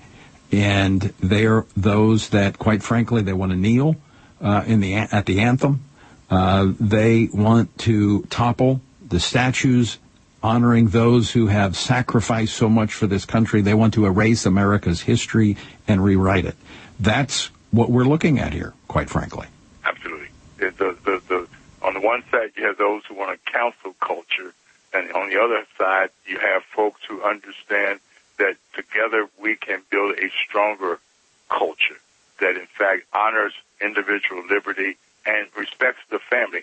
and 0.52 1.12
they 1.20 1.46
are 1.46 1.66
those 1.76 2.30
that, 2.30 2.58
quite 2.58 2.82
frankly, 2.82 3.22
they 3.22 3.32
want 3.32 3.52
to 3.52 3.58
kneel 3.58 3.96
uh, 4.40 4.64
in 4.66 4.80
the 4.80 4.94
at 4.94 5.26
the 5.26 5.40
anthem. 5.40 5.80
Uh, 6.30 6.72
they 6.80 7.28
want 7.32 7.76
to 7.78 8.22
topple 8.24 8.80
the 9.06 9.20
statues 9.20 9.98
honoring 10.42 10.88
those 10.88 11.30
who 11.32 11.46
have 11.48 11.76
sacrificed 11.76 12.54
so 12.54 12.68
much 12.68 12.92
for 12.92 13.06
this 13.06 13.24
country. 13.24 13.60
They 13.60 13.74
want 13.74 13.94
to 13.94 14.06
erase 14.06 14.46
America's 14.46 15.02
history 15.02 15.56
and 15.88 16.02
rewrite 16.02 16.44
it. 16.44 16.56
That's 17.00 17.50
what 17.70 17.90
we're 17.90 18.04
looking 18.04 18.38
at 18.38 18.52
here, 18.52 18.74
quite 18.88 19.10
frankly. 19.10 19.46
Absolutely. 19.84 20.28
The, 20.58 20.95
one 22.06 22.22
side, 22.30 22.52
you 22.56 22.64
have 22.66 22.78
those 22.78 23.02
who 23.08 23.14
want 23.14 23.36
to 23.36 23.52
counsel 23.52 23.92
culture, 24.00 24.54
and 24.94 25.10
on 25.12 25.28
the 25.28 25.40
other 25.42 25.66
side, 25.76 26.10
you 26.24 26.38
have 26.38 26.62
folks 26.74 27.00
who 27.08 27.20
understand 27.20 27.98
that 28.38 28.54
together 28.74 29.28
we 29.40 29.56
can 29.56 29.82
build 29.90 30.16
a 30.16 30.30
stronger 30.46 31.00
culture 31.48 31.98
that, 32.38 32.56
in 32.56 32.66
fact, 32.78 33.02
honors 33.12 33.54
individual 33.80 34.44
liberty 34.48 34.96
and 35.26 35.48
respects 35.58 36.00
the 36.08 36.20
family. 36.30 36.62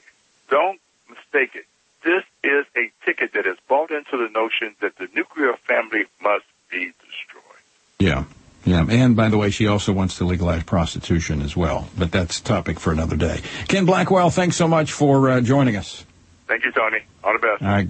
Don't 0.49 0.79
mistake 1.09 1.55
it. 1.55 1.65
This 2.05 2.23
is 2.43 2.65
a 2.77 2.91
ticket 3.05 3.33
that 3.33 3.45
is 3.45 3.57
bought 3.67 3.91
into 3.91 4.15
the 4.17 4.29
notion 4.29 4.75
that 4.79 4.95
the 4.97 5.09
nuclear 5.13 5.57
family 5.67 6.05
must 6.21 6.45
be 6.71 6.93
destroyed. 7.03 7.63
Yeah. 7.99 8.23
Yeah, 8.65 8.85
and 8.89 9.15
by 9.15 9.29
the 9.29 9.37
way, 9.37 9.49
she 9.49 9.67
also 9.67 9.91
wants 9.91 10.17
to 10.19 10.25
legalize 10.25 10.63
prostitution 10.63 11.41
as 11.41 11.55
well, 11.55 11.89
but 11.97 12.11
that's 12.11 12.39
a 12.39 12.43
topic 12.43 12.79
for 12.79 12.93
another 12.93 13.17
day. 13.17 13.41
Ken 13.67 13.85
Blackwell, 13.85 14.29
thanks 14.29 14.55
so 14.55 14.67
much 14.67 14.93
for 14.93 15.29
uh, 15.29 15.41
joining 15.41 15.75
us. 15.75 16.05
Thank 16.47 16.63
you, 16.63 16.71
Tony. 16.71 16.99
All 17.23 17.33
the 17.33 17.39
best. 17.39 17.61
All 17.61 17.67
right. 17.67 17.89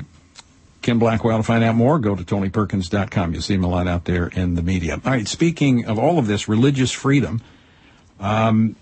Ken 0.82 1.00
Blackwell, 1.00 1.38
to 1.38 1.44
find 1.44 1.64
out 1.64 1.76
more, 1.76 1.98
go 2.00 2.16
to 2.16 2.24
TonyPerkins.com. 2.24 3.34
You'll 3.34 3.42
see 3.42 3.54
him 3.54 3.64
a 3.64 3.70
lot 3.70 3.88
out 3.88 4.06
there 4.06 4.28
in 4.28 4.56
the 4.56 4.62
media. 4.62 4.96
All 4.96 5.12
right, 5.12 5.28
speaking 5.28 5.86
of 5.86 5.98
all 5.98 6.20
of 6.20 6.28
this, 6.28 6.50
religious 6.50 6.92
freedom, 6.92 7.42
um, 8.20 8.76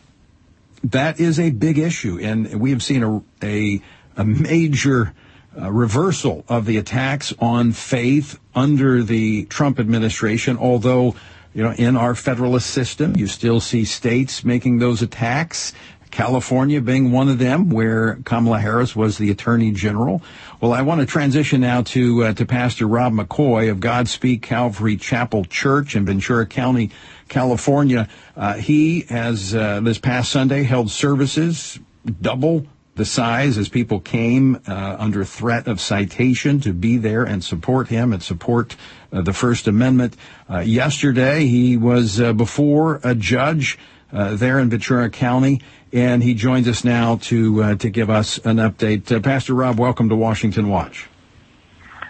that 0.84 1.20
is 1.20 1.40
a 1.40 1.52
big 1.52 1.78
issue, 1.78 2.20
and 2.20 2.60
we 2.60 2.72
have 2.72 2.82
seen 2.82 3.04
a, 3.04 3.22
a, 3.44 3.82
a 4.18 4.26
major 4.26 5.14
uh, 5.60 5.72
reversal 5.72 6.44
of 6.48 6.66
the 6.66 6.78
attacks 6.78 7.34
on 7.40 7.72
faith 7.72 8.40
under 8.56 9.04
the 9.04 9.46
Trump 9.46 9.80
administration, 9.80 10.58
although, 10.58 11.16
you 11.54 11.64
know, 11.64 11.72
in 11.72 11.98
our 11.98 12.16
federalist 12.16 12.70
system, 12.70 13.16
you 13.16 13.28
still 13.28 13.60
see 13.60 13.86
states 13.86 14.44
making 14.44 14.80
those 14.80 15.02
attacks. 15.02 15.74
California 16.12 16.82
being 16.82 17.14
one 17.14 17.30
of 17.30 17.40
them, 17.40 17.70
where 17.70 18.16
Kamala 18.26 18.60
Harris 18.60 18.96
was 18.98 19.18
the 19.18 19.32
Attorney 19.32 19.72
General. 19.72 20.22
Well, 20.60 20.74
I 20.74 20.82
want 20.82 21.00
to 21.00 21.08
transition 21.08 21.62
now 21.62 21.84
to 21.84 22.26
uh, 22.26 22.34
to 22.34 22.46
Pastor 22.46 22.86
Rob 22.86 23.14
McCoy 23.14 23.72
of 23.72 23.78
Godspeak 23.80 24.42
Calvary 24.42 24.98
Chapel 24.98 25.46
Church 25.46 25.96
in 25.96 26.06
Ventura 26.06 26.46
County, 26.46 26.92
California. 27.30 28.10
Uh, 28.36 28.56
he 28.56 29.02
has 29.04 29.56
uh, 29.56 29.80
this 29.80 30.00
past 30.00 30.32
Sunday 30.32 30.64
held 30.64 30.92
services 30.92 31.80
double 32.22 32.66
the 32.96 33.06
size 33.06 33.58
as 33.58 33.70
people 33.70 34.00
came 34.00 34.60
uh, 34.68 34.96
under 35.00 35.24
threat 35.24 35.68
of 35.68 35.80
citation 35.80 36.60
to 36.60 36.74
be 36.74 36.98
there 36.98 37.24
and 37.24 37.44
support 37.44 37.88
him 37.88 38.12
and 38.12 38.22
support 38.22 38.76
the 39.12 39.34
First 39.34 39.68
Amendment. 39.68 40.16
Uh, 40.50 40.60
yesterday, 40.60 41.46
he 41.46 41.78
was 41.78 42.20
uh, 42.22 42.34
before 42.34 43.00
a 43.04 43.14
judge 43.14 43.78
uh, 44.14 44.36
there 44.36 44.60
in 44.60 44.70
Ventura 44.70 45.10
County, 45.10 45.62
and 45.94 46.24
he 46.24 46.34
joins 46.34 46.68
us 46.68 46.84
now 46.84 47.18
to 47.18 47.64
uh, 47.64 47.76
to 47.76 47.90
give 47.90 48.10
us 48.10 48.38
an 48.40 48.58
update. 48.58 49.12
Uh, 49.12 49.20
Pastor 49.20 49.54
Rob, 49.54 49.80
welcome 49.80 50.10
to 50.10 50.16
Washington 50.16 50.70
Watch. 50.70 51.08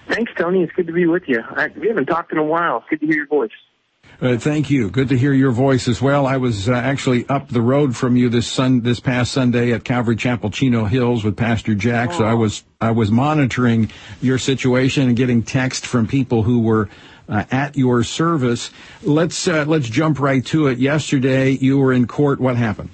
Thanks, 0.08 0.32
Tony. 0.38 0.64
It's 0.64 0.74
good 0.74 0.88
to 0.88 0.94
be 0.94 1.06
with 1.06 1.24
you. 1.28 1.42
I, 1.42 1.70
we 1.78 1.88
haven't 1.88 2.08
talked 2.08 2.32
in 2.32 2.38
a 2.38 2.44
while. 2.44 2.78
It's 2.78 2.88
good 2.90 3.00
to 3.02 3.06
hear 3.06 3.16
your 3.16 3.28
voice. 3.28 3.52
Uh, 4.22 4.38
thank 4.38 4.70
you. 4.70 4.88
Good 4.92 5.10
to 5.10 5.18
hear 5.18 5.34
your 5.34 5.50
voice 5.50 5.88
as 5.88 6.00
well. 6.00 6.28
I 6.28 6.38
was 6.38 6.70
uh, 6.70 6.74
actually 6.74 7.28
up 7.28 7.50
the 7.50 7.62
road 7.62 7.98
from 7.98 8.16
you 8.16 8.30
this 8.30 8.48
sun 8.48 8.82
this 8.82 9.00
past 9.00 9.32
Sunday 9.32 9.72
at 9.72 9.84
Calvary 9.84 10.16
Chapel, 10.16 10.52
Chino 10.52 10.86
Hills, 10.86 11.24
with 11.24 11.36
Pastor 11.36 11.74
Jack. 11.74 12.14
So 12.14 12.24
I 12.24 12.36
was 12.36 12.64
I 12.80 12.92
was 12.92 13.10
monitoring 13.10 13.92
your 14.22 14.38
situation 14.38 15.08
and 15.08 15.18
getting 15.18 15.42
text 15.42 15.88
from 15.88 16.06
people 16.06 16.44
who 16.44 16.60
were 16.60 16.88
uh, 17.28 17.46
at 17.50 17.76
your 17.76 18.04
service. 18.04 18.70
Let's 19.02 19.48
uh, 19.48 19.66
let's 19.68 19.90
jump 19.90 20.20
right 20.20 20.46
to 20.48 20.68
it. 20.68 20.78
Yesterday 20.78 21.54
you 21.54 21.80
were 21.80 21.92
in 21.92 22.06
court. 22.06 22.40
What 22.40 22.58
happened? 22.58 22.92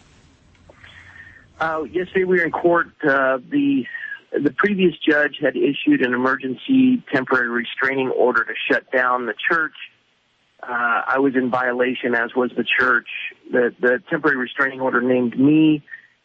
Uh, 1.60 1.84
yesterday 1.92 2.24
we 2.24 2.38
were 2.38 2.46
in 2.46 2.52
court. 2.52 2.88
Uh, 3.04 3.40
the 3.50 3.86
the 4.32 4.54
previous 4.56 4.94
judge 5.06 5.40
had 5.42 5.58
issued 5.58 6.06
an 6.06 6.14
emergency 6.14 7.04
temporary 7.12 7.50
restraining 7.50 8.12
order 8.12 8.46
to 8.46 8.54
shut 8.72 8.90
down 8.92 9.26
the 9.26 9.34
church. 9.50 9.74
Uh, 10.68 11.01
I 11.07 11.20
was 11.20 11.36
in 11.36 11.49
violation, 11.49 12.13
as 12.13 12.36
was 12.36 12.51
the 12.57 12.65
church. 12.65 13.07
The 13.51 13.74
the 13.80 14.03
temporary 14.09 14.36
restraining 14.38 14.82
order 14.82 15.01
named 15.01 15.39
me 15.39 15.84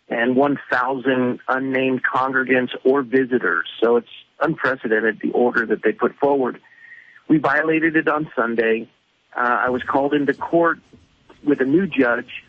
and 0.08 0.36
1,000 0.36 1.40
unnamed 1.48 2.02
congregants 2.02 2.70
or 2.84 3.02
visitors. 3.02 3.66
So 3.80 3.96
it's 3.96 4.08
unprecedented 4.40 5.20
the 5.22 5.30
order 5.30 5.64
that 5.66 5.82
they 5.82 5.92
put 5.92 6.16
forward. 6.16 6.60
We 7.28 7.38
violated 7.38 7.96
it 7.96 8.08
on 8.08 8.30
Sunday. 8.36 8.90
Uh, 9.34 9.58
I 9.66 9.70
was 9.70 9.82
called 9.84 10.12
into 10.12 10.34
court 10.34 10.80
with 11.44 11.60
a 11.60 11.64
new 11.64 11.86
judge, 11.86 12.44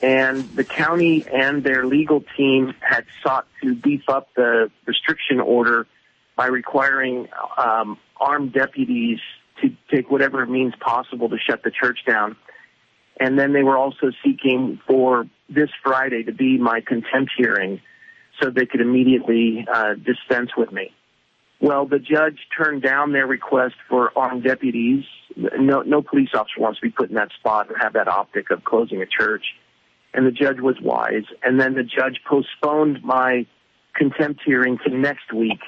and 0.00 0.48
the 0.54 0.64
county 0.64 1.26
and 1.26 1.64
their 1.64 1.86
legal 1.86 2.22
team 2.36 2.74
had 2.80 3.04
sought 3.22 3.46
to 3.62 3.74
beef 3.74 4.02
up 4.08 4.28
the 4.36 4.70
restriction 4.86 5.40
order 5.40 5.86
by 6.36 6.46
requiring 6.46 7.28
um, 7.56 7.98
armed 8.20 8.52
deputies 8.52 9.18
to 9.62 9.70
take 9.90 10.10
whatever 10.10 10.44
means 10.46 10.74
possible 10.80 11.28
to 11.28 11.36
shut 11.38 11.62
the 11.62 11.70
church 11.70 12.00
down. 12.06 12.36
And 13.20 13.38
then 13.38 13.52
they 13.52 13.62
were 13.62 13.76
also 13.76 14.12
seeking 14.24 14.80
for 14.86 15.26
this 15.48 15.70
Friday 15.82 16.24
to 16.24 16.32
be 16.32 16.58
my 16.58 16.80
contempt 16.80 17.32
hearing 17.36 17.80
so 18.40 18.50
they 18.50 18.66
could 18.66 18.80
immediately 18.80 19.66
uh, 19.72 19.94
dispense 19.94 20.50
with 20.56 20.70
me. 20.72 20.92
Well, 21.60 21.86
the 21.86 21.98
judge 21.98 22.38
turned 22.56 22.82
down 22.82 23.12
their 23.12 23.26
request 23.26 23.74
for 23.88 24.16
armed 24.16 24.44
deputies. 24.44 25.04
No, 25.36 25.82
no 25.82 26.02
police 26.02 26.30
officer 26.34 26.60
wants 26.60 26.78
to 26.78 26.86
be 26.86 26.90
put 26.90 27.08
in 27.08 27.16
that 27.16 27.30
spot 27.32 27.68
or 27.70 27.76
have 27.78 27.94
that 27.94 28.06
optic 28.06 28.50
of 28.50 28.62
closing 28.62 29.02
a 29.02 29.06
church. 29.06 29.44
And 30.14 30.24
the 30.24 30.30
judge 30.30 30.60
was 30.60 30.76
wise. 30.80 31.24
And 31.42 31.60
then 31.60 31.74
the 31.74 31.82
judge 31.82 32.20
postponed 32.28 33.02
my 33.02 33.46
contempt 33.94 34.42
hearing 34.46 34.78
to 34.86 34.96
next 34.96 35.32
week. 35.32 35.60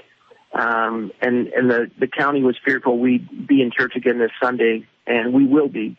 Um, 0.52 1.12
and 1.20 1.46
and 1.48 1.70
the, 1.70 1.90
the 1.98 2.08
county 2.08 2.42
was 2.42 2.56
fearful 2.64 2.98
we'd 2.98 3.46
be 3.46 3.62
in 3.62 3.70
church 3.70 3.94
again 3.96 4.18
this 4.18 4.32
Sunday, 4.42 4.86
and 5.06 5.32
we 5.32 5.46
will 5.46 5.68
be. 5.68 5.96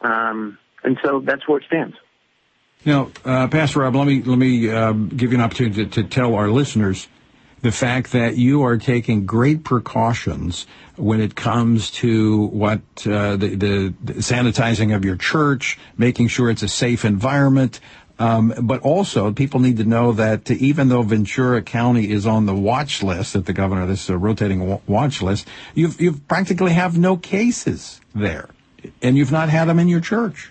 Um, 0.00 0.58
and 0.84 0.98
so 1.02 1.20
that's 1.20 1.48
where 1.48 1.58
it 1.58 1.64
stands. 1.66 1.96
Now, 2.84 3.10
uh, 3.24 3.48
Pastor 3.48 3.80
Rob, 3.80 3.96
let 3.96 4.06
me 4.06 4.22
let 4.22 4.38
me 4.38 4.70
uh, 4.70 4.92
give 4.92 5.32
you 5.32 5.38
an 5.38 5.44
opportunity 5.44 5.86
to, 5.86 6.02
to 6.02 6.08
tell 6.08 6.34
our 6.34 6.50
listeners 6.50 7.08
the 7.60 7.72
fact 7.72 8.12
that 8.12 8.36
you 8.36 8.62
are 8.62 8.76
taking 8.76 9.26
great 9.26 9.64
precautions 9.64 10.66
when 10.96 11.20
it 11.20 11.34
comes 11.34 11.90
to 11.90 12.46
what 12.46 12.80
uh, 13.04 13.36
the, 13.36 13.54
the, 13.56 13.94
the 14.04 14.12
sanitizing 14.14 14.94
of 14.94 15.04
your 15.04 15.16
church, 15.16 15.78
making 15.96 16.28
sure 16.28 16.50
it's 16.50 16.62
a 16.62 16.68
safe 16.68 17.04
environment. 17.04 17.80
Um, 18.18 18.52
but 18.62 18.80
also, 18.82 19.32
people 19.32 19.60
need 19.60 19.76
to 19.76 19.84
know 19.84 20.12
that 20.12 20.50
even 20.50 20.88
though 20.88 21.02
Ventura 21.02 21.62
County 21.62 22.10
is 22.10 22.26
on 22.26 22.46
the 22.46 22.54
watch 22.54 23.02
list 23.02 23.34
that 23.34 23.46
the 23.46 23.52
governor, 23.52 23.86
this 23.86 24.10
uh, 24.10 24.16
rotating 24.16 24.80
watch 24.86 25.22
list, 25.22 25.46
you've 25.74 26.00
you've 26.00 26.26
practically 26.26 26.72
have 26.72 26.98
no 26.98 27.16
cases 27.16 28.00
there, 28.14 28.48
and 29.02 29.16
you've 29.16 29.30
not 29.30 29.50
had 29.50 29.66
them 29.66 29.78
in 29.78 29.86
your 29.86 30.00
church. 30.00 30.50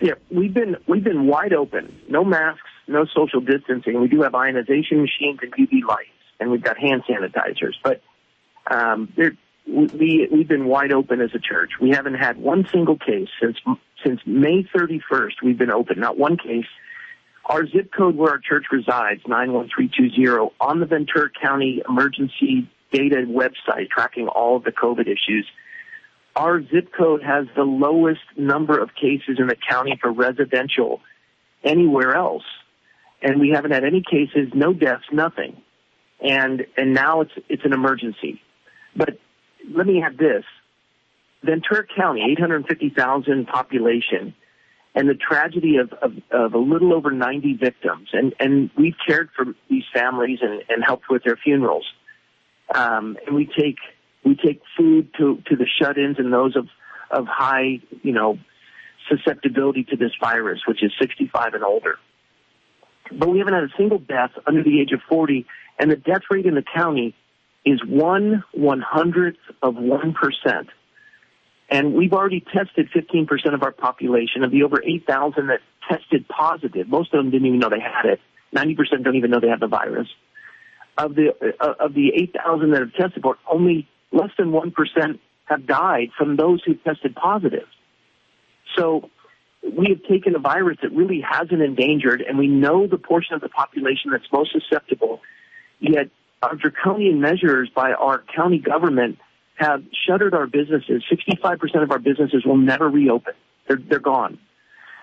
Yeah, 0.00 0.14
we've 0.30 0.54
been 0.54 0.76
we've 0.86 1.02
been 1.02 1.26
wide 1.26 1.52
open. 1.52 2.00
No 2.08 2.24
masks, 2.24 2.62
no 2.86 3.06
social 3.06 3.40
distancing. 3.40 4.00
We 4.00 4.06
do 4.06 4.22
have 4.22 4.36
ionization 4.36 5.00
machines 5.00 5.40
and 5.42 5.52
UV 5.52 5.84
lights, 5.88 6.10
and 6.38 6.48
we've 6.50 6.62
got 6.62 6.78
hand 6.78 7.02
sanitizers. 7.08 7.74
But 7.82 8.02
um, 8.70 9.12
we 9.68 10.28
we've 10.32 10.48
been 10.48 10.66
wide 10.66 10.92
open 10.92 11.20
as 11.20 11.30
a 11.34 11.38
church. 11.38 11.72
We 11.80 11.90
haven't 11.90 12.14
had 12.14 12.38
one 12.38 12.66
single 12.72 12.98
case 12.98 13.28
since 13.40 13.58
since 14.04 14.20
May 14.26 14.64
31st. 14.74 15.42
We've 15.42 15.58
been 15.58 15.70
open, 15.70 16.00
not 16.00 16.18
one 16.18 16.36
case. 16.36 16.66
Our 17.44 17.66
zip 17.66 17.90
code 17.96 18.16
where 18.16 18.30
our 18.30 18.38
church 18.38 18.66
resides, 18.70 19.22
91320, 19.26 20.54
on 20.60 20.80
the 20.80 20.86
Ventura 20.86 21.30
County 21.30 21.82
Emergency 21.88 22.68
Data 22.92 23.24
website 23.26 23.88
tracking 23.90 24.28
all 24.28 24.56
of 24.56 24.64
the 24.64 24.72
COVID 24.72 25.06
issues 25.06 25.46
our 26.38 26.62
zip 26.62 26.92
code 26.96 27.22
has 27.22 27.46
the 27.56 27.64
lowest 27.64 28.20
number 28.36 28.78
of 28.78 28.94
cases 28.94 29.38
in 29.38 29.48
the 29.48 29.56
county 29.56 29.98
for 30.00 30.12
residential 30.12 31.00
anywhere 31.64 32.14
else. 32.14 32.44
And 33.20 33.40
we 33.40 33.50
haven't 33.50 33.72
had 33.72 33.82
any 33.82 34.02
cases, 34.08 34.52
no 34.54 34.72
deaths, 34.72 35.02
nothing. 35.12 35.60
And, 36.20 36.64
and 36.76 36.94
now 36.94 37.22
it's, 37.22 37.32
it's 37.48 37.64
an 37.64 37.72
emergency. 37.72 38.40
But 38.94 39.18
let 39.74 39.86
me 39.86 40.02
add 40.02 40.18
this. 40.18 40.44
Ventura 41.42 41.84
County, 41.96 42.22
850,000 42.32 43.46
population, 43.46 44.34
and 44.94 45.08
the 45.08 45.14
tragedy 45.14 45.76
of, 45.76 45.92
of, 45.92 46.12
of, 46.32 46.54
a 46.54 46.58
little 46.58 46.92
over 46.92 47.10
90 47.10 47.54
victims. 47.54 48.08
And, 48.12 48.34
and 48.40 48.70
we've 48.76 48.96
cared 49.06 49.30
for 49.36 49.44
these 49.70 49.84
families 49.94 50.40
and, 50.42 50.62
and 50.68 50.82
helped 50.84 51.08
with 51.08 51.22
their 51.24 51.36
funerals. 51.36 51.84
Um, 52.74 53.16
and 53.26 53.36
we 53.36 53.46
take 53.46 53.76
we 54.24 54.34
take 54.34 54.60
food 54.76 55.10
to, 55.18 55.42
to 55.46 55.56
the 55.56 55.66
shut-ins 55.80 56.18
and 56.18 56.32
those 56.32 56.56
of, 56.56 56.66
of 57.10 57.26
high, 57.26 57.80
you 58.02 58.12
know, 58.12 58.38
susceptibility 59.08 59.84
to 59.84 59.96
this 59.96 60.10
virus, 60.20 60.60
which 60.66 60.82
is 60.82 60.92
65 61.00 61.54
and 61.54 61.64
older. 61.64 61.96
But 63.10 63.30
we 63.30 63.38
haven't 63.38 63.54
had 63.54 63.62
a 63.62 63.72
single 63.78 63.98
death 63.98 64.32
under 64.46 64.62
the 64.62 64.80
age 64.80 64.92
of 64.92 65.00
40, 65.08 65.46
and 65.78 65.90
the 65.90 65.96
death 65.96 66.22
rate 66.30 66.44
in 66.44 66.54
the 66.54 66.64
county 66.74 67.14
is 67.70 67.80
one 67.86 68.44
one 68.52 68.80
hundredth 68.80 69.38
of 69.62 69.76
one 69.76 70.14
percent. 70.14 70.68
And 71.70 71.92
we've 71.92 72.14
already 72.14 72.40
tested 72.40 72.88
15% 72.96 73.52
of 73.52 73.62
our 73.62 73.72
population. 73.72 74.42
Of 74.42 74.50
the 74.50 74.62
over 74.62 74.82
8,000 74.82 75.48
that 75.48 75.60
tested 75.86 76.26
positive, 76.26 76.88
most 76.88 77.12
of 77.12 77.18
them 77.18 77.30
didn't 77.30 77.46
even 77.46 77.58
know 77.58 77.68
they 77.68 77.80
had 77.80 78.06
it. 78.06 78.20
90% 78.56 79.04
don't 79.04 79.16
even 79.16 79.30
know 79.30 79.40
they 79.40 79.48
have 79.48 79.60
the 79.60 79.66
virus. 79.66 80.08
Of 80.96 81.14
the 81.14 81.34
uh, 81.60 81.74
of 81.78 81.94
the 81.94 82.12
8,000 82.14 82.70
that 82.70 82.80
have 82.80 82.94
tested 82.94 83.22
for, 83.22 83.36
only 83.48 83.86
less 84.10 84.30
than 84.38 84.50
1% 84.50 85.18
have 85.44 85.66
died 85.66 86.08
from 86.16 86.36
those 86.36 86.62
who 86.64 86.74
tested 86.74 87.14
positive. 87.14 87.68
So 88.76 89.10
we 89.62 89.88
have 89.90 90.02
taken 90.08 90.34
a 90.34 90.38
virus 90.38 90.78
that 90.82 90.92
really 90.92 91.20
hasn't 91.20 91.60
endangered, 91.60 92.20
and 92.20 92.38
we 92.38 92.48
know 92.48 92.86
the 92.86 92.98
portion 92.98 93.34
of 93.34 93.40
the 93.40 93.48
population 93.48 94.10
that's 94.10 94.26
most 94.32 94.52
susceptible, 94.52 95.20
yet 95.80 96.08
our 96.42 96.54
draconian 96.54 97.20
measures 97.20 97.68
by 97.74 97.92
our 97.92 98.22
county 98.34 98.58
government 98.58 99.18
have 99.56 99.82
shuttered 100.06 100.34
our 100.34 100.46
businesses. 100.46 101.02
65% 101.10 101.82
of 101.82 101.90
our 101.90 101.98
businesses 101.98 102.44
will 102.44 102.56
never 102.56 102.88
reopen. 102.88 103.34
They're, 103.66 103.78
they're 103.78 103.98
gone. 103.98 104.38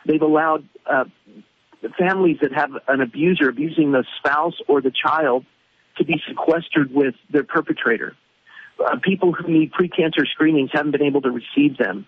They've 0.06 0.22
allowed 0.22 0.68
uh, 0.86 1.06
families 1.98 2.38
that 2.42 2.54
have 2.54 2.72
an 2.88 3.02
abuser 3.02 3.50
abusing 3.50 3.92
the 3.92 4.06
spouse 4.20 4.56
or 4.68 4.82
the 4.82 4.92
child 4.92 5.46
to 5.98 6.06
be 6.06 6.22
sequestered 6.28 6.94
with 6.94 7.16
their 7.30 7.44
perpetrator 7.44 8.16
uh, 8.80 8.98
people 9.02 9.34
who 9.34 9.48
need 9.52 9.72
pre-cancer 9.72 10.26
screenings 10.26 10.70
haven't 10.74 10.92
been 10.92 11.04
able 11.04 11.22
to 11.22 11.32
receive 11.32 11.78
them. 11.78 12.08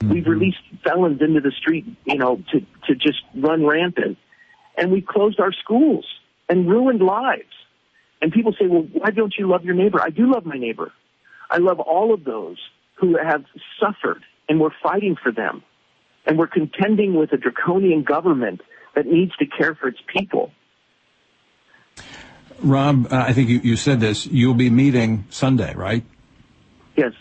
Mm-hmm. 0.00 0.12
We've 0.12 0.26
released 0.26 0.58
felons 0.82 1.20
into 1.20 1.40
the 1.40 1.50
street, 1.50 1.84
you 2.04 2.16
know, 2.16 2.42
to, 2.52 2.60
to 2.86 2.94
just 2.94 3.20
run 3.34 3.66
rampant. 3.66 4.18
And 4.76 4.90
we 4.90 5.00
closed 5.00 5.40
our 5.40 5.52
schools 5.52 6.06
and 6.48 6.68
ruined 6.68 7.00
lives. 7.00 7.44
And 8.24 8.32
people 8.32 8.54
say, 8.58 8.66
well, 8.66 8.86
why 8.90 9.10
don't 9.10 9.34
you 9.38 9.46
love 9.46 9.66
your 9.66 9.74
neighbor? 9.74 10.00
I 10.00 10.08
do 10.08 10.32
love 10.32 10.46
my 10.46 10.56
neighbor. 10.56 10.90
I 11.50 11.58
love 11.58 11.78
all 11.78 12.14
of 12.14 12.24
those 12.24 12.56
who 12.94 13.18
have 13.18 13.44
suffered 13.78 14.22
and 14.48 14.58
we're 14.58 14.72
fighting 14.82 15.14
for 15.22 15.30
them. 15.30 15.62
And 16.24 16.38
we're 16.38 16.46
contending 16.46 17.16
with 17.16 17.34
a 17.34 17.36
draconian 17.36 18.02
government 18.02 18.62
that 18.94 19.04
needs 19.04 19.36
to 19.36 19.44
care 19.44 19.74
for 19.74 19.88
its 19.88 19.98
people. 20.06 20.52
Rob, 22.62 23.12
uh, 23.12 23.24
I 23.28 23.34
think 23.34 23.50
you, 23.50 23.60
you 23.62 23.76
said 23.76 24.00
this. 24.00 24.24
You'll 24.24 24.54
be 24.54 24.70
meeting 24.70 25.26
Sunday, 25.28 25.74
right? 25.74 26.02
Yes. 26.96 27.12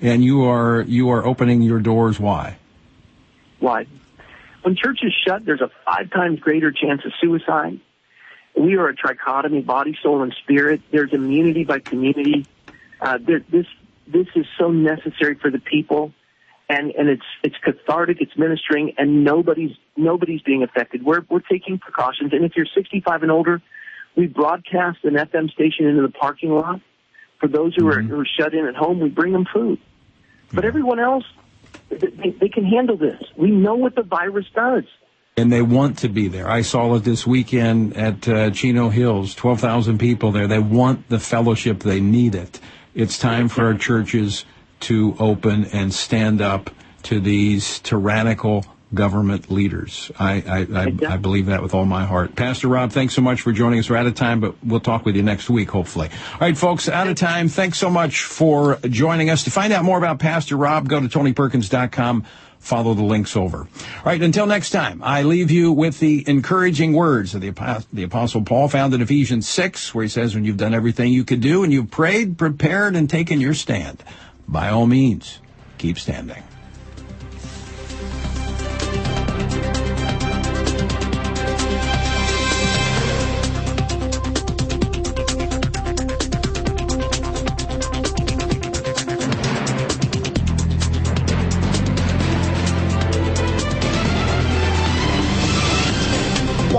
And 0.00 0.22
you 0.22 0.44
are 0.44 0.82
you 0.82 1.10
are 1.10 1.26
opening 1.26 1.62
your 1.62 1.80
doors. 1.80 2.20
Why? 2.20 2.58
Why? 3.58 3.86
When 4.62 4.76
church 4.76 5.00
is 5.02 5.12
shut, 5.26 5.44
there's 5.44 5.62
a 5.62 5.70
five 5.84 6.12
times 6.12 6.38
greater 6.38 6.70
chance 6.70 7.00
of 7.04 7.10
suicide. 7.20 7.80
We 8.56 8.76
are 8.76 8.88
a 8.88 8.96
trichotomy, 8.96 9.64
body, 9.64 9.96
soul, 10.02 10.22
and 10.22 10.34
spirit. 10.42 10.80
There's 10.90 11.12
immunity 11.12 11.64
by 11.64 11.80
community. 11.80 12.46
Uh, 13.00 13.18
there, 13.20 13.40
this 13.50 13.66
this 14.06 14.26
is 14.34 14.46
so 14.58 14.70
necessary 14.70 15.34
for 15.34 15.50
the 15.50 15.58
people, 15.58 16.12
and 16.68 16.90
and 16.92 17.08
it's 17.08 17.26
it's 17.42 17.56
cathartic. 17.62 18.18
It's 18.20 18.36
ministering, 18.36 18.94
and 18.96 19.24
nobody's 19.24 19.76
nobody's 19.96 20.40
being 20.40 20.62
affected. 20.62 21.04
We're 21.04 21.22
we're 21.28 21.40
taking 21.40 21.78
precautions, 21.78 22.32
and 22.32 22.44
if 22.44 22.52
you're 22.56 22.66
65 22.74 23.22
and 23.22 23.30
older, 23.30 23.60
we 24.16 24.26
broadcast 24.26 24.98
an 25.04 25.14
FM 25.14 25.50
station 25.50 25.86
into 25.86 26.02
the 26.02 26.12
parking 26.12 26.50
lot. 26.50 26.80
For 27.40 27.48
those 27.48 27.74
who 27.74 27.86
are, 27.88 27.98
mm-hmm. 27.98 28.08
who 28.08 28.20
are 28.20 28.26
shut 28.26 28.54
in 28.54 28.66
at 28.66 28.74
home, 28.74 28.98
we 28.98 29.10
bring 29.10 29.34
them 29.34 29.44
food. 29.52 29.78
But 30.54 30.64
everyone 30.64 30.98
else, 30.98 31.24
they, 31.90 32.30
they 32.30 32.48
can 32.48 32.64
handle 32.64 32.96
this. 32.96 33.22
We 33.36 33.50
know 33.50 33.74
what 33.74 33.94
the 33.94 34.02
virus 34.02 34.46
does 34.54 34.84
and 35.36 35.52
they 35.52 35.62
want 35.62 35.98
to 35.98 36.08
be 36.08 36.28
there. 36.28 36.48
I 36.48 36.62
saw 36.62 36.94
it 36.94 37.04
this 37.04 37.26
weekend 37.26 37.96
at 37.96 38.26
uh, 38.26 38.50
Chino 38.50 38.88
Hills, 38.88 39.34
12,000 39.34 39.98
people 39.98 40.32
there. 40.32 40.46
They 40.46 40.58
want 40.58 41.08
the 41.10 41.18
fellowship. 41.18 41.80
They 41.80 42.00
need 42.00 42.34
it. 42.34 42.58
It's 42.94 43.18
time 43.18 43.48
for 43.48 43.66
our 43.66 43.74
churches 43.74 44.46
to 44.80 45.14
open 45.18 45.66
and 45.66 45.92
stand 45.92 46.40
up 46.40 46.70
to 47.04 47.20
these 47.20 47.78
tyrannical 47.80 48.64
government 48.94 49.50
leaders. 49.50 50.10
I, 50.18 50.42
I, 50.46 50.80
I, 50.80 51.14
I, 51.14 51.16
believe 51.16 51.46
that 51.46 51.60
with 51.60 51.74
all 51.74 51.84
my 51.84 52.04
heart. 52.04 52.36
Pastor 52.36 52.68
Rob, 52.68 52.92
thanks 52.92 53.14
so 53.14 53.20
much 53.20 53.42
for 53.42 53.52
joining 53.52 53.80
us. 53.80 53.90
We're 53.90 53.96
out 53.96 54.06
of 54.06 54.14
time, 54.14 54.40
but 54.40 54.54
we'll 54.64 54.80
talk 54.80 55.04
with 55.04 55.16
you 55.16 55.22
next 55.22 55.50
week, 55.50 55.70
hopefully. 55.70 56.08
All 56.34 56.40
right, 56.40 56.56
folks, 56.56 56.88
out 56.88 57.08
of 57.08 57.16
time. 57.16 57.48
Thanks 57.48 57.78
so 57.78 57.90
much 57.90 58.22
for 58.22 58.76
joining 58.88 59.28
us. 59.28 59.44
To 59.44 59.50
find 59.50 59.72
out 59.72 59.84
more 59.84 59.98
about 59.98 60.20
Pastor 60.20 60.56
Rob, 60.56 60.88
go 60.88 61.00
to 61.00 61.08
TonyPerkins.com. 61.08 62.24
Follow 62.66 62.94
the 62.94 63.04
links 63.04 63.36
over. 63.36 63.58
All 63.58 64.02
right, 64.04 64.20
until 64.20 64.44
next 64.44 64.70
time, 64.70 65.00
I 65.00 65.22
leave 65.22 65.52
you 65.52 65.70
with 65.70 66.00
the 66.00 66.24
encouraging 66.26 66.94
words 66.94 67.32
of 67.32 67.40
the, 67.40 67.86
the 67.92 68.02
Apostle 68.02 68.42
Paul 68.42 68.68
found 68.68 68.92
in 68.92 69.00
Ephesians 69.00 69.48
6, 69.48 69.94
where 69.94 70.02
he 70.02 70.08
says, 70.08 70.34
when 70.34 70.44
you've 70.44 70.56
done 70.56 70.74
everything 70.74 71.12
you 71.12 71.22
could 71.22 71.40
do 71.40 71.62
and 71.62 71.72
you've 71.72 71.92
prayed, 71.92 72.36
prepared, 72.36 72.96
and 72.96 73.08
taken 73.08 73.40
your 73.40 73.54
stand, 73.54 74.02
by 74.48 74.68
all 74.68 74.88
means, 74.88 75.38
keep 75.78 75.96
standing. 75.96 76.42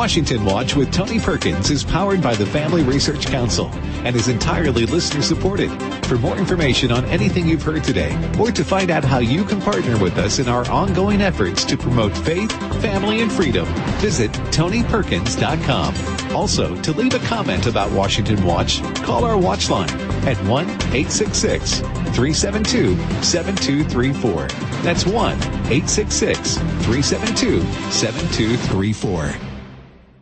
Washington 0.07 0.45
Watch 0.45 0.73
with 0.73 0.93
Tony 0.93 1.19
Perkins 1.19 1.69
is 1.69 1.83
powered 1.83 2.21
by 2.21 2.33
the 2.33 2.45
Family 2.45 2.81
Research 2.81 3.25
Council 3.25 3.67
and 4.05 4.15
is 4.15 4.29
entirely 4.29 4.85
listener 4.85 5.21
supported. 5.21 5.69
For 6.05 6.17
more 6.17 6.37
information 6.37 6.93
on 6.93 7.03
anything 7.07 7.45
you've 7.45 7.61
heard 7.61 7.83
today, 7.83 8.15
or 8.39 8.53
to 8.53 8.63
find 8.63 8.89
out 8.89 9.03
how 9.03 9.17
you 9.17 9.43
can 9.43 9.59
partner 9.59 10.01
with 10.01 10.17
us 10.17 10.39
in 10.39 10.47
our 10.47 10.65
ongoing 10.71 11.19
efforts 11.19 11.65
to 11.65 11.75
promote 11.75 12.15
faith, 12.15 12.49
family, 12.81 13.19
and 13.19 13.29
freedom, 13.29 13.65
visit 13.99 14.31
TonyPerkins.com. 14.31 16.33
Also, 16.33 16.81
to 16.83 16.93
leave 16.93 17.13
a 17.13 17.27
comment 17.27 17.67
about 17.67 17.91
Washington 17.91 18.41
Watch, 18.45 18.81
call 19.03 19.25
our 19.25 19.37
watch 19.37 19.69
line 19.69 19.91
at 20.25 20.37
1 20.45 20.69
866 20.69 21.81
372 21.81 22.95
7234. 23.21 24.47
That's 24.83 25.05
1 25.05 25.33
866 25.33 26.55
372 26.55 27.59
7234. 27.91 29.46